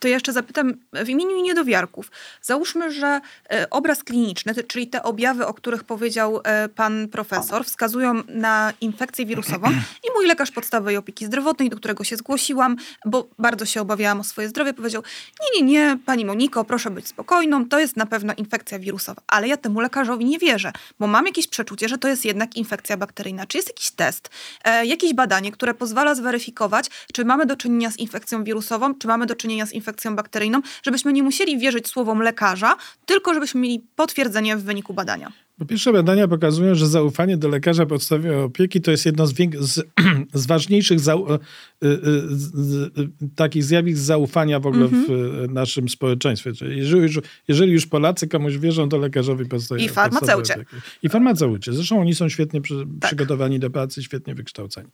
to 0.00 0.08
jeszcze 0.08 0.32
zapytam 0.32 0.74
w 0.92 1.08
imieniu 1.08 1.42
niedowiarków. 1.42 2.10
Załóżmy, 2.42 2.92
że 2.92 3.20
e, 3.50 3.70
obraz 3.70 4.04
kliniczny, 4.04 4.54
czyli 4.54 4.86
te 4.86 5.02
objawy, 5.02 5.46
o 5.46 5.54
których 5.54 5.84
powiedział 5.84 6.40
e, 6.44 6.68
pan 6.68 7.08
profesor, 7.08 7.64
wskazują 7.64 8.22
na 8.28 8.72
infekcję 8.80 9.26
wirusową 9.26 9.68
i 9.70 10.10
mój 10.16 10.26
lekarz 10.26 10.50
podstawowej 10.50 10.96
opieki 10.96 11.26
zdrowotnej, 11.26 11.70
do 11.70 11.76
którego 11.76 12.04
się 12.04 12.16
zgłosiłam, 12.16 12.76
bo 13.04 13.28
bardzo 13.38 13.66
się 13.66 13.80
obawiałam 13.80 14.20
o 14.20 14.24
swoje 14.24 14.48
zdrowie, 14.48 14.74
powiedział: 14.74 15.02
Nie, 15.40 15.60
nie, 15.60 15.72
nie, 15.72 15.98
pani 16.06 16.24
Moniko, 16.24 16.64
proszę 16.64 16.90
być 16.90 17.08
spokojną, 17.08 17.68
to 17.68 17.78
jest 17.78 17.96
na 17.96 18.06
pewno 18.06 18.32
infekcja 18.36 18.78
wirusowa. 18.78 19.22
Ale 19.26 19.48
ja 19.48 19.56
temu 19.56 19.80
lekarzowi 19.80 20.24
nie 20.24 20.38
wierzę, 20.38 20.72
bo 20.98 21.06
mam 21.06 21.26
jakieś 21.26 21.46
przeczucie, 21.46 21.88
że 21.88 21.98
to 21.98 22.08
jest 22.08 22.24
jednak 22.24 22.56
infekcja 22.56 22.96
bakteryjna. 22.96 23.46
Czy 23.46 23.58
jest 23.58 23.68
jakiś 23.68 23.90
test, 23.90 24.30
e, 24.64 24.86
jakieś 24.86 25.14
badanie, 25.14 25.52
które 25.52 25.74
pozwala 25.74 26.14
zweryfikować, 26.14 26.86
czy 27.12 27.24
mamy 27.24 27.46
do 27.46 27.56
czynienia 27.56 27.90
z 27.90 27.96
infekcją 27.96 28.44
wirusową, 28.44 28.94
czy 28.94 29.08
mamy 29.08 29.26
do 29.26 29.36
czynienia 29.36 29.66
z 29.66 29.72
infekcją 29.72 29.89
infekcją 29.90 30.16
bakteryjną, 30.16 30.60
żebyśmy 30.82 31.12
nie 31.12 31.22
musieli 31.22 31.58
wierzyć 31.58 31.88
słowom 31.88 32.22
lekarza, 32.22 32.76
tylko 33.06 33.34
żebyśmy 33.34 33.60
mieli 33.60 33.86
potwierdzenie 33.96 34.56
w 34.56 34.62
wyniku 34.62 34.94
badania. 34.94 35.32
Po 35.60 35.66
pierwsze, 35.66 35.92
badania 35.92 36.28
pokazują, 36.28 36.74
że 36.74 36.86
zaufanie 36.86 37.36
do 37.36 37.48
lekarza 37.48 37.86
podstawowej 37.86 38.34
opieki 38.34 38.80
to 38.80 38.90
jest 38.90 39.06
jedno 39.06 39.26
z, 39.26 39.34
z, 39.60 39.82
z 40.42 40.46
ważniejszych 40.46 41.00
zau- 41.00 41.34
y, 41.34 41.86
y, 41.86 41.98
z, 42.30 42.92
takich 43.36 43.64
zjawisk 43.64 44.00
zaufania 44.00 44.60
w 44.60 44.66
ogóle 44.66 44.86
mm-hmm. 44.86 45.06
w 45.06 45.10
mhm. 45.10 45.52
naszym 45.52 45.88
społeczeństwie. 45.88 46.52
Czyli 46.52 46.78
jeżeli, 46.78 47.02
już, 47.02 47.18
jeżeli 47.48 47.72
już 47.72 47.86
Polacy 47.86 48.28
komuś 48.28 48.56
wierzą, 48.56 48.88
to 48.88 48.98
lekarzowi 48.98 49.46
podstawowej 49.46 49.86
I 49.86 49.88
farmaceucie. 49.88 50.64
I 51.02 51.08
farmaceucie. 51.08 51.72
Zresztą 51.72 52.00
oni 52.00 52.14
są 52.14 52.28
świetnie 52.28 52.60
przy, 52.60 52.86
tak. 53.00 53.10
przygotowani 53.10 53.58
do 53.58 53.70
pracy, 53.70 54.02
świetnie 54.02 54.34
wykształceni. 54.34 54.88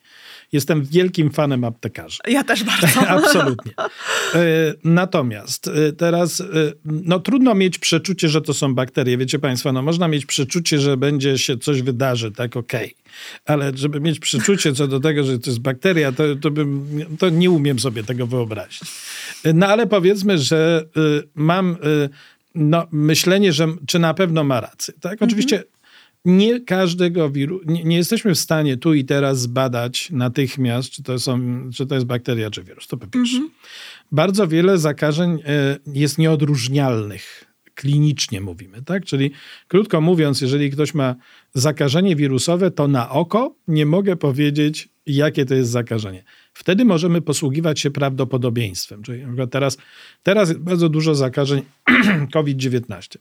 Jestem 0.53 0.85
wielkim 0.85 1.31
fanem 1.31 1.65
aptekarzy. 1.65 2.19
Ja 2.29 2.45
też 2.45 2.65
bardzo. 2.65 3.01
Absolutnie. 3.19 3.73
E, 4.35 4.75
natomiast 4.85 5.69
e, 5.69 5.93
teraz, 5.93 6.41
e, 6.41 6.45
no 6.85 7.21
trudno 7.21 7.55
mieć 7.55 7.79
przeczucie, 7.79 8.29
że 8.29 8.41
to 8.41 8.55
są 8.55 8.75
bakterie. 8.75 9.19
Wiecie 9.19 9.39
Państwo, 9.39 9.73
no 9.73 9.83
można 9.83 10.09
mieć 10.09 10.27
przeczucie, 10.27 10.56
przeczucie, 10.57 10.79
że 10.79 10.97
będzie 10.97 11.39
się 11.39 11.59
coś 11.59 11.83
wydarzy, 11.83 12.33
tak 12.33 12.57
okej. 12.57 12.87
Okay. 12.87 13.55
Ale 13.57 13.73
żeby 13.75 14.01
mieć 14.01 14.19
przeczucie 14.19 14.73
co 14.73 14.89
do 14.89 15.01
tego, 15.01 15.25
że 15.25 15.39
to 15.39 15.51
jest 15.51 15.61
bakteria, 15.61 16.13
to, 16.13 16.37
to, 16.37 16.51
bym, 16.51 16.91
to 17.19 17.29
nie 17.29 17.51
umiem 17.51 17.79
sobie 17.79 18.05
tego 18.05 18.27
wyobrazić. 18.27 18.81
No 19.55 19.67
ale 19.67 19.87
powiedzmy, 19.87 20.39
że 20.39 20.85
y, 20.97 21.29
mam 21.35 21.73
y, 21.73 22.09
no, 22.55 22.87
myślenie, 22.93 23.53
że 23.53 23.69
czy 23.87 23.99
na 23.99 24.15
pewno 24.15 24.45
ma 24.45 24.61
rację. 24.61 24.95
Tak? 25.01 25.13
Mhm. 25.13 25.29
Oczywiście 25.29 25.65
nie 26.25 26.61
każdego 26.61 27.31
wirusa, 27.31 27.65
nie, 27.67 27.85
nie, 27.85 27.97
jesteśmy 27.97 28.35
w 28.35 28.39
stanie 28.39 28.77
tu 28.77 28.95
i 28.95 29.05
teraz 29.05 29.41
zbadać 29.41 30.11
natychmiast, 30.11 30.91
czy 30.91 31.03
to, 31.03 31.19
są, 31.19 31.41
czy 31.75 31.87
to 31.87 31.95
jest 31.95 32.07
bakteria, 32.07 32.51
czy 32.51 32.63
wirus. 32.63 32.87
To 32.87 32.97
po 32.97 33.07
pierwsze. 33.07 33.37
Mhm. 33.37 33.55
Bardzo 34.13 34.49
wiele 34.49 34.79
zakażeń 34.79 35.33
y, 35.35 35.41
jest 35.95 36.19
nieodróżnialnych 36.19 37.46
klinicznie 37.77 38.41
mówimy, 38.41 38.83
tak? 38.83 39.05
Czyli 39.05 39.31
krótko 39.69 40.01
mówiąc, 40.01 40.41
jeżeli 40.41 40.71
ktoś 40.71 40.95
ma 40.95 41.15
zakażenie 41.55 42.17
wirusowe, 42.17 42.71
to 42.71 42.89
na 42.89 43.11
oko 43.11 43.55
nie 43.69 43.87
mogę 43.87 44.17
powiedzieć, 44.17 44.89
jakie 45.07 45.45
to 45.45 45.55
jest 45.55 45.71
zakażenie. 45.71 46.25
Wtedy 46.53 46.85
możemy 46.85 47.21
posługiwać 47.23 47.81
się 47.81 47.91
prawdopodobieństwem. 47.91 49.03
Czyli 49.03 49.25
teraz, 49.51 49.77
teraz 50.23 50.49
jest 50.49 50.61
bardzo 50.61 50.89
dużo 50.89 51.15
zakażeń 51.15 51.63
COVID-19 52.35 53.19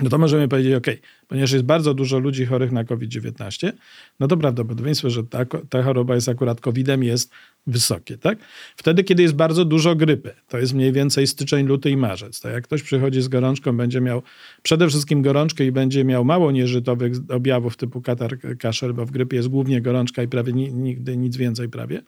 no 0.00 0.10
to 0.10 0.18
możemy 0.18 0.48
powiedzieć, 0.48 0.74
ok, 0.74 0.86
ponieważ 1.28 1.52
jest 1.52 1.64
bardzo 1.64 1.94
dużo 1.94 2.18
ludzi 2.18 2.46
chorych 2.46 2.72
na 2.72 2.84
COVID-19, 2.84 3.72
no 4.20 4.28
to 4.28 4.36
prawdopodobieństwo, 4.36 5.10
że 5.10 5.24
ta, 5.24 5.44
ta 5.44 5.82
choroba 5.82 6.14
jest 6.14 6.28
akurat 6.28 6.60
COVID-em 6.60 7.02
jest 7.02 7.30
wysokie, 7.66 8.18
tak? 8.18 8.38
Wtedy, 8.76 9.04
kiedy 9.04 9.22
jest 9.22 9.34
bardzo 9.34 9.64
dużo 9.64 9.94
grypy, 9.94 10.34
to 10.48 10.58
jest 10.58 10.74
mniej 10.74 10.92
więcej 10.92 11.26
styczeń, 11.26 11.66
luty 11.66 11.90
i 11.90 11.96
marzec, 11.96 12.40
tak? 12.40 12.52
Jak 12.52 12.64
ktoś 12.64 12.82
przychodzi 12.82 13.22
z 13.22 13.28
gorączką, 13.28 13.76
będzie 13.76 14.00
miał 14.00 14.22
przede 14.62 14.88
wszystkim 14.88 15.22
gorączkę 15.22 15.64
i 15.64 15.72
będzie 15.72 16.04
miał 16.04 16.24
mało 16.24 16.52
nieżytowych 16.52 17.12
objawów 17.28 17.76
typu 17.76 18.02
katar, 18.02 18.38
kaszel, 18.58 18.94
bo 18.94 19.06
w 19.06 19.10
grypie 19.10 19.36
jest 19.36 19.48
głównie 19.48 19.80
gorączka 19.80 20.22
i 20.22 20.28
prawie 20.28 20.52
nigdy 20.52 21.16
nic 21.16 21.36
więcej 21.36 21.68
prawie, 21.68 22.02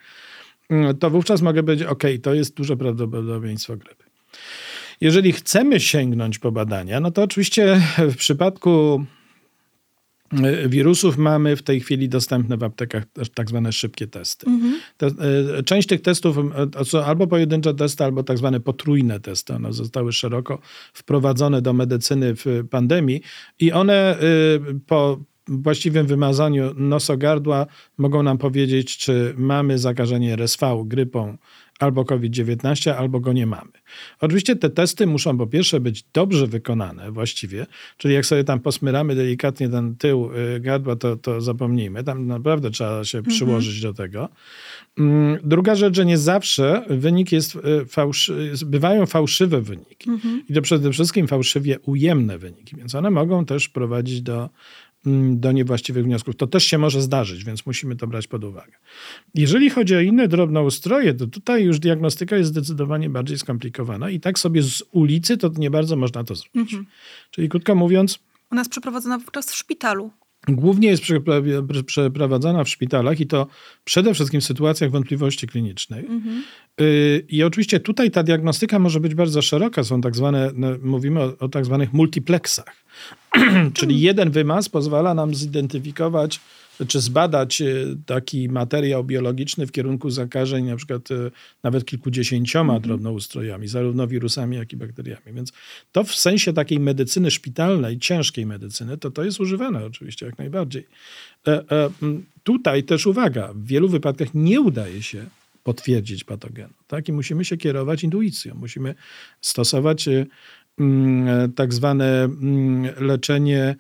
to 1.01 1.11
wówczas 1.11 1.43
mogę 1.43 1.63
powiedzieć, 1.63 1.89
ok, 1.89 2.03
to 2.23 2.35
jest 2.35 2.57
duże 2.57 2.77
prawdopodobieństwo 2.77 3.77
grypy. 3.77 4.05
Jeżeli 5.01 5.33
chcemy 5.33 5.81
sięgnąć 5.81 6.39
po 6.39 6.53
badania, 6.53 7.01
no 7.01 7.11
to 7.11 7.23
oczywiście 7.23 7.83
w 7.99 8.17
przypadku 8.17 9.05
e, 10.33 10.69
wirusów 10.69 11.19
mamy 11.19 11.57
w 11.57 11.63
tej 11.63 11.81
chwili 11.81 12.09
dostępne 12.09 12.57
w 12.57 12.63
aptekach 12.63 13.05
tak 13.35 13.49
zwane 13.49 13.73
szybkie 13.73 14.07
testy. 14.07 14.47
Mhm. 14.47 14.81
Te, 14.97 15.07
e, 15.07 15.63
część 15.63 15.89
tych 15.89 16.03
testów 16.03 16.37
albo 17.07 17.27
pojedyncze 17.27 17.75
testy, 17.75 18.05
albo 18.05 18.23
tak 18.23 18.39
zwane 18.39 18.61
potrójne 18.61 19.21
testy. 19.21 19.55
One 19.55 19.73
zostały 19.73 20.13
szeroko 20.13 20.59
wprowadzone 20.93 21.63
do 21.63 21.73
medycyny 21.73 22.35
w 22.35 22.45
pandemii 22.71 23.21
i 23.61 23.73
one 23.73 23.95
e, 23.95 24.19
po 24.87 25.21
właściwym 25.49 26.07
wymazaniu 26.07 26.75
nosogardła 26.77 27.67
mogą 27.99 28.23
nam 28.23 28.39
powiedzieć, 28.39 28.97
czy 28.97 29.35
mamy 29.37 29.79
zakażenie 29.79 30.33
RSV, 30.33 30.85
grypą, 30.87 31.39
albo 31.79 32.05
COVID-19, 32.05 32.91
albo 32.91 33.21
go 33.21 33.33
nie 33.33 33.47
mamy. 33.47 33.73
Oczywiście 34.21 34.57
te 34.57 34.71
testy 34.71 35.07
muszą 35.07 35.39
po 35.39 35.47
pierwsze 35.47 35.81
być 35.81 36.05
dobrze 36.13 36.47
wykonane 36.47 37.13
właściwie, 37.13 37.67
czyli 37.97 38.15
jak 38.15 38.27
sobie 38.27 38.45
tam 38.45 38.61
posmyramy 38.61 39.15
delikatnie 39.15 39.69
ten 39.69 39.97
tył 39.97 40.31
y, 40.57 40.61
gardła, 40.61 40.97
to, 40.97 41.17
to 41.17 41.41
zapomnijmy. 41.41 42.05
Tam 42.05 42.27
naprawdę 42.27 42.71
trzeba 42.71 43.05
się 43.05 43.19
mhm. 43.19 43.37
przyłożyć 43.37 43.81
do 43.81 43.95
tego. 43.95 44.29
Mm, 44.99 45.39
druga 45.45 45.75
rzecz, 45.75 45.97
że 45.97 46.07
nie 46.07 46.19
zawsze 46.19 46.85
wynik 46.91 47.33
jest 47.33 47.57
y, 47.57 47.87
fałszy, 47.87 48.53
bywają 48.67 49.07
fałszywe 49.07 49.61
wyniki. 49.61 50.11
Mhm. 50.11 50.43
I 50.51 50.55
to 50.55 50.63
przede 50.63 50.93
wszystkim 50.93 51.29
fałszywie 51.29 51.79
ujemne 51.81 52.39
wyniki, 52.39 52.77
więc 52.77 52.95
one 52.95 53.11
mogą 53.11 53.45
też 53.45 53.69
prowadzić 53.69 54.23
do 54.23 54.51
do 55.31 55.53
niewłaściwych 55.53 56.05
wniosków. 56.05 56.37
To 56.37 56.47
też 56.47 56.65
się 56.65 56.79
może 56.79 57.03
zdarzyć, 57.03 57.45
więc 57.45 57.67
musimy 57.67 57.97
to 57.97 58.07
brać 58.07 58.27
pod 58.27 58.45
uwagę. 58.45 58.73
Jeżeli 59.35 59.71
chodzi 59.71 59.97
o 59.97 60.01
inne 60.01 60.29
drobnoustroje, 60.29 61.15
to 61.15 61.27
tutaj 61.27 61.65
już 61.65 61.79
diagnostyka 61.79 62.37
jest 62.37 62.51
zdecydowanie 62.51 63.11
bardziej 63.11 63.39
skomplikowana 63.39 64.11
i 64.11 64.21
tak 64.21 64.39
sobie 64.39 64.63
z 64.63 64.83
ulicy 64.93 65.37
to 65.37 65.51
nie 65.57 65.71
bardzo 65.71 65.97
można 65.97 66.25
to 66.25 66.35
zrobić. 66.35 66.73
Mhm. 66.73 66.87
Czyli 67.31 67.49
krótko 67.49 67.75
mówiąc... 67.75 68.19
Ona 68.51 68.61
jest 68.61 68.71
przeprowadzona 68.71 69.19
wówczas 69.19 69.51
w 69.51 69.57
szpitalu. 69.57 70.11
Głównie 70.49 70.89
jest 70.89 71.03
przeprowadzana 71.87 72.65
w 72.65 72.69
szpitalach 72.69 73.21
i 73.21 73.27
to 73.27 73.47
przede 73.85 74.15
wszystkim 74.15 74.41
w 74.41 74.45
sytuacjach 74.45 74.91
wątpliwości 74.91 75.47
klinicznej. 75.47 76.07
Mhm. 76.07 76.43
Y, 76.81 77.25
I 77.29 77.43
oczywiście 77.43 77.81
tutaj 77.81 78.11
ta 78.11 78.23
diagnostyka 78.23 78.79
może 78.79 79.01
być 79.01 79.15
bardzo 79.15 79.43
szeroka. 79.43 79.85
Są 79.85 80.01
tak 80.01 80.17
zwane, 80.17 80.51
no, 80.55 80.69
mówimy 80.83 81.21
o, 81.23 81.33
o 81.39 81.49
tak 81.49 81.65
zwanych 81.65 81.93
multiplexach. 81.93 82.77
Czyli 83.75 84.01
jeden 84.01 84.31
wymaz 84.31 84.69
pozwala 84.69 85.15
nam 85.15 85.35
zidentyfikować 85.35 86.41
czy 86.89 87.01
zbadać 87.01 87.61
e, 87.63 87.67
taki 88.07 88.49
materiał 88.49 89.05
biologiczny 89.05 89.67
w 89.67 89.73
kierunku 89.73 90.11
zakażeń, 90.11 90.65
na 90.65 90.77
przykład 90.77 91.11
e, 91.11 91.31
nawet 91.63 91.85
kilkudziesięcioma 91.85 92.73
mhm. 92.73 92.83
drobnoustrojami, 92.83 93.69
zarówno 93.69 94.07
wirusami, 94.07 94.57
jak 94.57 94.73
i 94.73 94.77
bakteriami. 94.77 95.33
Więc 95.33 95.53
to 95.93 96.05
w 96.05 96.15
sensie 96.15 96.53
takiej 96.53 96.81
medycyny 96.81 97.31
szpitalnej, 97.31 97.99
ciężkiej 97.99 98.47
medycyny, 98.47 98.99
to 98.99 99.11
to 99.11 99.25
jest 99.25 99.41
używane 99.41 99.85
oczywiście 99.85 100.27
jak 100.27 100.39
najbardziej. 100.39 100.87
E, 101.47 101.65
tutaj 102.43 102.85
też 102.85 103.07
uwaga, 103.07 103.53
w 103.55 103.67
wielu 103.67 103.89
wypadkach 103.89 104.29
nie 104.35 104.61
udaje 104.61 105.03
się 105.03 105.27
potwierdzić 105.63 106.25
patogenu. 106.25 106.75
Tak? 106.87 107.09
I 107.09 107.13
musimy 107.13 107.45
się 107.45 107.57
kierować 107.57 108.05
intuicją. 108.05 108.55
Musimy 108.55 108.95
stosować 109.41 110.09
tak 111.55 111.75
zwane 111.75 112.29
leczenie 113.01 113.77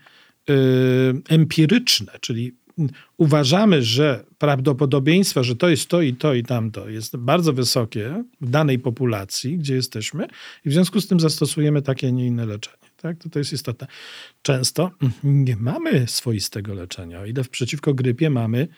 empiryczne, 1.28 2.12
czyli 2.20 2.52
uważamy, 3.16 3.82
że 3.82 4.24
prawdopodobieństwo, 4.38 5.44
że 5.44 5.56
to 5.56 5.68
jest 5.68 5.88
to 5.88 6.02
i 6.02 6.14
to 6.14 6.34
i 6.34 6.42
tamto 6.42 6.88
jest 6.88 7.16
bardzo 7.16 7.52
wysokie 7.52 8.24
w 8.40 8.50
danej 8.50 8.78
populacji, 8.78 9.58
gdzie 9.58 9.74
jesteśmy 9.74 10.26
i 10.64 10.70
w 10.70 10.72
związku 10.72 11.00
z 11.00 11.06
tym 11.06 11.20
zastosujemy 11.20 11.82
takie, 11.82 12.06
a 12.06 12.10
nie 12.10 12.26
inne 12.26 12.46
leczenie. 12.46 12.86
Tak? 12.96 13.18
To, 13.18 13.28
to 13.28 13.38
jest 13.38 13.52
istotne. 13.52 13.86
Często 14.42 14.90
nie 15.24 15.56
mamy 15.56 16.06
swoistego 16.08 16.74
leczenia. 16.74 17.20
O 17.20 17.26
ile 17.26 17.44
przeciwko 17.44 17.94
grypie 17.94 18.30
mamy 18.30 18.68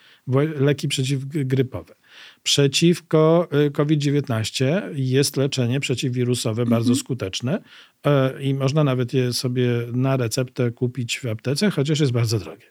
leki 0.57 0.89
przeciwgrypowe. 0.89 1.95
Przeciwko 2.43 3.49
y, 3.67 3.71
COVID-19 3.71 4.81
jest 4.95 5.37
leczenie 5.37 5.81
przeciwwirusowe 5.81 6.63
mhm. 6.63 6.71
bardzo 6.71 6.95
skuteczne 6.95 7.63
e, 8.07 8.43
i 8.43 8.55
można 8.55 8.85
nawet 8.85 9.15
je 9.15 9.33
sobie 9.33 9.71
na 9.93 10.17
receptę 10.17 10.71
kupić 10.71 11.21
w 11.21 11.27
aptece, 11.27 11.71
chociaż 11.71 12.01
jest 12.01 12.13
bardzo 12.13 12.39
drogie. 12.39 12.67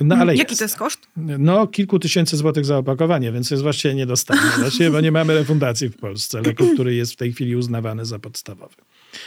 No, 0.00 0.16
ale 0.16 0.36
Jaki 0.36 0.52
jest. 0.52 0.58
to 0.58 0.64
jest 0.64 0.76
koszt? 0.76 1.08
No, 1.16 1.66
kilku 1.66 1.98
tysięcy 1.98 2.36
złotych 2.36 2.64
za 2.64 2.78
opakowanie, 2.78 3.32
więc 3.32 3.50
jest 3.50 3.62
właściwie 3.62 3.94
niedostępne. 3.94 4.90
Bo 4.92 5.00
nie 5.00 5.12
mamy 5.12 5.34
refundacji 5.34 5.88
w 5.88 5.96
Polsce 5.96 6.42
leku, 6.42 6.66
który 6.74 6.94
jest 6.94 7.12
w 7.12 7.16
tej 7.16 7.32
chwili 7.32 7.56
uznawany 7.56 8.04
za 8.04 8.18
podstawowy. 8.18 8.74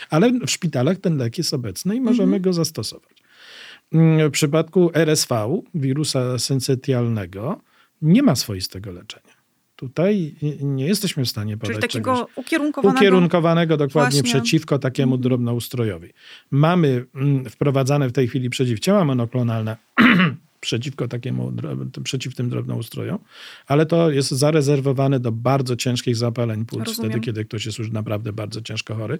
Ale 0.09 0.31
w 0.31 0.51
szpitalach 0.51 0.97
ten 0.97 1.17
lek 1.17 1.37
jest 1.37 1.53
obecny 1.53 1.95
i 1.95 2.01
możemy 2.01 2.23
mhm. 2.23 2.41
go 2.41 2.53
zastosować. 2.53 3.13
Mm, 3.93 4.29
w 4.29 4.31
przypadku 4.31 4.91
RSV, 4.93 5.61
wirusa 5.75 6.39
syncytialnego, 6.39 7.61
nie 8.01 8.23
ma 8.23 8.35
swoistego 8.35 8.91
leczenia. 8.91 9.35
Tutaj 9.75 10.35
nie 10.61 10.87
jesteśmy 10.87 11.25
w 11.25 11.29
stanie 11.29 11.57
podać 11.57 11.75
Czyli 11.75 11.81
takiego 11.81 12.15
czegoś 12.15 12.37
ukierunkowanego, 12.37 12.99
ukierunkowanego 12.99 13.77
dokładnie 13.77 14.21
właśnie. 14.21 14.41
przeciwko 14.41 14.79
takiemu 14.79 15.13
mhm. 15.13 15.21
drobnoustrojowi. 15.21 16.09
Mamy 16.51 17.05
mm, 17.15 17.49
wprowadzane 17.49 18.09
w 18.09 18.11
tej 18.11 18.27
chwili 18.27 18.49
przeciwciała 18.49 19.05
monoklonalne 19.05 19.77
przeciwko 20.65 21.07
takiemu, 21.07 21.53
przeciw 22.03 22.35
tym 22.35 22.49
drobnoustrojom, 22.49 23.19
ale 23.67 23.85
to 23.85 24.11
jest 24.11 24.31
zarezerwowane 24.31 25.19
do 25.19 25.31
bardzo 25.31 25.75
ciężkich 25.75 26.15
zapaleń 26.15 26.65
płuc, 26.65 26.85
Rozumiem. 26.85 27.11
wtedy, 27.11 27.25
kiedy 27.25 27.45
ktoś 27.45 27.65
jest 27.65 27.79
już 27.79 27.91
naprawdę 27.91 28.33
bardzo 28.33 28.61
ciężko 28.61 28.95
chory, 28.95 29.19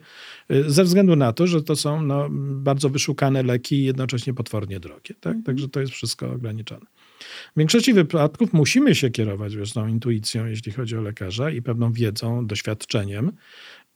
y, 0.52 0.72
ze 0.72 0.84
względu 0.84 1.16
na 1.16 1.34
to, 1.34 1.48
że 1.48 1.64
to 1.64 1.76
są 1.76 2.02
no, 2.02 2.28
bardzo 2.70 2.90
wyszukane 2.90 3.44
leki 3.44 3.76
i 3.76 3.84
jednocześnie 3.84 4.34
potwornie 4.34 4.80
drogie. 4.80 5.16
Tak? 5.20 5.36
Mhm. 5.36 5.44
Także 5.44 5.70
to 5.70 5.80
jest 5.80 5.94
wszystko 5.94 6.32
ograniczone. 6.32 6.86
W 7.56 7.60
większości 7.60 7.94
wypadków 7.94 8.54
musimy 8.54 8.96
się 8.96 9.10
kierować 9.10 9.52
zresztą 9.52 9.88
intuicją, 9.88 10.46
jeśli 10.46 10.72
chodzi 10.72 10.98
o 10.98 11.02
lekarza 11.02 11.50
i 11.52 11.62
pewną 11.62 11.94
wiedzą, 11.94 12.48
doświadczeniem. 12.48 13.32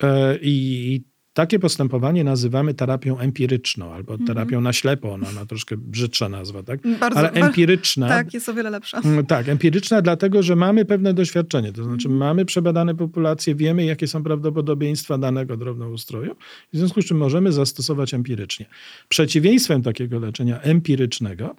E, 0.03 0.37
I 0.41 1.03
takie 1.33 1.59
postępowanie 1.59 2.23
nazywamy 2.23 2.73
terapią 2.73 3.19
empiryczną 3.19 3.93
albo 3.93 4.17
terapią 4.17 4.57
mm 4.57 4.59
-hmm. 4.59 4.63
na 4.63 4.73
ślepo. 4.73 5.13
Ona 5.13 5.31
ma 5.31 5.45
troszkę 5.45 5.77
brzydsza 5.77 6.29
nazwa, 6.29 6.63
tak? 6.63 6.79
Bardzo, 6.99 7.19
Ale 7.19 7.31
empiryczna. 7.31 8.09
Tak, 8.19 8.33
jest 8.33 8.49
o 8.49 8.53
wiele 8.53 8.69
lepsza. 8.69 9.01
Mm, 9.05 9.25
tak, 9.25 9.49
empiryczna 9.49 10.01
dlatego, 10.01 10.43
że 10.43 10.55
mamy 10.55 10.85
pewne 10.85 11.13
doświadczenie. 11.13 11.73
To 11.73 11.83
znaczy 11.83 12.07
mm 12.07 12.17
-hmm. 12.17 12.19
mamy 12.19 12.45
przebadane 12.45 12.95
populacje, 12.95 13.55
wiemy 13.55 13.85
jakie 13.85 14.07
są 14.07 14.23
prawdopodobieństwa 14.23 15.17
danego 15.17 15.57
drobnoustroju, 15.57 16.35
w 16.73 16.77
związku 16.77 17.01
z 17.01 17.05
czym 17.05 17.17
możemy 17.17 17.51
zastosować 17.51 18.13
empirycznie. 18.13 18.65
Przeciwieństwem 19.09 19.81
takiego 19.81 20.19
leczenia 20.19 20.61
empirycznego 20.61 21.55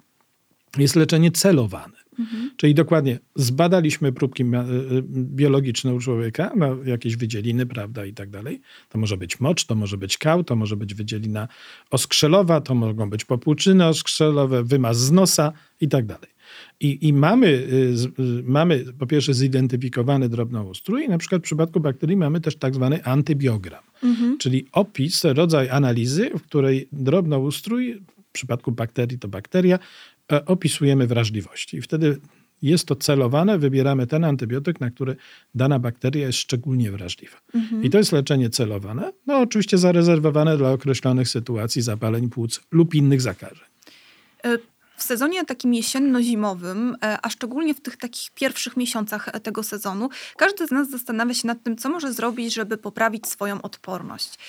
jest 0.77 0.95
leczenie 0.95 1.31
celowane. 1.31 2.00
Mhm. 2.19 2.51
Czyli 2.57 2.75
dokładnie 2.75 3.19
zbadaliśmy 3.35 4.11
próbki 4.11 4.43
y, 4.43 4.47
y, 4.47 5.03
biologiczne 5.13 5.93
u 5.93 5.99
człowieka 5.99 6.51
na 6.55 6.67
jakieś 6.85 7.15
wydzieliny, 7.15 7.65
prawda, 7.65 8.05
i 8.05 8.13
tak 8.13 8.29
dalej. 8.29 8.61
To 8.89 8.99
może 8.99 9.17
być 9.17 9.39
mocz, 9.39 9.65
to 9.65 9.75
może 9.75 9.97
być 9.97 10.17
kał, 10.17 10.43
to 10.43 10.55
może 10.55 10.75
być 10.75 10.93
wydzielina 10.93 11.47
oskrzelowa, 11.89 12.61
to 12.61 12.75
mogą 12.75 13.09
być 13.09 13.25
popłuczyny 13.25 13.85
oskrzelowe, 13.85 14.63
wymaz 14.63 14.99
z 14.99 15.11
nosa 15.11 15.53
i 15.81 15.87
tak 15.87 16.05
dalej. 16.05 16.31
I, 16.79 17.07
I, 17.07 17.13
mamy, 17.13 17.47
y, 17.47 18.43
mamy 18.43 18.85
po 18.99 19.07
pierwsze 19.07 19.33
zidentyfikowany 19.33 20.29
drobnoustrój 20.29 21.03
i 21.03 21.09
na 21.09 21.17
przykład 21.17 21.41
w 21.41 21.45
przypadku 21.45 21.79
bakterii 21.79 22.17
mamy 22.17 22.41
też 22.41 22.55
tak 22.55 22.75
zwany 22.75 23.03
antybiogram, 23.03 23.83
mhm. 24.03 24.37
czyli 24.37 24.65
opis, 24.71 25.23
rodzaj 25.23 25.69
analizy, 25.69 26.29
w 26.37 26.41
której 26.41 26.87
drobnoustrój 26.91 28.01
w 28.31 28.33
przypadku 28.33 28.71
bakterii 28.71 29.19
to 29.19 29.27
bakteria, 29.27 29.79
opisujemy 30.45 31.07
wrażliwości. 31.07 31.77
I 31.77 31.81
wtedy 31.81 32.19
jest 32.61 32.85
to 32.85 32.95
celowane, 32.95 33.59
wybieramy 33.59 34.07
ten 34.07 34.23
antybiotyk, 34.23 34.81
na 34.81 34.91
który 34.91 35.15
dana 35.55 35.79
bakteria 35.79 36.27
jest 36.27 36.39
szczególnie 36.39 36.91
wrażliwa. 36.91 37.37
Mhm. 37.53 37.83
I 37.83 37.89
to 37.89 37.97
jest 37.97 38.11
leczenie 38.11 38.49
celowane, 38.49 39.11
no 39.27 39.39
oczywiście 39.39 39.77
zarezerwowane 39.77 40.57
dla 40.57 40.71
określonych 40.71 41.29
sytuacji 41.29 41.81
zapaleń 41.81 42.29
płuc 42.29 42.61
lub 42.71 42.95
innych 42.95 43.21
zakażeń. 43.21 43.67
E, 44.43 44.57
w 44.97 45.03
sezonie 45.03 45.45
takim 45.45 45.73
jesienno-zimowym, 45.73 46.95
e, 47.03 47.17
a 47.21 47.29
szczególnie 47.29 47.73
w 47.73 47.81
tych 47.81 47.97
takich 47.97 48.31
pierwszych 48.31 48.77
miesiącach 48.77 49.29
tego 49.43 49.63
sezonu, 49.63 50.09
każdy 50.37 50.67
z 50.67 50.71
nas 50.71 50.89
zastanawia 50.89 51.33
się 51.33 51.47
nad 51.47 51.63
tym, 51.63 51.77
co 51.77 51.89
może 51.89 52.13
zrobić, 52.13 52.53
żeby 52.53 52.77
poprawić 52.77 53.27
swoją 53.27 53.61
odporność. 53.61 54.39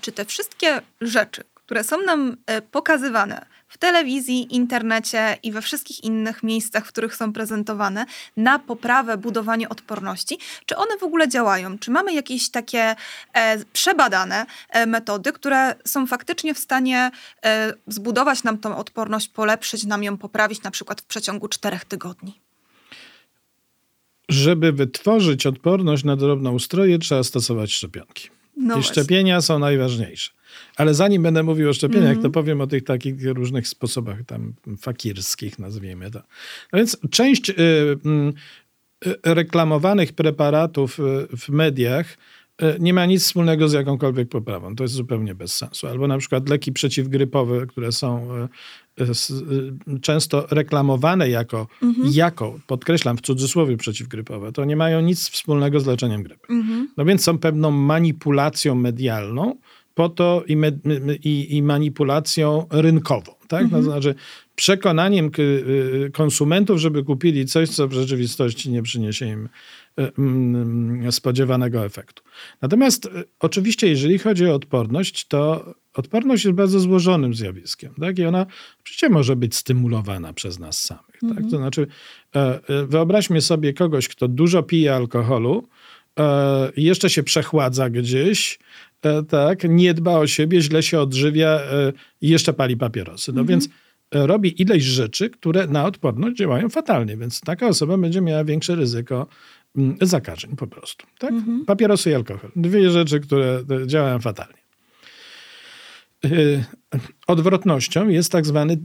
Czy 0.00 0.12
te 0.12 0.24
wszystkie 0.24 0.82
rzeczy, 1.00 1.44
które 1.54 1.84
są 1.84 2.02
nam 2.02 2.36
pokazywane 2.70 3.46
w 3.72 3.78
telewizji, 3.78 4.56
internecie 4.56 5.38
i 5.42 5.52
we 5.52 5.62
wszystkich 5.62 6.04
innych 6.04 6.42
miejscach, 6.42 6.86
w 6.86 6.88
których 6.88 7.16
są 7.16 7.32
prezentowane, 7.32 8.06
na 8.36 8.58
poprawę, 8.58 9.16
budowanie 9.16 9.68
odporności. 9.68 10.38
Czy 10.66 10.76
one 10.76 10.98
w 10.98 11.02
ogóle 11.02 11.28
działają? 11.28 11.78
Czy 11.78 11.90
mamy 11.90 12.14
jakieś 12.14 12.50
takie 12.50 12.94
e, 13.34 13.64
przebadane 13.72 14.46
e, 14.68 14.86
metody, 14.86 15.32
które 15.32 15.74
są 15.84 16.06
faktycznie 16.06 16.54
w 16.54 16.58
stanie 16.58 17.10
e, 17.44 17.74
zbudować 17.86 18.42
nam 18.42 18.58
tą 18.58 18.76
odporność, 18.76 19.28
polepszyć 19.28 19.84
nam 19.84 20.02
ją, 20.02 20.18
poprawić 20.18 20.62
na 20.62 20.70
przykład 20.70 21.00
w 21.00 21.04
przeciągu 21.04 21.48
czterech 21.48 21.84
tygodni? 21.84 22.40
Żeby 24.28 24.72
wytworzyć 24.72 25.46
odporność 25.46 26.04
na 26.04 26.16
drobnoustroje, 26.16 26.98
trzeba 26.98 27.22
stosować 27.22 27.72
szczepionki. 27.72 28.41
No 28.56 28.78
I 28.78 28.82
szczepienia 28.82 29.40
są 29.40 29.58
najważniejsze. 29.58 30.30
Ale 30.76 30.94
zanim 30.94 31.22
będę 31.22 31.42
mówił 31.42 31.68
o 31.68 31.72
szczepieniach, 31.72 32.04
mm 32.04 32.18
-hmm. 32.18 32.22
to 32.22 32.30
powiem 32.30 32.60
o 32.60 32.66
tych 32.66 32.84
takich 32.84 33.26
różnych 33.26 33.68
sposobach 33.68 34.18
tam 34.26 34.54
fakirskich, 34.78 35.58
nazwijmy 35.58 36.10
to. 36.10 36.18
No 36.72 36.76
więc 36.76 36.98
część 37.10 37.50
y, 37.50 37.52
y, 39.06 39.14
reklamowanych 39.24 40.12
preparatów 40.12 40.98
y, 40.98 41.02
w 41.36 41.48
mediach 41.48 42.18
y, 42.62 42.76
nie 42.80 42.94
ma 42.94 43.06
nic 43.06 43.22
wspólnego 43.22 43.68
z 43.68 43.72
jakąkolwiek 43.72 44.28
poprawą. 44.28 44.76
To 44.76 44.84
jest 44.84 44.94
zupełnie 44.94 45.34
bez 45.34 45.56
sensu. 45.56 45.86
Albo 45.86 46.06
na 46.06 46.18
przykład 46.18 46.48
leki 46.48 46.72
przeciwgrypowe, 46.72 47.66
które 47.66 47.92
są 47.92 48.36
y, 48.44 48.48
często 50.00 50.46
reklamowane 50.50 51.30
jako, 51.30 51.66
mhm. 51.82 52.08
jako, 52.12 52.58
podkreślam 52.66 53.16
w 53.16 53.20
cudzysłowie 53.20 53.76
przeciwgrypowe, 53.76 54.52
to 54.52 54.64
nie 54.64 54.76
mają 54.76 55.00
nic 55.00 55.30
wspólnego 55.30 55.80
z 55.80 55.86
leczeniem 55.86 56.22
grypy. 56.22 56.46
Mhm. 56.50 56.88
No 56.96 57.04
więc 57.04 57.24
są 57.24 57.38
pewną 57.38 57.70
manipulacją 57.70 58.74
medialną, 58.74 59.56
po 59.94 60.08
to 60.08 60.44
i, 60.46 60.56
me, 60.56 60.72
i, 61.24 61.56
i 61.56 61.62
manipulacją 61.62 62.66
rynkową. 62.70 63.32
Tak? 63.48 63.62
Mhm. 63.62 63.82
To 63.82 63.90
znaczy 63.90 64.14
przekonaniem 64.54 65.30
y, 65.38 66.10
konsumentów, 66.12 66.78
żeby 66.78 67.04
kupili 67.04 67.46
coś, 67.46 67.68
co 67.68 67.88
w 67.88 67.92
rzeczywistości 67.92 68.70
nie 68.70 68.82
przyniesie 68.82 69.26
im 69.26 69.48
y, 71.06 71.12
spodziewanego 71.12 71.84
efektu. 71.84 72.22
Natomiast 72.62 73.06
y, 73.06 73.24
oczywiście, 73.40 73.88
jeżeli 73.88 74.18
chodzi 74.18 74.46
o 74.46 74.54
odporność, 74.54 75.26
to 75.26 75.74
odporność 75.94 76.44
jest 76.44 76.56
bardzo 76.56 76.80
złożonym 76.80 77.34
zjawiskiem. 77.34 77.94
Tak? 78.00 78.18
I 78.18 78.24
ona 78.24 78.46
oczywiście 78.80 79.08
może 79.08 79.36
być 79.36 79.56
stymulowana 79.56 80.32
przez 80.32 80.58
nas 80.58 80.84
samych. 80.84 81.12
Tak? 81.12 81.22
Mhm. 81.22 81.42
Tak? 81.42 81.50
To 81.50 81.56
znaczy, 81.56 81.86
e, 82.36 82.60
e, 82.68 82.86
wyobraźmy 82.86 83.40
sobie 83.40 83.72
kogoś, 83.72 84.08
kto 84.08 84.28
dużo 84.28 84.62
pije 84.62 84.94
alkoholu, 84.94 85.68
e, 86.18 86.72
jeszcze 86.76 87.10
się 87.10 87.22
przechładza 87.22 87.90
gdzieś, 87.90 88.58
tak, 89.28 89.64
nie 89.68 89.94
dba 89.94 90.18
o 90.18 90.26
siebie, 90.26 90.60
źle 90.60 90.82
się 90.82 91.00
odżywia 91.00 91.60
i 92.20 92.28
jeszcze 92.28 92.52
pali 92.52 92.76
papierosy. 92.76 93.32
No 93.32 93.40
mhm. 93.40 93.46
więc 93.46 93.68
robi 94.12 94.62
ileś 94.62 94.82
rzeczy, 94.82 95.30
które 95.30 95.66
na 95.66 95.84
odporność 95.84 96.36
działają 96.36 96.68
fatalnie, 96.68 97.16
więc 97.16 97.40
taka 97.40 97.66
osoba 97.66 97.98
będzie 97.98 98.20
miała 98.20 98.44
większe 98.44 98.74
ryzyko 98.74 99.26
mm, 99.76 99.96
zakażeń 100.00 100.56
po 100.56 100.66
prostu. 100.66 101.06
Tak? 101.18 101.30
Mhm. 101.30 101.64
Papierosy 101.64 102.10
i 102.10 102.14
alkohol. 102.14 102.50
Dwie 102.56 102.90
rzeczy, 102.90 103.20
które 103.20 103.64
działają 103.86 104.20
fatalnie. 104.20 104.61
Y, 106.26 106.64
odwrotnością 107.26 108.08
jest 108.08 108.32
tak 108.32 108.46
zwany 108.46 108.78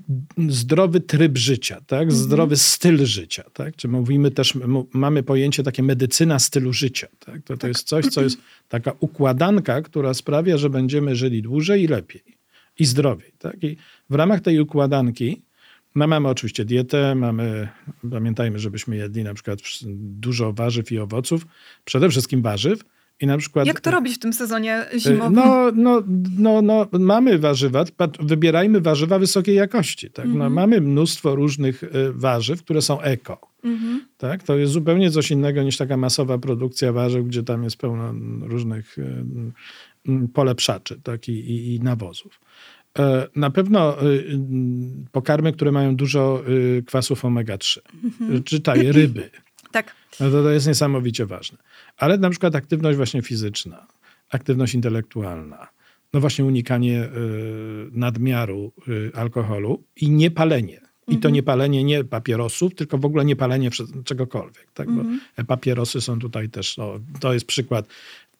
zdrowy 0.49 1.01
tryb 1.01 1.38
życia, 1.38 1.81
tak? 1.88 2.01
Mhm. 2.01 2.11
zdrowy 2.11 2.57
styl 2.57 3.05
życia. 3.05 3.43
Tak? 3.53 3.75
Czy 3.75 3.88
mówimy 3.88 4.31
też, 4.31 4.53
mamy 4.93 5.23
pojęcie 5.23 5.63
takie 5.63 5.83
medycyna 5.83 6.39
stylu 6.39 6.73
życia. 6.73 7.07
Tak? 7.19 7.35
To, 7.35 7.53
to 7.53 7.57
tak. 7.57 7.67
jest 7.67 7.88
coś, 7.88 8.05
co 8.05 8.21
jest 8.21 8.38
taka 8.69 8.93
układanka, 8.99 9.81
która 9.81 10.13
sprawia, 10.13 10.57
że 10.57 10.69
będziemy 10.69 11.15
żyli 11.15 11.41
dłużej 11.41 11.83
i 11.83 11.88
lepiej 11.88 12.23
i 12.79 12.85
zdrowiej. 12.85 13.31
Tak? 13.39 13.63
I 13.63 13.77
w 14.09 14.15
ramach 14.15 14.41
tej 14.41 14.59
układanki 14.59 15.41
no 15.95 16.07
mamy 16.07 16.27
oczywiście 16.27 16.65
dietę, 16.65 17.15
mamy, 17.15 17.67
pamiętajmy, 18.11 18.59
żebyśmy 18.59 18.95
jedli 18.95 19.23
na 19.23 19.33
przykład 19.33 19.59
dużo 19.95 20.53
warzyw 20.53 20.91
i 20.91 20.99
owoców, 20.99 21.47
przede 21.85 22.09
wszystkim 22.09 22.41
warzyw, 22.41 22.83
I 23.22 23.28
na 23.28 23.38
przykład, 23.38 23.68
Jak 23.68 23.82
to 23.82 23.91
robić 23.91 24.15
w 24.15 24.20
tym 24.20 24.34
sezonie 24.34 24.86
zimowym? 24.97 25.34
No, 25.34 25.72
no, 25.76 26.03
no, 26.39 26.61
no 26.61 26.88
mamy 26.99 27.39
warzywa, 27.39 27.86
wybierajmy 28.20 28.82
warzywa 28.82 29.20
wysokiej 29.20 29.55
jakości. 29.55 30.09
Tak? 30.09 30.26
No, 30.28 30.49
mamy 30.49 30.82
mnóstwo 30.82 31.36
różnych 31.36 31.84
warzyw, 32.11 32.63
które 32.63 32.82
są 32.82 33.01
eko. 33.01 33.41
Mhm. 33.63 34.01
Tak? 34.18 34.43
To 34.43 34.57
jest 34.57 34.74
zupełnie 34.74 35.11
coś 35.11 35.32
innego 35.32 35.63
niż 35.63 35.78
taka 35.78 35.97
masowa 35.97 36.38
produkcja 36.38 36.93
warzyw, 36.93 37.26
gdzie 37.26 37.43
tam 37.43 37.63
jest 37.63 37.78
pełno 37.78 38.13
różnych 38.41 38.97
polepszaczy 40.34 40.99
tak? 41.03 41.30
I, 41.30 41.32
i, 41.32 41.76
i 41.76 41.80
nawozów. 41.80 42.39
E, 42.99 43.28
na 43.36 43.49
pewno 43.49 44.03
y, 44.03 44.05
y, 44.05 44.39
pokarmy, 45.11 45.53
które 45.53 45.72
mają 45.72 45.95
dużo 45.95 46.43
y, 46.49 46.84
kwasów 46.88 47.26
omega-3, 47.26 47.80
mhm. 48.03 48.43
czytaj 48.43 48.91
ryby. 48.91 49.30
tak. 49.72 49.95
No 50.20 50.32
to, 50.32 50.43
to 50.43 50.49
jest 50.49 50.68
niesamowicie 50.68 51.26
ważne. 51.26 51.57
Ale 51.97 52.18
na 52.18 52.30
przykład 52.30 52.55
aktywność 52.55 52.97
właśnie 52.97 53.22
fizyczna, 53.22 53.88
aktywność 54.30 54.74
intelektualna, 54.74 55.68
no 56.13 56.20
właśnie 56.20 56.45
unikanie 56.45 57.09
nadmiaru 57.91 58.74
alkoholu 59.13 59.84
i 59.95 60.09
niepalenie. 60.09 60.82
I 61.07 61.11
to 61.11 61.15
mhm. 61.15 61.34
nie 61.34 61.43
palenie 61.43 61.84
nie 61.84 62.03
papierosów, 62.03 62.76
tylko 62.76 62.97
w 62.97 63.05
ogóle 63.05 63.26
nie 63.26 63.36
palenie 63.36 63.70
czegokolwiek. 64.05 64.68
Tak? 64.74 64.88
Mhm. 64.88 65.20
papierosy 65.47 66.01
są 66.01 66.20
tutaj 66.20 66.49
też, 66.49 66.78
no, 66.78 66.99
to 67.20 67.34
jest 67.34 67.45
przykład 67.45 67.88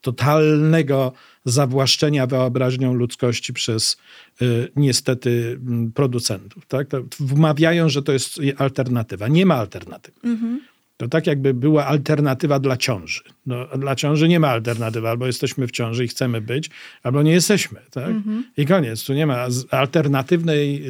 totalnego 0.02 1.14
zawłaszczenia 1.46 2.28
wyobraźnią 2.28 2.94
ludzkości 2.94 3.54
przez 3.54 3.98
y, 4.42 4.72
niestety 4.76 5.60
producentów. 5.96 6.66
Tak? 6.66 6.88
wmawiają, 7.20 7.90
że 7.90 8.04
to 8.04 8.12
jest 8.12 8.40
alternatywa. 8.58 9.28
Nie 9.28 9.46
ma 9.46 9.56
alternatywy. 9.56 10.20
Mhm. 10.24 10.62
To 10.98 11.08
tak 11.08 11.28
jakby 11.28 11.54
była 11.54 11.86
alternatywa 11.86 12.60
dla 12.60 12.78
ciąży. 12.78 13.22
No, 13.46 13.68
dla 13.78 13.96
ciąży 13.96 14.28
nie 14.28 14.40
ma 14.40 14.48
alternatywy. 14.48 15.10
Albo 15.10 15.28
jesteśmy 15.28 15.68
w 15.68 15.72
ciąży 15.72 16.06
i 16.06 16.08
chcemy 16.08 16.42
być, 16.42 16.70
albo 17.04 17.24
nie 17.24 17.32
jesteśmy. 17.32 17.80
Tak? 17.92 18.10
Mhm. 18.10 18.44
I 18.58 18.66
koniec. 18.66 19.06
Tu 19.06 19.14
nie 19.14 19.28
ma 19.28 19.48
alternatywnej, 19.72 20.84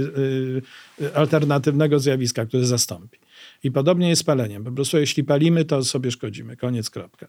yy, 0.99 1.13
alternatywnego 1.13 1.99
zjawiska, 1.99 2.45
które 2.45 2.65
zastąpi. 2.65 3.19
I 3.63 3.71
podobnie 3.71 4.09
jest 4.09 4.21
z 4.21 4.25
paleniem. 4.25 4.63
Po 4.63 4.71
prostu 4.71 4.97
jeśli 4.97 5.23
palimy, 5.23 5.65
to 5.65 5.83
sobie 5.83 6.11
szkodzimy. 6.11 6.57
Koniec, 6.57 6.89
kropka. 6.89 7.27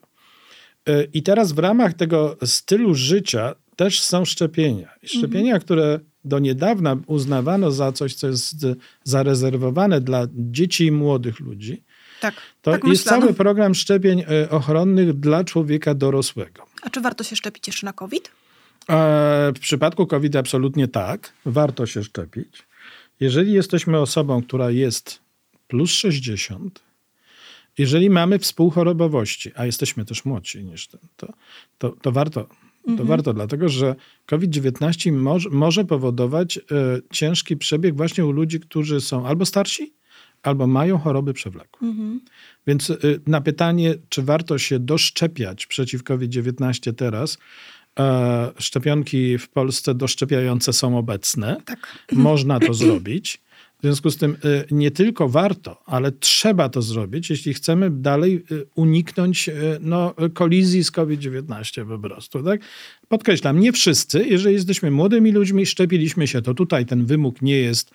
I 1.12 1.22
teraz 1.22 1.52
w 1.52 1.58
ramach 1.58 1.94
tego 1.94 2.36
stylu 2.44 2.94
życia 2.94 3.54
też 3.76 4.02
są 4.02 4.24
szczepienia. 4.24 4.88
I 5.02 5.08
szczepienia, 5.08 5.54
mhm. 5.54 5.60
które 5.60 6.00
do 6.24 6.38
niedawna 6.38 6.96
uznawano 7.06 7.70
za 7.70 7.92
coś, 7.92 8.14
co 8.14 8.28
jest 8.28 8.66
zarezerwowane 9.04 10.00
dla 10.00 10.26
dzieci 10.32 10.86
i 10.86 10.92
młodych 10.92 11.40
ludzi. 11.40 11.82
Tak, 12.20 12.34
to 12.62 12.72
tak 12.72 12.84
jest 12.84 13.04
cały 13.04 13.34
program 13.34 13.74
szczepień 13.74 14.24
e, 14.28 14.50
ochronnych 14.50 15.12
dla 15.12 15.44
człowieka 15.44 15.94
dorosłego. 15.94 16.66
A 16.82 16.90
czy 16.90 17.00
warto 17.00 17.24
się 17.24 17.36
szczepić 17.36 17.66
jeszcze 17.66 17.86
na 17.86 17.92
COVID? 17.92 18.30
E, 18.90 19.52
w 19.56 19.58
przypadku 19.60 20.06
COVID 20.06 20.36
absolutnie 20.36 20.88
tak. 20.88 21.32
Warto 21.44 21.86
się 21.86 22.04
szczepić. 22.04 22.62
Jeżeli 23.20 23.52
jesteśmy 23.52 23.98
osobą, 23.98 24.42
która 24.42 24.70
jest 24.70 25.20
plus 25.68 25.90
60, 25.90 26.80
jeżeli 27.78 28.10
mamy 28.10 28.38
współchorobowości, 28.38 29.52
a 29.54 29.66
jesteśmy 29.66 30.04
też 30.04 30.24
młodsi 30.24 30.64
niż 30.64 30.88
ten, 30.88 31.00
to, 31.16 31.32
to, 31.78 31.90
to 32.02 32.12
warto. 32.12 32.46
To 32.84 32.92
mhm. 32.92 33.08
warto, 33.08 33.34
dlatego 33.34 33.68
że 33.68 33.94
COVID-19 34.26 35.12
może, 35.12 35.50
może 35.50 35.84
powodować 35.84 36.56
y, 36.56 36.62
ciężki 37.12 37.56
przebieg 37.56 37.96
właśnie 37.96 38.26
u 38.26 38.30
ludzi, 38.30 38.60
którzy 38.60 39.00
są 39.00 39.26
albo 39.26 39.46
starsi, 39.46 39.92
albo 40.42 40.66
mają 40.66 40.98
choroby 40.98 41.32
przewlekłe. 41.32 41.88
Mhm. 41.88 42.20
Więc 42.66 42.90
y, 42.90 43.20
na 43.26 43.40
pytanie, 43.40 43.94
czy 44.08 44.22
warto 44.22 44.58
się 44.58 44.78
doszczepiać 44.78 45.66
przeciw 45.66 46.02
COVID-19 46.02 46.94
teraz, 46.94 47.38
e, 47.98 48.52
szczepionki 48.58 49.38
w 49.38 49.48
Polsce 49.48 49.94
doszczepiające 49.94 50.72
są 50.72 50.98
obecne. 50.98 51.56
Tak. 51.64 51.96
Można 52.12 52.60
to 52.60 52.74
zrobić. 52.84 53.40
W 53.78 53.82
związku 53.82 54.10
z 54.10 54.16
tym 54.16 54.36
y, 54.44 54.64
nie 54.70 54.90
tylko 54.90 55.28
warto, 55.28 55.82
ale 55.86 56.12
trzeba 56.12 56.68
to 56.68 56.82
zrobić, 56.82 57.30
jeśli 57.30 57.54
chcemy 57.54 57.90
dalej 57.90 58.44
y, 58.52 58.66
uniknąć 58.74 59.50
no, 59.80 60.14
kolizji 60.34 60.84
z 60.84 60.90
COVID-19 60.90 61.88
po 61.88 61.98
prostu. 61.98 62.42
Tak? 62.42 62.60
Podkreślam, 63.08 63.60
nie 63.60 63.72
wszyscy, 63.72 64.26
jeżeli 64.28 64.54
jesteśmy 64.54 64.90
młodymi 64.90 65.32
ludźmi, 65.32 65.66
szczepiliśmy 65.66 66.26
się, 66.26 66.42
to 66.42 66.54
tutaj 66.54 66.86
ten 66.86 67.06
wymóg 67.06 67.42
nie 67.42 67.56
jest 67.56 67.90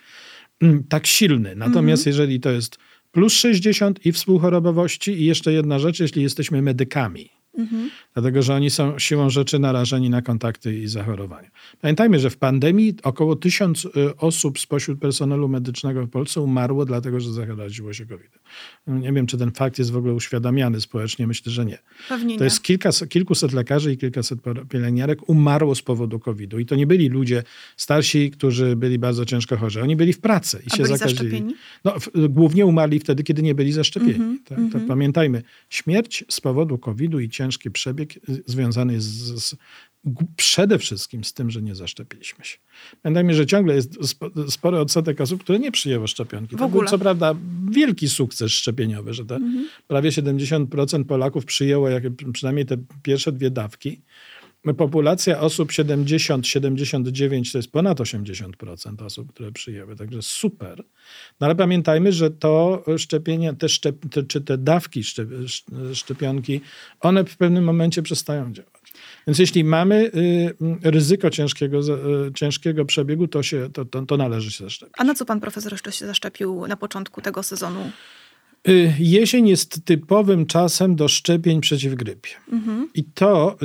tak 0.88 1.06
silny. 1.06 1.56
Natomiast 1.56 2.00
mhm. 2.06 2.12
jeżeli 2.12 2.40
to 2.40 2.50
jest 2.50 2.78
plus 3.12 3.32
60 3.32 4.06
i 4.06 4.12
współchorobowości 4.12 5.12
i 5.12 5.24
jeszcze 5.24 5.52
jedna 5.52 5.78
rzecz, 5.78 6.00
jeśli 6.00 6.22
jesteśmy 6.22 6.62
medykami, 6.62 7.30
Mhm. 7.58 7.90
Dlatego, 8.14 8.42
że 8.42 8.54
oni 8.54 8.70
są 8.70 8.98
siłą 8.98 9.30
rzeczy 9.30 9.58
narażeni 9.58 10.10
na 10.10 10.22
kontakty 10.22 10.78
i 10.78 10.88
zachorowania. 10.88 11.50
Pamiętajmy, 11.80 12.18
że 12.18 12.30
w 12.30 12.36
pandemii 12.36 12.94
około 13.02 13.36
tysiąc 13.36 13.84
y, 13.84 14.16
osób 14.16 14.58
spośród 14.58 15.00
personelu 15.00 15.48
medycznego 15.48 16.06
w 16.06 16.10
Polsce 16.10 16.40
umarło, 16.40 16.84
dlatego 16.84 17.20
że 17.20 17.32
zaraziło 17.32 17.92
się 17.92 18.06
COVID. 18.06 18.38
Nie 18.86 19.12
wiem, 19.12 19.26
czy 19.26 19.38
ten 19.38 19.50
fakt 19.50 19.78
jest 19.78 19.90
w 19.90 19.96
ogóle 19.96 20.14
uświadamiany 20.14 20.80
społecznie. 20.80 21.26
Myślę, 21.26 21.52
że 21.52 21.64
nie. 21.64 21.78
Pewnie 22.08 22.38
to 22.38 22.44
jest 22.44 22.62
kilka, 22.62 22.90
kilkuset 23.08 23.52
lekarzy 23.52 23.92
i 23.92 23.96
kilkaset 23.96 24.38
pielęgniarek 24.68 25.28
umarło 25.28 25.74
z 25.74 25.82
powodu 25.82 26.18
COVID-u. 26.18 26.58
I 26.58 26.66
to 26.66 26.76
nie 26.76 26.86
byli 26.86 27.08
ludzie 27.08 27.42
starsi, 27.76 28.30
którzy 28.30 28.76
byli 28.76 28.98
bardzo 28.98 29.24
ciężko 29.24 29.56
chorzy. 29.56 29.82
Oni 29.82 29.96
byli 29.96 30.12
w 30.12 30.20
pracy 30.20 30.62
i 30.66 30.70
A 30.72 30.76
się 30.76 30.82
byli 30.82 30.98
zakazili. 30.98 31.30
Zaszczepieni? 31.30 31.54
No, 31.84 31.94
głównie 32.28 32.66
umarli 32.66 32.98
wtedy, 32.98 33.22
kiedy 33.22 33.42
nie 33.42 33.54
byli 33.54 33.72
zaszczepieni. 33.72 34.14
-hmm, 34.14 34.36
tak, 34.44 34.58
tak, 34.72 34.86
pamiętajmy, 34.86 35.42
śmierć 35.68 36.24
z 36.28 36.40
powodu 36.40 36.78
COVID-u 36.78 37.20
i 37.20 37.28
ciężki 37.44 37.70
przebieg 37.70 38.16
y, 38.16 38.42
związany 38.46 38.92
jest 38.92 39.06
z, 39.06 39.44
z 39.44 39.56
przede 40.36 40.78
wszystkim 40.78 41.24
z 41.24 41.32
tym, 41.32 41.50
że 41.50 41.62
nie 41.62 41.74
zaszczepiliśmy 41.74 42.44
się. 42.44 42.58
Pamiętajmy, 43.02 43.34
że 43.34 43.46
ciągle 43.46 43.74
jest 43.74 43.98
spory 44.48 44.78
odsetek 44.78 45.20
osób, 45.20 45.42
które 45.42 45.58
nie 45.58 45.72
przyjęły 45.72 46.08
szczepionki. 46.08 46.56
W 46.56 46.58
to 46.58 46.64
ogóle. 46.64 46.80
był 46.80 46.90
co 46.90 46.98
prawda 46.98 47.34
wielki 47.70 48.08
sukces 48.08 48.52
szczepieniowy, 48.52 49.14
że 49.14 49.26
te 49.26 49.36
mhm. 49.36 49.68
prawie 49.86 50.10
70% 50.10 51.04
Polaków 51.04 51.44
przyjęło 51.44 51.88
jak, 51.88 52.02
przynajmniej 52.32 52.66
te 52.66 52.76
pierwsze 53.02 53.32
dwie 53.32 53.50
dawki. 53.50 54.00
Populacja 54.72 55.40
osób 55.40 55.72
70-79 55.72 57.52
to 57.52 57.58
jest 57.58 57.72
ponad 57.72 57.98
80% 57.98 59.04
osób, 59.04 59.32
które 59.32 59.52
przyjęły, 59.52 59.96
także 59.96 60.22
super. 60.22 60.84
No 61.40 61.46
ale 61.46 61.54
pamiętajmy, 61.54 62.12
że 62.12 62.30
to 62.30 62.84
szczepienie, 62.98 63.54
te 63.54 63.68
szczep, 63.68 63.96
czy 64.28 64.40
te 64.40 64.58
dawki 64.58 65.04
szczep, 65.04 65.28
szczepionki, 65.94 66.60
one 67.00 67.24
w 67.24 67.36
pewnym 67.36 67.64
momencie 67.64 68.02
przestają 68.02 68.52
działać. 68.52 68.74
Więc 69.26 69.38
jeśli 69.38 69.64
mamy 69.64 70.10
y, 70.84 70.90
ryzyko 70.90 71.30
ciężkiego, 71.30 71.80
y, 71.80 72.32
ciężkiego 72.34 72.84
przebiegu, 72.84 73.28
to, 73.28 73.42
się, 73.42 73.70
to, 73.72 73.84
to, 73.84 74.06
to 74.06 74.16
należy 74.16 74.52
się 74.52 74.64
zaszczepić. 74.64 74.94
A 74.98 75.04
na 75.04 75.14
co 75.14 75.24
pan 75.24 75.40
profesor 75.40 75.72
jeszcze 75.72 75.92
się 75.92 76.06
zaszczepił 76.06 76.66
na 76.66 76.76
początku 76.76 77.20
tego 77.20 77.42
sezonu? 77.42 77.90
Y, 78.68 78.92
jesień 78.98 79.48
jest 79.48 79.84
typowym 79.84 80.46
czasem 80.46 80.96
do 80.96 81.08
szczepień 81.08 81.60
przeciw 81.60 81.94
grypie. 81.94 82.30
Mhm. 82.52 82.88
I 82.94 83.04
to, 83.04 83.58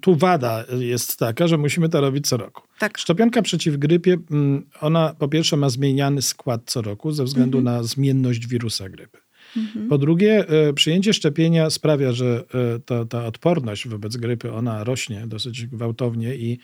tu 0.00 0.16
wada 0.16 0.64
jest 0.78 1.18
taka, 1.18 1.48
że 1.48 1.58
musimy 1.58 1.88
to 1.88 2.00
robić 2.00 2.28
co 2.28 2.36
roku. 2.36 2.62
Tak. 2.78 2.98
Szczepionka 2.98 3.42
przeciw 3.42 3.76
grypie, 3.76 4.16
mm, 4.30 4.66
ona 4.80 5.14
po 5.18 5.28
pierwsze 5.28 5.56
ma 5.56 5.70
zmieniany 5.70 6.22
skład 6.22 6.62
co 6.66 6.82
roku 6.82 7.12
ze 7.12 7.24
względu 7.24 7.58
mhm. 7.58 7.76
na 7.76 7.82
zmienność 7.82 8.46
wirusa 8.46 8.88
grypy. 8.88 9.18
Mhm. 9.56 9.88
Po 9.88 9.98
drugie, 9.98 10.48
e, 10.48 10.72
przyjęcie 10.72 11.14
szczepienia 11.14 11.70
sprawia, 11.70 12.12
że 12.12 12.44
ta, 12.86 13.04
ta 13.04 13.26
odporność 13.26 13.88
wobec 13.88 14.16
grypy, 14.16 14.52
ona 14.52 14.84
rośnie 14.84 15.26
dosyć 15.26 15.66
gwałtownie 15.66 16.34
i 16.34 16.58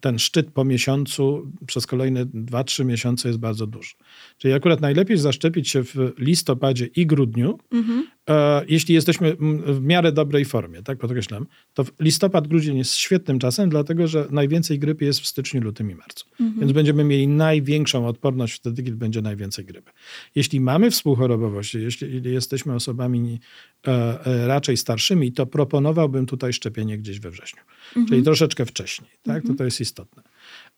ten 0.00 0.18
szczyt 0.18 0.50
po 0.50 0.64
miesiącu 0.64 1.52
przez 1.66 1.86
kolejne 1.86 2.26
2-3 2.26 2.84
miesiące 2.84 3.28
jest 3.28 3.40
bardzo 3.40 3.66
duży. 3.66 3.94
Czyli 4.38 4.54
akurat 4.54 4.80
najlepiej 4.80 5.16
zaszczepić 5.16 5.68
się 5.68 5.84
w 5.84 6.12
listopadzie 6.18 6.86
i 6.86 7.06
grudniu, 7.06 7.58
mhm. 7.72 8.06
e, 8.28 8.64
jeśli 8.68 8.94
jesteśmy 8.94 9.36
w 9.66 9.80
miarę 9.80 10.12
dobrej 10.12 10.44
formie, 10.44 10.82
tak 10.82 10.98
podkreślam, 10.98 11.46
to 11.74 11.84
listopad, 12.00 12.48
grudzień 12.48 12.78
jest 12.78 12.94
świetnym 12.94 13.38
czasem, 13.38 13.70
dlatego 13.70 14.06
że 14.06 14.26
najwięcej 14.30 14.78
grypy 14.78 15.04
jest 15.04 15.20
w 15.20 15.26
styczniu, 15.26 15.60
lutym 15.60 15.90
i 15.90 15.94
marcu. 15.94 16.26
Mhm. 16.40 16.60
Więc 16.60 16.72
będziemy 16.72 17.04
mieli 17.04 17.28
największą 17.28 18.06
odporność 18.06 18.54
wtedy, 18.54 18.82
kiedy 18.82 18.96
będzie 18.96 19.22
najwięcej 19.22 19.64
grypy. 19.64 19.90
Jeśli 20.34 20.60
mamy 20.60 20.90
współchorobowość, 20.90 21.74
jeśli 21.74 22.32
jesteśmy 22.32 22.74
osobami 22.74 23.40
e, 23.86 24.26
e, 24.26 24.46
raczej 24.46 24.76
starszymi, 24.76 25.32
to 25.32 25.46
proponowałbym 25.46 26.26
tutaj 26.26 26.52
szczepienie 26.52 26.98
gdzieś 26.98 27.20
we 27.20 27.30
wrześniu, 27.30 27.62
mhm. 27.88 28.06
czyli 28.06 28.22
troszeczkę 28.22 28.66
wcześniej. 28.66 29.10
Tak? 29.22 29.46
To, 29.46 29.54
to 29.54 29.64
jest 29.64 29.80
istotne. 29.80 30.22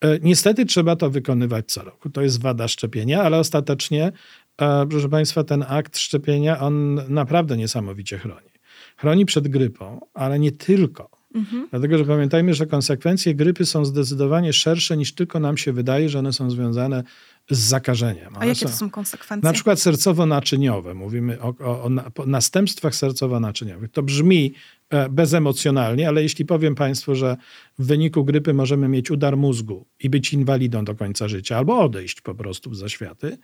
E, 0.01 0.19
niestety 0.23 0.67
trzeba 0.67 0.97
to 0.97 1.11
wykonywać 1.11 1.67
co 1.67 1.83
roku. 1.83 2.11
To 2.11 2.23
jest 2.23 2.43
wada 2.43 2.69
szczepienia, 2.69 3.23
ale 3.23 3.39
ostatecznie, 3.39 4.13
e, 4.59 4.87
proszę 4.91 5.09
Państwa, 5.09 5.45
ten 5.45 5.65
akt 5.69 5.99
szczepienia, 5.99 6.61
on 6.61 7.01
naprawdę 7.09 7.57
niesamowicie 7.57 8.19
chroni. 8.19 8.49
Chroni 8.97 9.27
przed 9.27 9.49
grypą, 9.49 10.01
ale 10.15 10.39
nie 10.39 10.53
tylko. 10.53 11.11
Mhm. 11.35 11.69
Dlatego, 11.71 11.99
że 11.99 12.05
pamiętajmy, 12.05 12.55
że 12.55 12.67
konsekwencje 12.67 13.35
grypy 13.35 13.67
są 13.67 13.85
zdecydowanie 13.85 14.53
szersze 14.53 14.97
niż 14.97 15.15
tylko 15.15 15.41
nam 15.41 15.57
się 15.57 15.73
wydaje, 15.73 16.09
że 16.09 16.19
one 16.19 16.33
są 16.33 16.51
związane 16.51 17.05
z 17.51 17.59
zakażeniem. 17.59 18.35
A 18.39 18.47
jakie 18.47 18.67
to 18.67 18.73
są 18.73 18.91
konsekwencje? 18.91 19.47
Na 19.47 19.53
przykład 19.53 19.79
sercowo-naczyniowe. 19.79 20.95
Mówimy 20.95 21.41
o, 21.41 21.55
o, 21.61 21.85
o 21.85 22.27
następstwach 22.27 22.93
sercowo-naczyniowych. 22.93 23.89
To 23.93 24.03
brzmi 24.03 24.55
e, 24.91 25.09
bezemocjonalnie, 25.09 26.09
ale 26.09 26.23
jeśli 26.23 26.45
powiem 26.45 26.75
Państwu, 26.75 27.15
że 27.15 27.37
w 27.79 27.87
wyniku 27.87 28.25
grypy 28.25 28.55
możemy 28.55 28.89
mieć 28.89 29.11
udar 29.11 29.37
mózgu 29.37 29.87
i 30.01 30.11
być 30.11 30.33
inwalidą 30.33 30.85
do 30.85 30.95
końca 30.95 31.29
życia, 31.29 31.57
albo 31.57 31.81
odejść 31.81 32.21
po 32.21 32.35
prostu 32.35 32.71
w 32.71 32.77
zaświaty, 32.77 33.39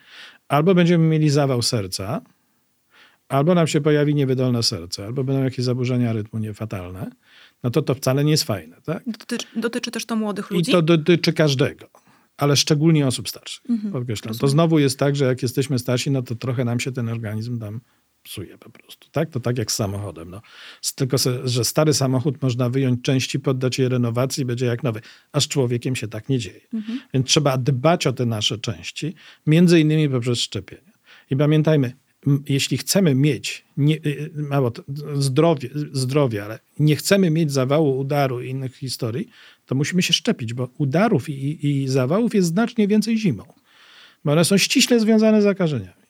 albo 0.49 0.75
będziemy 0.75 1.05
mieli 1.05 1.31
zawał 1.31 1.63
serca, 1.63 2.21
albo 3.29 3.55
nam 3.55 3.67
się 3.67 3.81
pojawi 3.81 4.15
niewydolne 4.15 4.63
serce, 4.63 5.05
albo 5.05 5.25
będą 5.25 5.45
jakieś 5.45 5.65
zaburzenia 5.65 6.13
rytmu 6.13 6.39
niefatalne, 6.39 7.11
no 7.63 7.71
to 7.71 7.83
to 7.83 7.95
wcale 7.95 8.25
nie 8.25 8.31
jest 8.31 8.45
fajne. 8.45 8.77
Tak? 8.85 9.03
Dotyczy, 9.07 9.47
dotyczy 9.57 9.91
też 9.91 10.07
to 10.07 10.17
młodych 10.17 10.51
ludzi? 10.51 10.71
I 10.71 10.73
to 10.75 10.83
dotyczy 10.83 11.33
każdego 11.33 12.04
ale 12.37 12.57
szczególnie 12.57 13.07
osób 13.07 13.29
starszych. 13.29 13.71
Mhm, 13.71 13.93
podkreślam. 13.93 14.35
To 14.35 14.49
znowu 14.49 14.79
jest 14.79 14.99
tak, 14.99 15.17
że 15.17 15.25
jak 15.25 15.43
jesteśmy 15.43 15.79
starsi, 15.79 16.11
no 16.11 16.23
to 16.23 16.35
trochę 16.35 16.65
nam 16.65 16.81
się 16.81 16.93
ten 16.93 17.09
organizm 17.09 17.59
tam 17.59 17.81
psuje 18.23 18.59
po 18.59 18.71
prostu. 18.71 19.09
Tak? 19.11 19.31
To 19.31 19.41
tak 19.41 19.59
jak 19.59 19.73
z 19.73 19.75
samochodem. 19.75 20.31
No. 20.31 20.43
Tylko, 20.95 21.17
że 21.45 21.65
stary 21.65 21.95
samochód 21.95 22.43
można 22.43 22.71
wyjąć 22.71 23.03
części, 23.03 23.41
poddać 23.41 23.79
je 23.79 23.89
renowacji 23.89 24.43
i 24.43 24.45
będzie 24.45 24.67
jak 24.67 24.83
nowy. 24.83 25.01
A 25.33 25.41
z 25.41 25.49
człowiekiem 25.49 25.97
się 25.97 26.09
tak 26.09 26.29
nie 26.29 26.39
dzieje. 26.39 26.61
Mhm. 26.75 27.01
Więc 27.15 27.27
trzeba 27.27 27.59
dbać 27.59 28.07
o 28.07 28.13
te 28.13 28.27
nasze 28.27 28.59
części, 28.59 29.15
między 29.47 29.81
innymi 29.81 30.09
poprzez 30.09 30.39
szczepienia. 30.39 30.93
I 31.31 31.37
pamiętajmy, 31.37 31.93
jeśli 32.49 32.79
chcemy 32.79 33.15
mieć 33.15 33.65
nie, 33.77 33.97
y, 33.97 34.31
mało, 34.35 34.73
zdrowie, 35.15 35.69
zdrowie, 35.93 36.45
ale 36.45 36.59
nie 36.79 36.97
chcemy 36.97 37.31
mieć 37.31 37.53
zawału, 37.53 37.99
udaru 37.99 38.43
i 38.43 38.51
innych 38.51 38.77
historii, 38.77 39.29
to 39.67 39.75
musimy 39.75 40.03
się 40.03 40.13
szczepić, 40.13 40.55
bo 40.55 40.69
udarów 40.79 41.29
i, 41.29 41.67
i 41.69 41.89
zawałów 41.89 42.35
jest 42.35 42.49
znacznie 42.49 42.89
więcej 42.89 43.19
zimą, 43.19 43.45
bo 44.25 44.33
one 44.33 44.45
są 44.45 44.59
ściśle 44.59 45.01
związane 45.01 45.41
z 45.41 45.45
zakażeniami. 45.45 46.05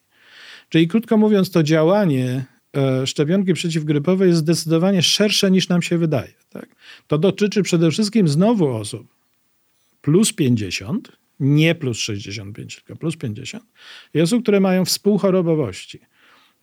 Czyli 0.69 0.87
krótko 0.87 1.17
mówiąc, 1.17 1.51
to 1.51 1.63
działanie 1.63 2.45
e, 2.77 3.07
szczepionki 3.07 3.53
przeciwgrypowej 3.53 4.27
jest 4.27 4.39
zdecydowanie 4.39 5.01
szersze 5.01 5.51
niż 5.51 5.69
nam 5.69 5.81
się 5.81 5.97
wydaje. 5.97 6.33
Tak? 6.49 6.75
To 7.07 7.17
dotyczy 7.17 7.63
przede 7.63 7.91
wszystkim 7.91 8.27
znowu 8.27 8.67
osób 8.67 9.07
plus 10.01 10.33
50, 10.33 11.11
nie 11.39 11.75
plus 11.75 11.97
65, 11.97 12.75
tylko 12.75 12.95
plus 12.95 13.17
50 13.17 13.63
i 14.13 14.21
osób, 14.21 14.43
które 14.43 14.59
mają 14.59 14.85
współchorobowości 14.85 15.99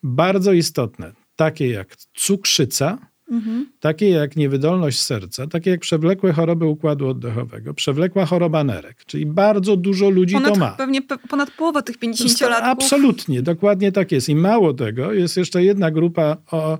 bardzo 0.03 0.53
istotne, 0.53 1.12
takie 1.37 1.68
jak 1.68 1.97
cukrzyca, 2.14 2.99
mhm. 3.31 3.66
takie 3.81 4.11
jak 4.11 4.37
niewydolność 4.37 5.01
serca, 5.03 5.47
takie 5.47 5.70
jak 5.70 5.81
przewlekłe 5.81 6.33
choroby 6.33 6.66
układu 6.66 7.09
oddechowego, 7.09 7.75
przewlekła 7.75 8.27
choroba 8.27 8.64
nerek, 8.64 9.05
czyli 9.05 9.27
bardzo 9.27 9.77
dużo 9.77 10.11
ludzi 10.11 10.35
ponad, 10.35 10.55
to 10.55 10.61
ma. 10.61 10.70
Pewnie 10.70 11.03
ponad 11.03 11.51
połowa 11.51 11.83
tych 11.83 11.99
50-latków. 11.99 12.61
Absolutnie, 12.62 13.43
dokładnie 13.43 13.93
tak 13.93 14.12
jest. 14.12 14.29
I 14.29 14.35
mało 14.35 14.75
tego, 14.75 15.12
jest 15.12 15.37
jeszcze 15.37 15.64
jedna 15.64 15.91
grupa 15.91 16.37
o, 16.51 16.79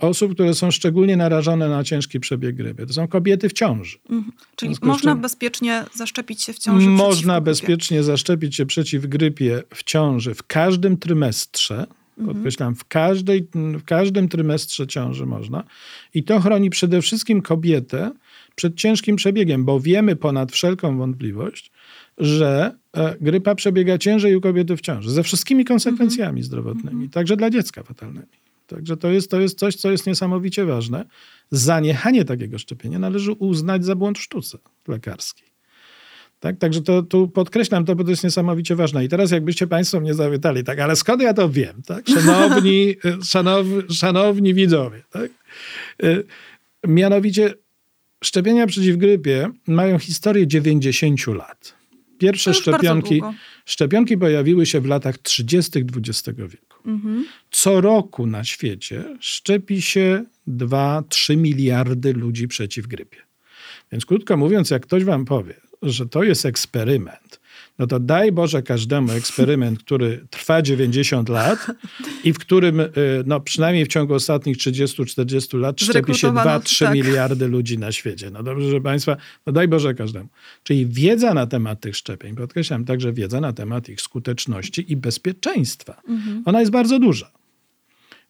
osób, 0.00 0.34
które 0.34 0.54
są 0.54 0.70
szczególnie 0.70 1.16
narażone 1.16 1.68
na 1.68 1.84
ciężki 1.84 2.20
przebieg 2.20 2.56
grypy. 2.56 2.86
To 2.86 2.92
są 2.92 3.08
kobiety 3.08 3.48
w 3.48 3.52
ciąży. 3.52 3.98
Mhm. 4.10 4.32
Czyli 4.56 4.74
można 4.82 5.12
czym, 5.12 5.20
bezpiecznie 5.20 5.84
zaszczepić 5.94 6.42
się 6.42 6.52
w 6.52 6.58
ciąży? 6.58 6.88
Można 6.88 7.40
bezpiecznie 7.40 8.02
zaszczepić 8.02 8.56
się 8.56 8.66
przeciw 8.66 9.06
grypie 9.06 9.62
w 9.74 9.82
ciąży 9.82 10.34
w 10.34 10.42
każdym 10.42 10.96
trymestrze 10.96 11.86
Mhm. 12.18 12.36
Podkreślam, 12.36 12.74
w, 12.74 12.84
każdej, 12.84 13.48
w 13.54 13.84
każdym 13.84 14.28
trymestrze 14.28 14.86
ciąży 14.86 15.26
można. 15.26 15.64
I 16.14 16.24
to 16.24 16.40
chroni 16.40 16.70
przede 16.70 17.02
wszystkim 17.02 17.42
kobietę 17.42 18.10
przed 18.54 18.74
ciężkim 18.76 19.16
przebiegiem, 19.16 19.64
bo 19.64 19.80
wiemy 19.80 20.16
ponad 20.16 20.52
wszelką 20.52 20.98
wątpliwość, 20.98 21.70
że 22.18 22.74
e, 22.92 23.16
grypa 23.20 23.54
przebiega 23.54 23.98
ciężej 23.98 24.36
u 24.36 24.40
kobiety 24.40 24.76
w 24.76 24.80
ciąży, 24.80 25.10
ze 25.10 25.22
wszystkimi 25.22 25.64
konsekwencjami 25.64 26.28
mhm. 26.28 26.44
zdrowotnymi, 26.44 26.90
mhm. 26.90 27.10
także 27.10 27.36
dla 27.36 27.50
dziecka 27.50 27.82
fatalnymi. 27.82 28.26
Także 28.68 28.96
to 28.96 29.10
jest, 29.10 29.30
to 29.30 29.40
jest 29.40 29.58
coś, 29.58 29.76
co 29.76 29.90
jest 29.90 30.06
niesamowicie 30.06 30.64
ważne. 30.64 31.04
Zaniechanie 31.50 32.24
takiego 32.24 32.58
szczepienia 32.58 32.98
należy 32.98 33.32
uznać 33.32 33.84
za 33.84 33.94
błąd 33.94 34.18
w 34.18 34.22
sztuce 34.22 34.58
lekarskiej. 34.88 35.48
Tak? 36.40 36.58
Także 36.58 36.82
to 36.82 37.02
tu 37.02 37.28
podkreślam 37.28 37.84
to, 37.84 37.94
bo 37.96 38.04
to 38.04 38.10
jest 38.10 38.24
niesamowicie 38.24 38.76
ważne. 38.76 39.04
I 39.04 39.08
teraz 39.08 39.30
jakbyście 39.30 39.66
Państwo 39.66 40.00
mnie 40.00 40.14
zapytali, 40.14 40.64
tak, 40.64 40.78
ale 40.78 40.96
skąd 40.96 41.22
ja 41.22 41.34
to 41.34 41.48
wiem? 41.48 41.82
Tak? 41.86 42.08
Szanowni, 42.08 42.96
szanowni, 43.32 43.82
szanowni 43.94 44.54
widzowie. 44.54 45.02
Tak? 45.10 45.30
Y, 46.04 46.24
mianowicie 46.86 47.54
szczepienia 48.24 48.66
przeciw 48.66 48.96
grypie 48.96 49.48
mają 49.66 49.98
historię 49.98 50.46
90 50.46 51.26
lat. 51.26 51.74
Pierwsze 52.18 52.54
szczepionki, 52.54 53.22
szczepionki 53.64 54.18
pojawiły 54.18 54.66
się 54.66 54.80
w 54.80 54.86
latach 54.86 55.18
30. 55.18 55.84
XX 55.96 56.38
wieku. 56.38 56.67
Mhm. 56.88 57.24
Co 57.50 57.80
roku 57.80 58.26
na 58.26 58.44
świecie 58.44 59.04
szczepi 59.20 59.82
się 59.82 60.24
2-3 60.48 61.36
miliardy 61.36 62.12
ludzi 62.12 62.48
przeciw 62.48 62.86
grypie. 62.86 63.18
Więc 63.92 64.06
krótko 64.06 64.36
mówiąc, 64.36 64.70
jak 64.70 64.82
ktoś 64.82 65.04
wam 65.04 65.24
powie, 65.24 65.54
że 65.82 66.06
to 66.06 66.22
jest 66.22 66.46
eksperyment, 66.46 67.37
no 67.78 67.86
to 67.86 68.00
daj 68.00 68.32
Boże 68.32 68.62
każdemu 68.62 69.12
eksperyment, 69.12 69.78
który 69.78 70.26
trwa 70.30 70.62
90 70.62 71.28
lat 71.28 71.66
i 72.24 72.32
w 72.32 72.38
którym 72.38 72.80
y, 72.80 72.90
no, 73.26 73.40
przynajmniej 73.40 73.84
w 73.84 73.88
ciągu 73.88 74.14
ostatnich 74.14 74.56
30-40 74.56 75.58
lat 75.58 75.80
szczepi 75.80 76.14
się 76.14 76.28
2-3 76.28 76.84
tak. 76.84 76.94
miliardy 76.94 77.48
ludzi 77.48 77.78
na 77.78 77.92
świecie. 77.92 78.30
No 78.30 78.42
dobrze, 78.42 78.70
że 78.70 78.80
Państwa, 78.80 79.16
no 79.46 79.52
daj 79.52 79.68
Boże 79.68 79.94
każdemu. 79.94 80.28
Czyli 80.62 80.86
wiedza 80.86 81.34
na 81.34 81.46
temat 81.46 81.80
tych 81.80 81.96
szczepień, 81.96 82.36
podkreślam 82.36 82.84
także 82.84 83.12
wiedza 83.12 83.40
na 83.40 83.52
temat 83.52 83.88
ich 83.88 84.00
skuteczności 84.00 84.92
i 84.92 84.96
bezpieczeństwa. 84.96 86.02
Mhm. 86.08 86.42
Ona 86.46 86.60
jest 86.60 86.72
bardzo 86.72 86.98
duża. 86.98 87.30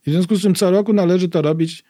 w 0.06 0.10
związku 0.10 0.36
z 0.36 0.42
tym 0.42 0.54
co 0.54 0.70
roku 0.70 0.92
należy 0.92 1.28
to 1.28 1.42
robić. 1.42 1.84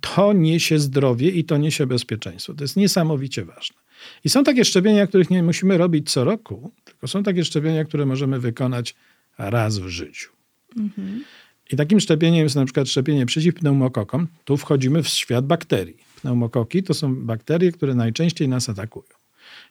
To 0.00 0.32
niesie 0.32 0.78
zdrowie 0.78 1.30
i 1.30 1.44
to 1.44 1.56
niesie 1.56 1.86
bezpieczeństwo. 1.86 2.54
To 2.54 2.64
jest 2.64 2.76
niesamowicie 2.76 3.44
ważne. 3.44 3.85
I 4.24 4.28
są 4.28 4.44
takie 4.44 4.64
szczepienia, 4.64 5.06
których 5.06 5.30
nie 5.30 5.42
musimy 5.42 5.78
robić 5.78 6.10
co 6.10 6.24
roku, 6.24 6.72
tylko 6.84 7.08
są 7.08 7.22
takie 7.22 7.44
szczepienia, 7.44 7.84
które 7.84 8.06
możemy 8.06 8.40
wykonać 8.40 8.94
raz 9.38 9.78
w 9.78 9.88
życiu. 9.88 10.30
Mhm. 10.76 11.24
I 11.70 11.76
takim 11.76 12.00
szczepieniem 12.00 12.44
jest 12.44 12.56
na 12.56 12.64
przykład 12.64 12.88
szczepienie 12.88 13.26
przeciw 13.26 13.54
pneumokokom. 13.54 14.28
Tu 14.44 14.56
wchodzimy 14.56 15.02
w 15.02 15.08
świat 15.08 15.46
bakterii. 15.46 15.96
Pneumokoki 16.20 16.82
to 16.82 16.94
są 16.94 17.16
bakterie, 17.16 17.72
które 17.72 17.94
najczęściej 17.94 18.48
nas 18.48 18.68
atakują 18.68 19.16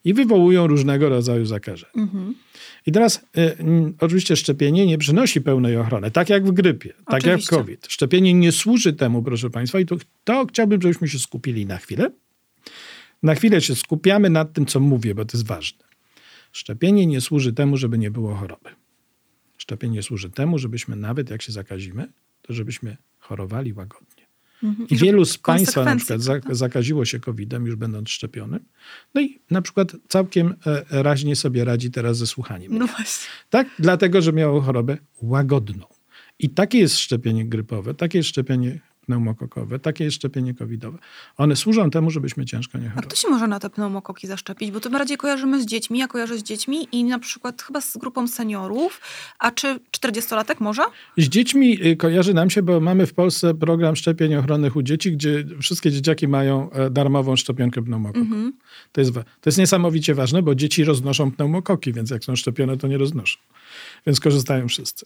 i 0.05 0.13
wywołują 0.13 0.67
różnego 0.67 1.09
rodzaju 1.09 1.45
zakażenia. 1.45 1.93
Mhm. 1.95 2.35
I 2.85 2.91
teraz 2.91 3.25
y, 3.37 3.55
oczywiście 3.99 4.35
szczepienie 4.35 4.85
nie 4.85 4.97
przynosi 4.97 5.41
pełnej 5.41 5.77
ochrony, 5.77 6.11
tak 6.11 6.29
jak 6.29 6.47
w 6.47 6.51
grypie, 6.51 6.89
oczywiście. 6.89 7.05
tak 7.05 7.25
jak 7.25 7.41
w 7.41 7.47
COVID. 7.47 7.87
Szczepienie 7.89 8.33
nie 8.33 8.51
służy 8.51 8.93
temu, 8.93 9.23
proszę 9.23 9.49
Państwa, 9.49 9.79
i 9.79 9.85
to, 9.85 9.95
to 10.23 10.45
chciałbym, 10.45 10.81
żebyśmy 10.81 11.07
się 11.07 11.19
skupili 11.19 11.65
na 11.65 11.77
chwilę 11.77 12.11
na 13.25 13.35
chwilę 13.35 13.61
się 13.61 13.75
skupiamy 13.75 14.29
nad 14.29 14.53
tym, 14.53 14.65
co 14.65 14.79
mówię, 14.79 15.15
bo 15.15 15.25
to 15.25 15.37
jest 15.37 15.47
ważne. 15.47 15.85
Szczepienie 16.51 17.07
nie 17.07 17.21
służy 17.21 17.53
temu, 17.53 17.77
żeby 17.77 17.97
nie 17.97 18.11
było 18.11 18.35
choroby. 18.35 18.69
Szczepienie 19.57 20.03
służy 20.03 20.29
temu, 20.29 20.57
żebyśmy 20.57 20.95
nawet 20.95 21.29
jak 21.29 21.41
się 21.41 21.51
zakazimy, 21.51 22.07
to 22.41 22.53
żebyśmy 22.53 22.97
chorowali 23.19 23.73
łagodnie. 23.73 24.25
Mhm. 24.63 24.89
I 24.89 24.95
wielu 24.95 25.25
z 25.25 25.37
Państwa 25.37 25.85
na 25.85 25.95
przykład 25.95 26.21
zakaziło 26.49 27.05
się 27.05 27.19
COVID-em, 27.19 27.65
już 27.65 27.75
będąc 27.75 28.09
szczepionym. 28.09 28.59
No 29.13 29.21
i 29.21 29.39
na 29.51 29.61
przykład 29.61 29.95
całkiem 30.07 30.55
e, 30.65 31.03
raźnie 31.03 31.35
sobie 31.35 31.65
radzi 31.65 31.91
teraz 31.91 32.17
ze 32.17 32.27
słuchaniem. 32.27 32.77
No 32.77 32.87
właśnie. 32.87 33.27
Tak? 33.49 33.67
Dlatego, 33.79 34.21
że 34.21 34.33
miało 34.33 34.61
chorobę 34.61 34.97
łagodną. 35.21 35.85
I 36.39 36.49
takie 36.49 36.79
jest 36.79 36.99
szczepienie 36.99 37.45
grypowe, 37.45 37.93
takie 37.93 38.17
jest 38.17 38.29
szczepienie 38.29 38.79
pneumokokowe, 39.05 39.79
takie 39.79 40.03
jest 40.03 40.15
szczepienie 40.15 40.53
covidowe. 40.53 40.97
One 41.37 41.55
służą 41.55 41.89
temu, 41.89 42.11
żebyśmy 42.11 42.45
ciężko 42.45 42.77
nie 42.77 42.83
chorowali. 42.83 43.07
A 43.07 43.09
kto 43.09 43.15
się 43.15 43.29
może 43.29 43.47
na 43.47 43.59
te 43.59 43.69
pneumokoki 43.69 44.27
zaszczepić? 44.27 44.71
Bo 44.71 44.79
to 44.79 44.89
bardziej 44.89 45.17
kojarzymy 45.17 45.61
z 45.61 45.65
dziećmi, 45.65 45.99
ja 45.99 46.07
kojarzę 46.07 46.37
z 46.37 46.43
dziećmi 46.43 46.87
i 46.91 47.03
na 47.03 47.19
przykład 47.19 47.61
chyba 47.61 47.81
z 47.81 47.97
grupą 47.97 48.27
seniorów. 48.27 49.01
A 49.39 49.51
czy 49.51 49.79
40-latek 49.91 50.55
może? 50.59 50.81
Z 51.17 51.29
dziećmi 51.29 51.85
y, 51.85 51.95
kojarzy 51.95 52.33
nam 52.33 52.49
się, 52.49 52.63
bo 52.63 52.79
mamy 52.79 53.05
w 53.05 53.13
Polsce 53.13 53.53
program 53.53 53.95
szczepień 53.95 54.35
ochronnych 54.35 54.75
u 54.75 54.81
dzieci, 54.81 55.11
gdzie 55.11 55.45
wszystkie 55.61 55.91
dzieciaki 55.91 56.27
mają 56.27 56.71
e, 56.71 56.89
darmową 56.89 57.35
szczepionkę 57.35 57.83
pneumokoku. 57.83 58.25
Mhm. 58.25 58.53
To, 58.91 59.01
jest, 59.01 59.13
to 59.13 59.23
jest 59.45 59.57
niesamowicie 59.57 60.15
ważne, 60.15 60.41
bo 60.41 60.55
dzieci 60.55 60.83
roznoszą 60.83 61.31
pneumokoki, 61.31 61.93
więc 61.93 62.09
jak 62.09 62.23
są 62.23 62.35
szczepione, 62.35 62.77
to 62.77 62.87
nie 62.87 62.97
roznoszą. 62.97 63.39
Więc 64.07 64.19
korzystają 64.19 64.67
wszyscy. 64.67 65.05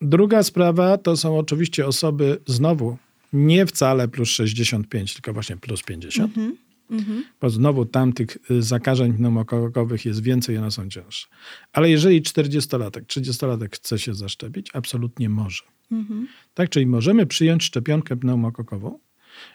Druga 0.00 0.42
sprawa 0.42 0.98
to 0.98 1.16
są 1.16 1.38
oczywiście 1.38 1.86
osoby, 1.86 2.40
znowu 2.46 2.96
nie 3.34 3.66
wcale 3.66 4.08
plus 4.08 4.28
65, 4.28 5.14
tylko 5.14 5.32
właśnie 5.32 5.56
plus 5.56 5.82
50. 5.82 6.36
Mm 6.36 6.56
-hmm. 6.90 7.22
Bo 7.40 7.50
znowu 7.50 7.86
tam 7.86 8.12
tych 8.12 8.38
y, 8.50 8.62
zakażeń 8.62 9.12
pneumokokowych 9.12 10.04
jest 10.04 10.22
więcej 10.22 10.58
one 10.58 10.70
są 10.70 10.88
cięższe. 10.88 11.28
Ale 11.72 11.90
jeżeli 11.90 12.22
40-latek, 12.22 13.00
30-latek 13.00 13.68
chce 13.70 13.98
się 13.98 14.14
zaszczepić, 14.14 14.70
absolutnie 14.72 15.28
może. 15.28 15.62
-hmm. 15.90 16.24
Tak, 16.54 16.70
czyli 16.70 16.86
możemy 16.86 17.26
przyjąć 17.26 17.64
szczepionkę 17.64 18.16
pneumokokową 18.16 18.98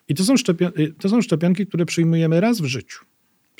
i 0.08 0.16
to 0.16 0.24
są, 0.24 0.34
y, 0.80 0.94
to 0.94 1.10
są 1.10 1.22
szczepionki, 1.22 1.68
które 1.68 1.86
przyjmujemy 1.86 2.42
raz 2.42 2.62
w 2.62 2.66
życiu. 2.66 3.06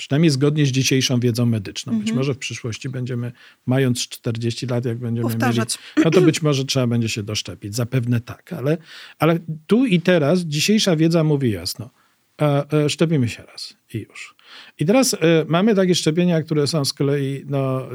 Przynajmniej 0.00 0.30
zgodnie 0.30 0.66
z 0.66 0.68
dzisiejszą 0.68 1.20
wiedzą 1.20 1.46
medyczną. 1.46 1.92
Być 1.92 2.00
mhm. 2.00 2.16
może 2.16 2.34
w 2.34 2.38
przyszłości 2.38 2.88
będziemy, 2.88 3.32
mając 3.66 4.08
40 4.08 4.66
lat, 4.66 4.84
jak 4.84 4.98
będziemy 4.98 5.28
Powtarzać. 5.28 5.78
mieli, 5.96 6.04
no 6.04 6.10
to 6.10 6.20
być 6.20 6.42
może 6.42 6.64
trzeba 6.64 6.86
będzie 6.86 7.08
się 7.08 7.22
doszczepić. 7.22 7.74
Zapewne 7.74 8.20
tak, 8.20 8.52
ale, 8.52 8.78
ale 9.18 9.38
tu 9.66 9.86
i 9.86 10.00
teraz 10.00 10.40
dzisiejsza 10.40 10.96
wiedza 10.96 11.24
mówi 11.24 11.50
jasno. 11.50 11.90
E, 12.40 12.72
e, 12.72 12.88
szczepimy 12.88 13.28
się 13.28 13.42
raz 13.42 13.76
i 13.94 13.98
już. 13.98 14.34
I 14.78 14.86
teraz 14.86 15.14
e, 15.14 15.18
mamy 15.48 15.74
takie 15.74 15.94
szczepienia, 15.94 16.42
które 16.42 16.66
są 16.66 16.84
z 16.84 16.92
kolei 16.92 17.44
no, 17.46 17.88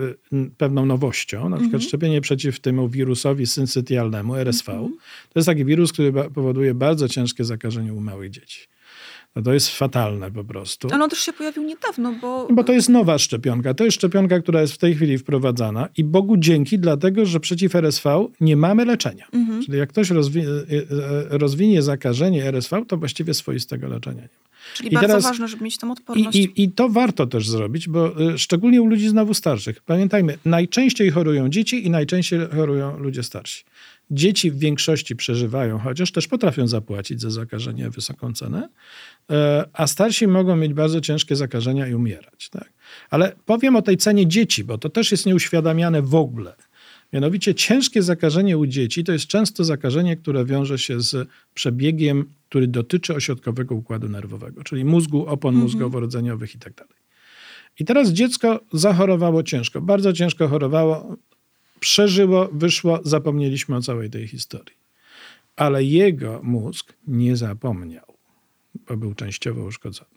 pewną 0.58 0.86
nowością. 0.86 1.50
Na 1.50 1.58
przykład 1.58 1.82
-hmm. 1.82 1.86
szczepienie 1.86 2.22
przeciw 2.22 2.60
temu 2.60 2.90
wirusowi 2.90 3.48
syncytialnemu, 3.48 4.36
RSV. 4.36 4.72
-hmm. 4.72 4.90
To 5.34 5.40
jest 5.40 5.48
taki 5.48 5.66
wirus, 5.66 5.94
który 5.94 6.14
powoduje 6.14 6.74
bardzo 6.74 7.10
ciężkie 7.10 7.44
zakażenie 7.44 7.94
u 7.94 8.00
małych 8.02 8.30
dzieci. 8.30 8.75
No 9.36 9.42
to 9.42 9.54
jest 9.54 9.70
fatalne 9.70 10.32
po 10.32 10.44
prostu. 10.44 10.88
Ale 10.92 11.04
on 11.04 11.10
też 11.10 11.20
się 11.20 11.34
pojawił 11.34 11.64
niedawno, 11.64 12.14
bo... 12.22 12.48
Bo 12.52 12.64
to 12.64 12.74
jest 12.74 12.90
nowa 12.90 13.18
szczepionka. 13.18 13.74
To 13.74 13.84
jest 13.84 13.98
szczepionka, 13.98 14.40
która 14.40 14.62
jest 14.62 14.74
w 14.74 14.78
tej 14.78 14.96
chwili 14.96 15.18
wprowadzana 15.18 15.90
i 15.98 16.04
Bogu 16.04 16.38
dzięki, 16.38 16.80
dlatego 16.80 17.26
że 17.26 17.40
przeciw 17.40 17.76
RSV 17.76 18.28
nie 18.42 18.56
mamy 18.56 18.86
leczenia. 18.86 19.28
Mhm. 19.34 19.64
Czyli 19.64 19.78
jak 19.78 19.90
ktoś 19.90 20.10
rozwi 20.10 20.40
e, 20.40 20.44
e, 20.44 21.38
rozwinie 21.38 21.82
zakażenie 21.82 22.46
RSV, 22.46 22.86
to 22.88 22.98
właściwie 22.98 23.34
swoistego 23.34 23.88
leczenia 23.88 24.22
nie 24.22 24.28
ma. 24.40 24.46
Czyli 24.74 24.90
I 24.90 24.94
bardzo 24.94 25.08
teraz, 25.08 25.24
ważne, 25.24 25.48
żeby 25.48 25.64
mieć 25.64 25.78
tą 25.78 25.92
odporność. 25.92 26.38
I, 26.38 26.44
i, 26.44 26.64
I, 26.64 26.72
to 26.72 26.90
warto 26.90 27.28
też 27.28 27.50
zrobić, 27.50 27.90
bo 27.90 28.32
e, 28.34 28.38
szczególnie 28.38 28.82
u 28.82 28.86
ludzi 28.86 29.10
znowu 29.10 29.34
starszych. 29.34 29.82
Pamiętajmy, 29.82 30.38
najczęściej 30.46 31.12
chorują 31.12 31.50
dzieci 31.50 31.86
i 31.86 31.90
najczęściej 31.90 32.40
chorują 32.56 33.00
ludzie 33.00 33.24
starsi. 33.24 33.64
Dzieci 34.12 34.52
w 34.52 34.60
większości 34.60 35.16
przeżywają, 35.16 35.80
chociaż 35.80 36.12
też 36.12 36.28
potrafią 36.28 36.68
zapłacić 36.68 37.22
za 37.22 37.30
zakażenie 37.30 37.90
wysoką 37.90 38.34
cenę, 38.34 38.68
e, 38.68 38.70
a 39.74 39.88
starsi 39.88 40.28
mogą 40.28 40.56
mieć 40.56 40.74
bardzo 40.74 41.02
ciężkie 41.02 41.36
zakażenia 41.36 41.88
i 41.88 41.94
umierać. 41.94 42.50
Tak? 42.50 42.74
Ale 43.10 43.36
powiem 43.46 43.76
o 43.76 43.82
tej 43.82 43.98
cenie 43.98 44.28
dzieci, 44.28 44.64
bo 44.64 44.78
to 44.78 44.90
też 44.90 45.12
jest 45.12 45.26
nieuświadamiane 45.26 46.02
w 46.02 46.16
ogóle. 46.16 46.56
Mianowicie 47.14 47.56
ciężkie 47.56 48.02
zakażenie 48.02 48.58
u 48.58 48.66
dzieci 48.66 49.04
to 49.04 49.12
jest 49.12 49.28
często 49.28 49.64
zakażenie, 49.64 50.18
które 50.18 50.46
wiąże 50.46 50.78
się 50.78 51.02
z 51.02 51.30
przebiegiem, 51.54 52.26
który 52.50 52.68
dotyczy 52.68 53.16
ośrodkowego 53.16 53.76
układu 53.76 54.10
nerwowego, 54.10 54.64
czyli 54.64 54.86
mózgu, 54.86 55.26
opon 55.28 55.56
mhm. 55.56 55.64
mózgowo-rodzeniowych 55.64 56.54
itd. 56.54 56.76
Tak 56.76 56.88
I 57.80 57.86
teraz 57.86 58.10
dziecko 58.10 58.60
zachorowało 58.74 59.44
ciężko, 59.44 59.82
bardzo 59.82 60.14
ciężko 60.14 60.48
chorowało, 60.48 61.16
przeżyło, 61.80 62.50
wyszło, 62.54 63.00
zapomnieliśmy 63.04 63.76
o 63.76 63.82
całej 63.82 64.10
tej 64.10 64.28
historii. 64.28 64.78
Ale 65.56 65.84
jego 65.84 66.40
mózg 66.44 66.94
nie 67.08 67.38
zapomniał, 67.38 68.15
bo 68.88 68.98
był 68.98 69.14
częściowo 69.14 69.64
uszkodzony. 69.64 70.10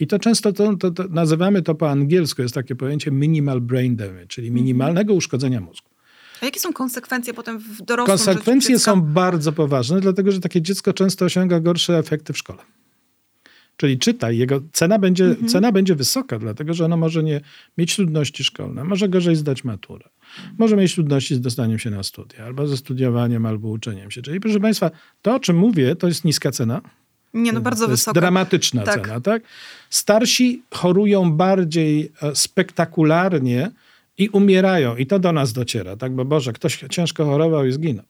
I 0.00 0.06
to 0.06 0.18
często 0.18 0.52
to, 0.52 0.76
to, 0.76 0.90
to 0.90 1.04
nazywamy 1.08 1.62
to 1.62 1.74
po 1.74 1.90
angielsku, 1.90 2.42
jest 2.42 2.54
takie 2.54 2.76
pojęcie 2.76 3.10
minimal 3.10 3.60
brain 3.60 3.96
damage, 3.96 4.26
czyli 4.26 4.48
mhm. 4.48 4.64
minimalnego 4.64 5.14
uszkodzenia 5.14 5.60
mózgu. 5.60 5.88
A 6.42 6.44
jakie 6.44 6.60
są 6.60 6.72
konsekwencje 6.72 7.34
potem 7.34 7.58
w 7.58 7.82
dorosłym 7.82 8.18
Konsekwencje 8.18 8.78
są 8.78 9.00
bardzo 9.00 9.52
poważne, 9.52 10.00
dlatego 10.00 10.32
że 10.32 10.40
takie 10.40 10.62
dziecko 10.62 10.92
często 10.92 11.24
osiąga 11.24 11.60
gorsze 11.60 11.98
efekty 11.98 12.32
w 12.32 12.38
szkole. 12.38 12.62
Czyli 13.76 13.98
czytaj, 13.98 14.38
jego 14.38 14.60
cena 14.72 14.98
będzie, 14.98 15.24
mhm. 15.24 15.48
cena 15.48 15.72
będzie 15.72 15.94
wysoka, 15.94 16.38
dlatego 16.38 16.74
że 16.74 16.84
ono 16.84 16.96
może 16.96 17.22
nie 17.22 17.40
mieć 17.78 17.96
trudności 17.96 18.44
szkolne, 18.44 18.84
może 18.84 19.08
gorzej 19.08 19.36
zdać 19.36 19.64
maturę, 19.64 20.08
może 20.58 20.76
mieć 20.76 20.94
trudności 20.94 21.34
z 21.34 21.40
dostaniem 21.40 21.78
się 21.78 21.90
na 21.90 22.02
studia, 22.02 22.44
albo 22.44 22.66
ze 22.66 22.76
studiowaniem, 22.76 23.46
albo 23.46 23.68
uczeniem 23.68 24.10
się. 24.10 24.22
Czyli 24.22 24.40
proszę 24.40 24.60
Państwa, 24.60 24.90
to 25.22 25.34
o 25.34 25.40
czym 25.40 25.56
mówię, 25.56 25.96
to 25.96 26.08
jest 26.08 26.24
niska 26.24 26.50
cena. 26.50 26.80
Nie, 27.36 27.52
no 27.52 27.60
bardzo 27.60 27.84
to 27.84 27.90
jest 27.90 28.12
dramatyczna 28.12 28.82
tak. 28.82 29.06
cena, 29.06 29.20
tak? 29.20 29.42
Starsi 29.90 30.62
chorują 30.74 31.32
bardziej 31.32 32.12
e, 32.22 32.34
spektakularnie 32.34 33.70
i 34.18 34.28
umierają. 34.28 34.96
I 34.96 35.06
to 35.06 35.18
do 35.18 35.32
nas 35.32 35.52
dociera, 35.52 35.96
tak? 35.96 36.14
Bo 36.14 36.24
Boże, 36.24 36.52
ktoś 36.52 36.84
ciężko 36.90 37.24
chorował 37.24 37.66
i 37.66 37.72
zginął. 37.72 38.04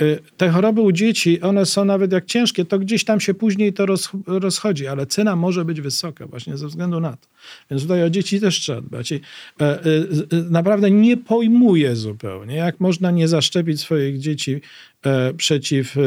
Y, 0.00 0.18
te 0.36 0.50
choroby 0.50 0.80
u 0.80 0.92
dzieci, 0.92 1.40
one 1.40 1.66
są 1.66 1.84
nawet 1.84 2.12
jak 2.12 2.24
ciężkie, 2.24 2.64
to 2.64 2.78
gdzieś 2.78 3.04
tam 3.04 3.20
się 3.20 3.34
później 3.34 3.72
to 3.72 3.86
roz, 3.86 4.08
rozchodzi, 4.26 4.86
ale 4.86 5.06
cena 5.06 5.36
może 5.36 5.64
być 5.64 5.80
wysoka 5.80 6.26
właśnie 6.26 6.56
ze 6.56 6.66
względu 6.66 7.00
na 7.00 7.10
to. 7.10 7.28
Więc 7.70 7.82
tutaj 7.82 8.04
o 8.04 8.10
dzieci 8.10 8.40
też 8.40 8.60
trzeba 8.60 8.80
dbać. 8.80 9.12
I, 9.12 9.20
e, 9.60 9.64
e, 9.64 9.80
naprawdę 10.50 10.90
nie 10.90 11.16
pojmuję 11.16 11.96
zupełnie, 11.96 12.56
jak 12.56 12.80
można 12.80 13.10
nie 13.10 13.28
zaszczepić 13.28 13.80
swoich 13.80 14.18
dzieci 14.18 14.60
e, 15.02 15.34
przeciw 15.34 15.96
e, 15.96 16.00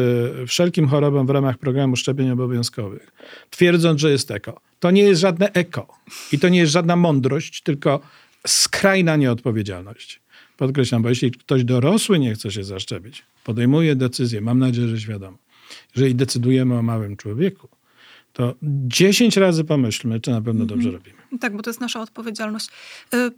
wszelkim 0.48 0.88
chorobom 0.88 1.28
w 1.28 1.30
ramach 1.30 1.58
programu 1.58 1.96
szczepień 1.96 2.32
obowiązkowych, 2.32 3.12
twierdząc, 3.50 4.02
że 4.02 4.12
jest 4.12 4.32
eko. 4.32 4.62
To 4.80 4.92
nie 4.92 5.04
jest 5.04 5.22
żadne 5.22 5.52
eko 5.54 5.88
i 6.32 6.40
to 6.40 6.50
nie 6.50 6.60
jest 6.60 6.72
żadna 6.72 6.96
mądrość, 6.96 7.62
tylko 7.62 8.00
skrajna 8.48 9.16
nieodpowiedzialność. 9.16 10.25
Podkreślam, 10.58 11.02
bo 11.02 11.10
jeśli 11.10 11.32
ktoś 11.32 11.64
dorosły 11.64 12.20
nie 12.20 12.34
chce 12.34 12.52
się 12.52 12.64
zaszczepić, 12.64 13.24
podejmuje 13.44 13.96
decyzję, 13.96 14.42
mam 14.42 14.60
nadzieję, 14.60 14.88
że 14.88 15.00
świadomo, 15.00 15.38
jeżeli 15.96 16.16
decydujemy 16.16 16.78
o 16.78 16.82
małym 16.82 17.18
człowieku, 17.18 17.68
to 18.34 18.56
10 18.62 19.38
razy 19.38 19.64
pomyślmy, 19.64 20.20
czy 20.20 20.32
na 20.32 20.42
pewno 20.42 20.64
mhm. 20.64 20.68
dobrze 20.68 20.92
robimy. 20.92 21.18
Tak, 21.40 21.56
bo 21.56 21.64
to 21.64 21.70
jest 21.70 21.82
nasza 21.82 22.02
odpowiedzialność. 22.02 22.70
Y, 23.14 23.32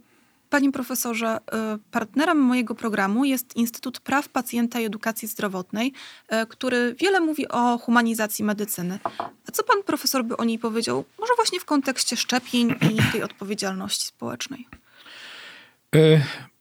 panie 0.50 0.72
profesorze, 0.72 1.36
y, 1.36 1.78
partnerem 1.90 2.38
mojego 2.38 2.74
programu 2.74 3.24
jest 3.24 3.56
Instytut 3.56 4.00
Praw 4.00 4.28
Pacjenta 4.28 4.80
i 4.80 4.84
Edukacji 4.84 5.28
Zdrowotnej, 5.28 5.92
y, 6.32 6.46
który 6.46 6.94
wiele 7.00 7.20
mówi 7.20 7.48
o 7.48 7.78
humanizacji 7.78 8.44
medycyny. 8.44 8.98
A 9.46 9.52
co 9.52 9.62
pan 9.62 9.82
profesor 9.82 10.24
by 10.24 10.36
o 10.36 10.44
niej 10.44 10.58
powiedział? 10.58 11.04
Może 11.18 11.32
właśnie 11.36 11.60
w 11.60 11.64
kontekście 11.64 12.16
szczepień 12.16 12.70
i 12.70 13.12
tej 13.12 13.22
odpowiedzialności 13.22 14.06
społecznej. 14.06 14.66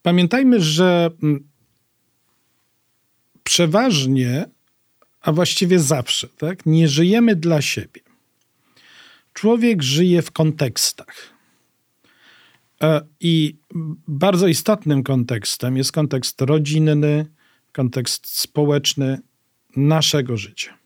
Pamiętajmy, 0.02 0.62
że 0.62 1.10
mm, 1.24 1.48
przeważnie, 3.44 4.46
a 5.22 5.32
właściwie 5.32 5.80
zawsze, 5.80 6.28
tak, 6.28 6.66
nie 6.66 6.88
żyjemy 6.88 7.36
dla 7.36 7.62
siebie. 7.62 8.02
Człowiek 9.34 9.84
żyje 9.84 10.22
w 10.22 10.32
kontekstach. 10.32 11.16
E, 12.82 13.02
I 13.20 13.56
bardzo 14.08 14.48
istotnym 14.48 15.04
kontekstem 15.04 15.78
jest 15.78 15.92
kontekst 15.92 16.42
rodzinny, 16.42 17.26
kontekst 17.72 18.40
społeczny 18.40 19.20
naszego 19.76 20.38
życia. 20.38 20.78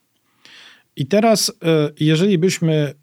I 0.96 1.06
teraz, 1.06 1.50
e, 1.50 1.92
jeżeli 2.00 2.38
byśmy 2.38 2.94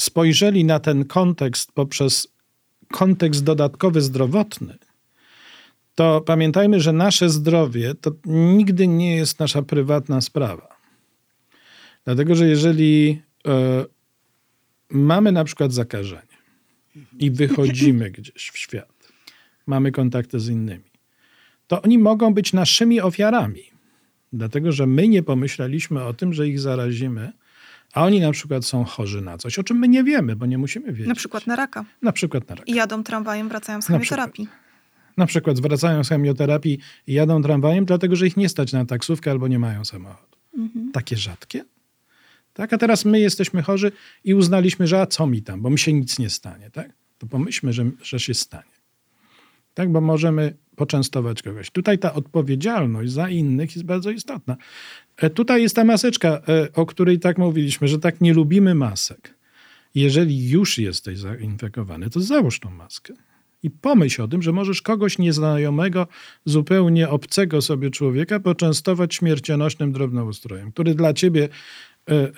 spojrzeli 0.00 0.64
na 0.64 0.80
ten 0.80 1.04
kontekst 1.04 1.72
poprzez 1.72 2.28
kontekst 2.92 3.44
dodatkowy 3.44 4.00
zdrowotny, 4.00 4.78
to 5.94 6.20
pamiętajmy, 6.20 6.80
że 6.80 6.92
nasze 6.92 7.28
zdrowie 7.28 7.94
to 7.94 8.12
nigdy 8.26 8.88
nie 8.88 9.16
jest 9.16 9.40
nasza 9.40 9.62
prywatna 9.62 10.20
sprawa. 10.20 10.76
Dlatego, 12.04 12.34
że 12.34 12.48
jeżeli 12.48 13.22
e, 13.46 13.84
mamy 14.88 15.32
na 15.32 15.44
przykład 15.44 15.72
zakażenie 15.72 16.22
i 17.18 17.30
wychodzimy 17.30 18.10
gdzieś 18.18 18.50
w 18.50 18.58
świat, 18.58 19.12
mamy 19.66 19.92
kontakty 19.92 20.40
z 20.40 20.48
innymi, 20.48 20.90
to 21.66 21.82
oni 21.82 21.98
mogą 21.98 22.34
być 22.34 22.52
naszymi 22.52 23.00
ofiarami. 23.00 23.62
Dlatego, 24.32 24.72
że 24.72 24.86
my 24.86 25.08
nie 25.08 25.22
pomyśleliśmy 25.22 26.04
o 26.04 26.14
tym, 26.14 26.32
że 26.32 26.48
ich 26.48 26.60
zarazimy, 26.60 27.32
a 27.92 28.04
oni 28.04 28.20
na 28.20 28.32
przykład 28.32 28.64
są 28.64 28.84
chorzy 28.84 29.20
na 29.20 29.38
coś, 29.38 29.58
o 29.58 29.62
czym 29.62 29.78
my 29.78 29.88
nie 29.88 30.04
wiemy, 30.04 30.36
bo 30.36 30.46
nie 30.46 30.58
musimy 30.58 30.86
wiedzieć. 30.92 31.08
Na 31.08 31.14
przykład 31.14 31.46
na 31.46 31.56
raka. 31.56 31.84
Na 32.02 32.12
przykład 32.12 32.48
na 32.48 32.54
raka. 32.54 32.66
I 32.66 32.74
jadą 32.74 33.04
tramwajem, 33.04 33.48
wracają 33.48 33.82
z 33.82 33.86
chemioterapii 33.86 34.48
na 35.16 35.26
przykład 35.26 35.56
zwracają 35.56 36.04
z 36.04 36.08
chemioterapii 36.08 36.78
i 37.06 37.12
jadą 37.12 37.42
tramwajem, 37.42 37.84
dlatego 37.84 38.16
że 38.16 38.26
ich 38.26 38.36
nie 38.36 38.48
stać 38.48 38.72
na 38.72 38.84
taksówkę 38.84 39.30
albo 39.30 39.48
nie 39.48 39.58
mają 39.58 39.84
samochodu. 39.84 40.36
Mhm. 40.58 40.92
Takie 40.92 41.16
rzadkie. 41.16 41.64
Tak, 42.52 42.72
a 42.72 42.78
teraz 42.78 43.04
my 43.04 43.20
jesteśmy 43.20 43.62
chorzy 43.62 43.92
i 44.24 44.34
uznaliśmy, 44.34 44.86
że 44.86 45.00
a 45.00 45.06
co 45.06 45.26
mi 45.26 45.42
tam, 45.42 45.62
bo 45.62 45.70
mi 45.70 45.78
się 45.78 45.92
nic 45.92 46.18
nie 46.18 46.30
stanie, 46.30 46.70
tak? 46.70 46.92
To 47.18 47.26
pomyślmy, 47.26 47.72
że, 47.72 47.90
że 48.02 48.20
się 48.20 48.34
stanie. 48.34 48.74
Tak, 49.74 49.92
bo 49.92 50.00
możemy 50.00 50.54
poczęstować 50.76 51.42
kogoś. 51.42 51.70
Tutaj 51.70 51.98
ta 51.98 52.14
odpowiedzialność 52.14 53.12
za 53.12 53.28
innych 53.28 53.76
jest 53.76 53.86
bardzo 53.86 54.10
istotna. 54.10 54.56
E, 55.16 55.30
tutaj 55.30 55.62
jest 55.62 55.76
ta 55.76 55.84
maseczka, 55.84 56.28
e, 56.28 56.68
o 56.74 56.86
której 56.86 57.18
tak 57.18 57.38
mówiliśmy, 57.38 57.88
że 57.88 57.98
tak 57.98 58.20
nie 58.20 58.34
lubimy 58.34 58.74
masek. 58.74 59.34
Jeżeli 59.94 60.50
już 60.50 60.78
jesteś 60.78 61.18
zainfekowany, 61.18 62.10
to 62.10 62.20
załóż 62.20 62.60
tą 62.60 62.70
maskę 62.70 63.14
i 63.64 63.70
pomyśl 63.70 64.22
o 64.22 64.28
tym, 64.28 64.42
że 64.42 64.52
możesz 64.52 64.82
kogoś 64.82 65.18
nieznajomego, 65.18 66.06
zupełnie 66.44 67.08
obcego 67.08 67.62
sobie 67.62 67.90
człowieka 67.90 68.40
poczęstować 68.40 69.14
śmiercionośnym 69.14 69.92
drobnoustrojem, 69.92 70.72
który 70.72 70.94
dla 70.94 71.12
ciebie 71.12 71.48
e, 72.10 72.14
e, 72.14 72.30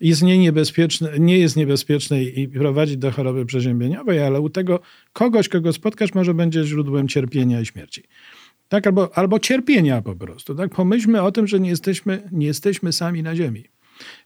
jest 0.00 0.22
nie, 0.22 0.38
niebezpieczny, 0.38 1.10
nie 1.18 1.38
jest 1.38 1.56
niebezpieczny 1.56 2.24
i 2.24 2.48
prowadzi 2.48 2.98
do 2.98 3.10
choroby 3.10 3.46
przeziębieniowej, 3.46 4.22
ale 4.22 4.40
u 4.40 4.50
tego 4.50 4.80
kogoś, 5.12 5.48
kogo 5.48 5.72
spotkasz, 5.72 6.14
może 6.14 6.34
będzie 6.34 6.64
źródłem 6.64 7.08
cierpienia 7.08 7.60
i 7.60 7.66
śmierci. 7.66 8.02
Tak, 8.68 8.86
albo, 8.86 9.18
albo 9.18 9.38
cierpienia 9.38 10.02
po 10.02 10.16
prostu. 10.16 10.54
Tak? 10.54 10.74
Pomyślmy 10.74 11.22
o 11.22 11.32
tym, 11.32 11.46
że 11.46 11.60
nie 11.60 11.70
jesteśmy, 11.70 12.28
nie 12.32 12.46
jesteśmy 12.46 12.92
sami 12.92 13.22
na 13.22 13.36
ziemi. 13.36 13.64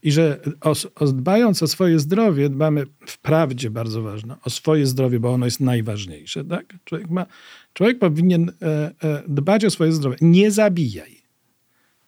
I 0.03 0.13
że 0.13 0.41
o, 0.61 0.75
o, 0.95 1.07
dbając 1.07 1.63
o 1.63 1.67
swoje 1.67 1.99
zdrowie, 1.99 2.49
dbamy 2.49 2.87
wprawdzie 3.07 3.71
bardzo 3.71 4.03
ważne 4.03 4.37
o 4.45 4.51
swoje 4.51 4.87
zdrowie, 4.87 5.21
bo 5.21 5.33
ono 5.33 5.45
jest 5.45 5.61
najważniejsze. 5.61 6.45
Tak? 6.45 6.75
Człowiek, 6.85 7.11
ma, 7.11 7.27
człowiek 7.73 7.99
powinien 7.99 8.53
e, 8.63 8.91
e, 9.03 9.23
dbać 9.29 9.65
o 9.65 9.71
swoje 9.71 9.93
zdrowie. 9.93 10.17
Nie 10.21 10.51
zabijaj. 10.51 11.23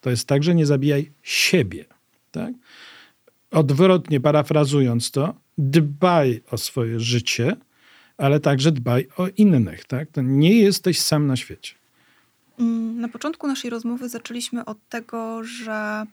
To 0.01 0.11
jest 0.11 0.29
tak, 0.29 0.43
że 0.43 0.55
nie 0.55 0.67
zabijaj 0.67 1.13
siebie. 1.23 1.85
Tak? 2.31 2.55
Odwrotnie 3.51 4.21
parafrazując 4.21 5.11
to, 5.11 5.35
dbaj 5.59 6.43
o 6.51 6.59
swoje 6.59 7.01
życie, 7.01 7.57
ale 8.17 8.41
także 8.41 8.73
dbaj 8.73 9.09
o 9.17 9.29
innych. 9.37 9.85
Tak? 9.85 10.11
To 10.11 10.23
nie 10.23 10.59
jesteś 10.59 11.01
sam 11.01 11.27
na 11.27 11.37
świecie. 11.37 11.75
Mm, 12.59 13.01
na 13.01 13.09
początku 13.09 13.47
naszej 13.47 13.71
rozmowy 13.71 14.09
zaczęliśmy 14.09 14.65
od 14.65 14.89
tego, 14.89 15.45
że 15.45 16.07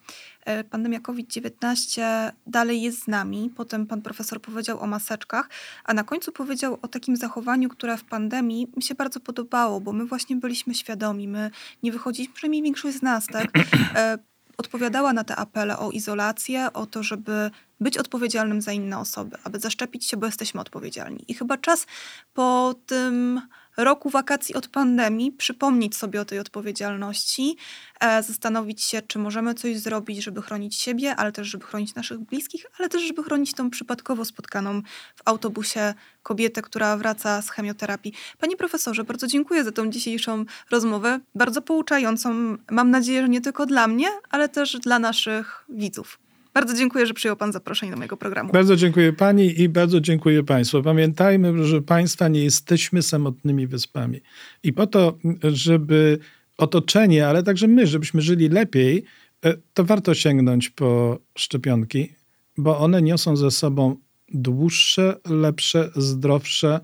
pandemia 0.70 1.00
COVID-19 1.00 2.02
dalej 2.48 2.82
jest 2.82 3.04
z 3.04 3.08
nami. 3.08 3.52
Potem 3.56 3.88
pan 3.88 4.02
profesor 4.02 4.42
powiedział 4.42 4.80
o 4.80 4.88
maseczkach, 4.88 5.50
a 5.84 5.94
na 5.94 6.04
końcu 6.04 6.32
powiedział 6.32 6.78
o 6.82 6.88
takim 6.88 7.16
zachowaniu, 7.16 7.70
które 7.70 7.98
w 7.98 8.04
pandemii 8.04 8.68
mi 8.76 8.84
się 8.84 8.96
bardzo 8.96 9.20
podobało, 9.20 9.82
bo 9.82 9.94
my 9.94 10.06
właśnie 10.06 10.36
byliśmy 10.36 10.74
świadomi, 10.74 11.28
my 11.28 11.52
nie 11.84 11.92
wychodziliśmy, 11.92 12.36
przynajmniej 12.36 12.64
większość 12.64 12.98
z 12.98 13.02
nas, 13.02 13.28
tak, 13.28 13.50
e, 13.96 14.18
odpowiadała 14.58 15.14
na 15.14 15.24
te 15.24 15.36
apele 15.36 15.78
o 15.78 15.92
izolację, 15.92 16.74
o 16.74 16.86
to, 16.86 17.04
żeby 17.04 17.52
być 17.80 17.98
odpowiedzialnym 17.98 18.62
za 18.62 18.72
inne 18.72 19.00
osoby, 19.00 19.38
aby 19.44 19.60
zaszczepić 19.60 20.06
się, 20.06 20.18
bo 20.18 20.26
jesteśmy 20.26 20.62
odpowiedzialni. 20.62 21.26
I 21.28 21.34
chyba 21.34 21.58
czas 21.58 21.88
po 22.34 22.76
tym 22.86 23.42
roku 23.78 24.10
wakacji 24.10 24.56
od 24.56 24.68
pandemii 24.68 25.32
przypomnieć 25.32 25.96
sobie 25.96 26.22
o 26.22 26.26
tej 26.26 26.40
odpowiedzialności, 26.40 27.58
e, 28.00 28.24
zastanowić 28.24 28.84
się, 28.84 29.02
czy 29.02 29.20
możemy 29.20 29.54
coś 29.54 29.78
zrobić, 29.78 30.24
żeby 30.24 30.42
chronić 30.42 30.76
siebie, 30.76 31.16
ale 31.16 31.32
też, 31.32 31.48
żeby 31.48 31.66
chronić 31.66 31.96
naszych 31.96 32.20
bliskich, 32.20 32.66
ale 32.80 32.90
też, 32.90 33.02
żeby 33.02 33.24
chronić 33.24 33.54
tą 33.54 33.70
przypadkowo 33.70 34.26
spotkaną 34.26 34.82
w 35.16 35.22
autobusie 35.26 35.94
kobietę, 36.24 36.62
która 36.62 36.98
wraca 36.98 37.42
z 37.42 37.50
chemioterapii. 37.50 38.14
Panie 38.40 38.58
profesorze, 38.58 39.04
bardzo 39.04 39.28
dziękuję 39.28 39.64
za 39.64 39.72
tą 39.72 39.90
dzisiejszą 39.90 40.46
rozmowę, 40.72 41.20
bardzo 41.36 41.62
pouczającą. 41.62 42.58
Mam 42.72 42.92
nadzieję, 42.92 43.22
że 43.22 43.30
nie 43.30 43.42
tylko 43.42 43.66
dla 43.66 43.88
mnie, 43.88 44.08
ale 44.30 44.50
też 44.50 44.80
dla 44.80 45.00
naszych 45.00 45.66
widzów. 45.70 46.20
Bardzo 46.54 46.74
dziękuję, 46.74 47.06
że 47.06 47.14
przyjął 47.14 47.36
Pan 47.36 47.52
zaproszenie 47.52 47.92
do 47.92 47.98
mojego 47.98 48.18
programu. 48.18 48.54
Bardzo 48.54 48.76
dziękuję 48.76 49.14
Pani 49.14 49.62
i 49.62 49.70
bardzo 49.70 50.02
dziękuję 50.02 50.44
Państwu. 50.44 50.84
Pamiętajmy, 50.84 51.66
że 51.66 51.82
Państwa 51.82 52.28
nie 52.28 52.44
jesteśmy 52.44 53.02
samotnymi 53.02 53.68
wyspami. 53.68 54.22
I 54.64 54.74
po 54.74 54.88
to, 54.88 55.18
żeby 55.44 56.20
otoczenie, 56.58 57.28
ale 57.28 57.44
także 57.44 57.68
my, 57.68 57.88
żebyśmy 57.88 58.22
żyli 58.22 58.50
lepiej, 58.50 59.04
e, 59.46 59.54
to 59.74 59.84
warto 59.84 60.14
sięgnąć 60.14 60.70
po 60.70 61.20
szczepionki, 61.36 62.14
bo 62.58 62.80
one 62.80 63.02
niosą 63.02 63.36
ze 63.36 63.52
sobą 63.52 63.96
dłuższe, 64.34 65.16
lepsze, 65.30 65.92
zdrowsze 65.96 66.80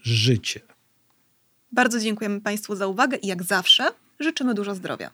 życie. 0.00 0.60
Bardzo 1.72 2.00
dziękujemy 2.00 2.40
Państwu 2.40 2.76
za 2.76 2.86
uwagę 2.86 3.16
i 3.16 3.26
jak 3.26 3.42
zawsze 3.42 3.84
życzymy 4.20 4.54
dużo 4.54 4.74
zdrowia. 4.74 5.10